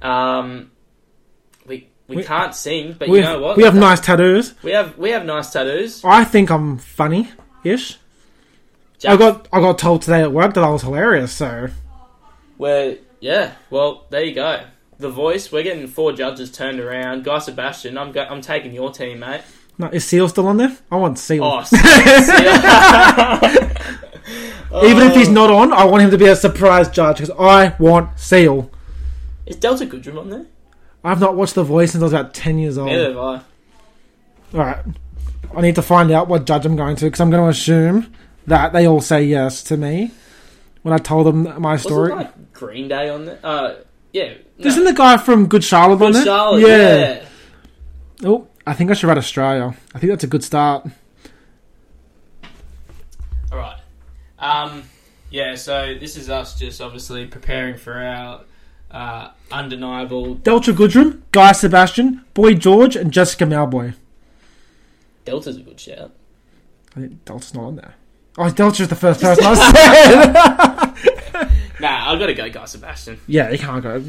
Um, 0.01 0.71
we, 2.07 2.17
we 2.17 2.23
can't 2.23 2.53
sing, 2.53 2.95
but 2.97 3.07
you 3.07 3.15
have, 3.15 3.39
know 3.39 3.47
what? 3.47 3.57
we 3.57 3.63
have 3.63 3.75
nice 3.75 3.99
tattoos. 3.99 4.53
we 4.63 4.71
have 4.71 4.97
we 4.97 5.09
have 5.11 5.25
nice 5.25 5.51
tattoos. 5.51 6.03
I 6.03 6.23
think 6.23 6.49
I'm 6.51 6.77
funny-ish. 6.77 7.97
I 9.07 9.17
got 9.17 9.47
I 9.53 9.59
got 9.59 9.77
told 9.77 10.01
today 10.01 10.21
at 10.21 10.31
work 10.31 10.53
that 10.55 10.63
I 10.63 10.69
was 10.69 10.81
hilarious. 10.83 11.31
So 11.33 11.67
We're 12.57 12.97
yeah. 13.19 13.53
Well, 13.69 14.05
there 14.09 14.23
you 14.23 14.33
go. 14.35 14.63
The 14.97 15.09
voice. 15.09 15.51
We're 15.51 15.63
getting 15.63 15.87
four 15.87 16.13
judges 16.13 16.51
turned 16.51 16.79
around. 16.79 17.23
Guy 17.23 17.39
Sebastian. 17.39 17.97
I'm 17.97 18.11
go- 18.11 18.25
I'm 18.29 18.41
taking 18.41 18.73
your 18.73 18.91
team, 18.91 19.19
mate. 19.19 19.41
no, 19.77 19.87
is 19.87 20.05
Seal 20.05 20.29
still 20.29 20.47
on 20.47 20.57
there? 20.57 20.75
I 20.91 20.95
want 20.97 21.19
Seal. 21.19 21.43
Oh, 21.43 21.59
Even 24.83 25.03
if 25.07 25.13
Oh. 25.13 25.19
he's 25.19 25.29
not 25.29 25.49
on, 25.51 25.71
I 25.71 25.85
want 25.85 26.03
him 26.03 26.11
to 26.11 26.17
be 26.17 26.25
a 26.27 26.35
surprise 26.35 26.89
judge 26.89 27.17
because 27.17 27.31
I 27.39 27.75
want 27.79 28.19
Seal. 28.19 28.69
is 29.45 29.55
Delta 29.57 29.85
Goodrem 29.85 30.19
on 30.19 30.29
there? 30.29 30.45
I've 31.05 31.19
not 31.19 31.35
watched 31.35 31.55
The 31.55 31.63
Voice 31.63 31.91
since 31.91 32.01
I 32.01 32.05
was 32.05 32.13
about 32.13 32.33
ten 32.33 32.57
years 32.57 32.77
old. 32.77 32.87
Neither 32.87 33.09
have 33.09 33.17
I. 33.17 33.41
All 34.53 34.59
right, 34.59 34.85
I 35.55 35.61
need 35.61 35.75
to 35.75 35.81
find 35.81 36.11
out 36.11 36.27
what 36.27 36.45
judge 36.45 36.65
I'm 36.65 36.75
going 36.75 36.95
to 36.95 37.05
because 37.05 37.19
I'm 37.19 37.29
going 37.29 37.43
to 37.43 37.49
assume 37.49 38.13
that 38.47 38.73
they 38.73 38.87
all 38.87 39.01
say 39.01 39.23
yes 39.23 39.63
to 39.65 39.77
me 39.77 40.11
when 40.81 40.93
I 40.93 40.97
told 40.97 41.27
them 41.27 41.43
my 41.61 41.73
Wasn't 41.73 41.81
story. 41.89 42.11
like 42.13 42.53
Green 42.53 42.87
Day 42.87 43.09
on 43.09 43.25
there? 43.25 43.39
Uh, 43.43 43.75
yeah. 44.13 44.33
No. 44.57 44.67
Isn't 44.67 44.83
the 44.85 44.93
guy 44.93 45.17
from 45.17 45.47
Good 45.47 45.63
Charlotte 45.63 46.01
on 46.01 46.11
Good 46.11 46.15
there? 46.15 46.25
Charlotte, 46.25 46.61
yeah. 46.61 47.25
Oh, 48.23 48.47
I 48.65 48.73
think 48.73 48.89
I 48.91 48.93
should 48.93 49.07
write 49.07 49.17
Australia. 49.17 49.75
I 49.93 49.99
think 49.99 50.11
that's 50.11 50.23
a 50.23 50.27
good 50.27 50.43
start. 50.43 50.87
All 53.51 53.57
right. 53.57 53.79
Um, 54.39 54.83
yeah. 55.29 55.55
So 55.55 55.95
this 55.99 56.15
is 56.15 56.29
us 56.29 56.57
just 56.57 56.81
obviously 56.81 57.25
preparing 57.25 57.77
for 57.77 57.93
our 57.93 58.41
uh, 58.95 59.29
undeniable 59.51 60.35
Delta 60.35 60.73
Goodrem, 60.73 61.21
Guy 61.31 61.51
Sebastian, 61.51 62.23
Boy 62.33 62.53
George, 62.55 62.95
and 62.95 63.11
Jessica 63.11 63.43
Mauboy. 63.45 63.93
Delta's 65.25 65.57
a 65.57 65.61
good 65.61 65.79
shout. 65.79 66.11
I 66.95 67.01
think 67.01 67.25
Delta's 67.25 67.53
not 67.53 67.65
on 67.65 67.75
there. 67.75 67.95
Oh, 68.37 68.49
Delta's 68.49 68.87
the 68.87 68.95
first 68.95 69.21
person 69.21 69.43
I 69.45 70.93
said. 71.33 71.79
Nah, 71.81 72.11
I've 72.11 72.19
got 72.19 72.27
to 72.27 72.33
go, 72.33 72.49
Guy 72.49 72.65
Sebastian. 72.65 73.19
yeah, 73.27 73.51
you 73.51 73.57
can't 73.57 73.83
go. 73.83 74.03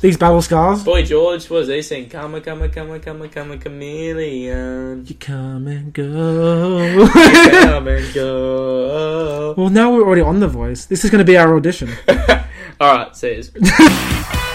These 0.00 0.16
battle 0.16 0.40
scars. 0.40 0.84
Boy 0.84 1.02
George, 1.02 1.50
what 1.50 1.60
does 1.60 1.68
he 1.68 1.82
sing? 1.82 2.08
Come 2.08 2.36
a, 2.36 2.40
come 2.40 2.62
a, 2.62 2.68
come 2.68 2.92
a, 2.92 3.00
come 3.00 3.20
a, 3.22 3.28
come 3.28 3.50
a 3.50 3.58
chameleon. 3.58 5.04
You 5.04 5.14
come 5.16 5.66
and 5.66 5.92
go. 5.92 7.08
come 7.10 7.88
and 7.88 8.14
go. 8.14 9.54
well, 9.56 9.70
now 9.70 9.92
we're 9.92 10.04
already 10.04 10.20
on 10.22 10.38
The 10.38 10.46
Voice. 10.46 10.84
This 10.84 11.04
is 11.04 11.10
going 11.10 11.18
to 11.18 11.24
be 11.24 11.36
our 11.36 11.56
audition. 11.56 11.90
All 12.80 12.96
right, 12.96 13.16
see 13.16 13.34
you. 13.34 14.44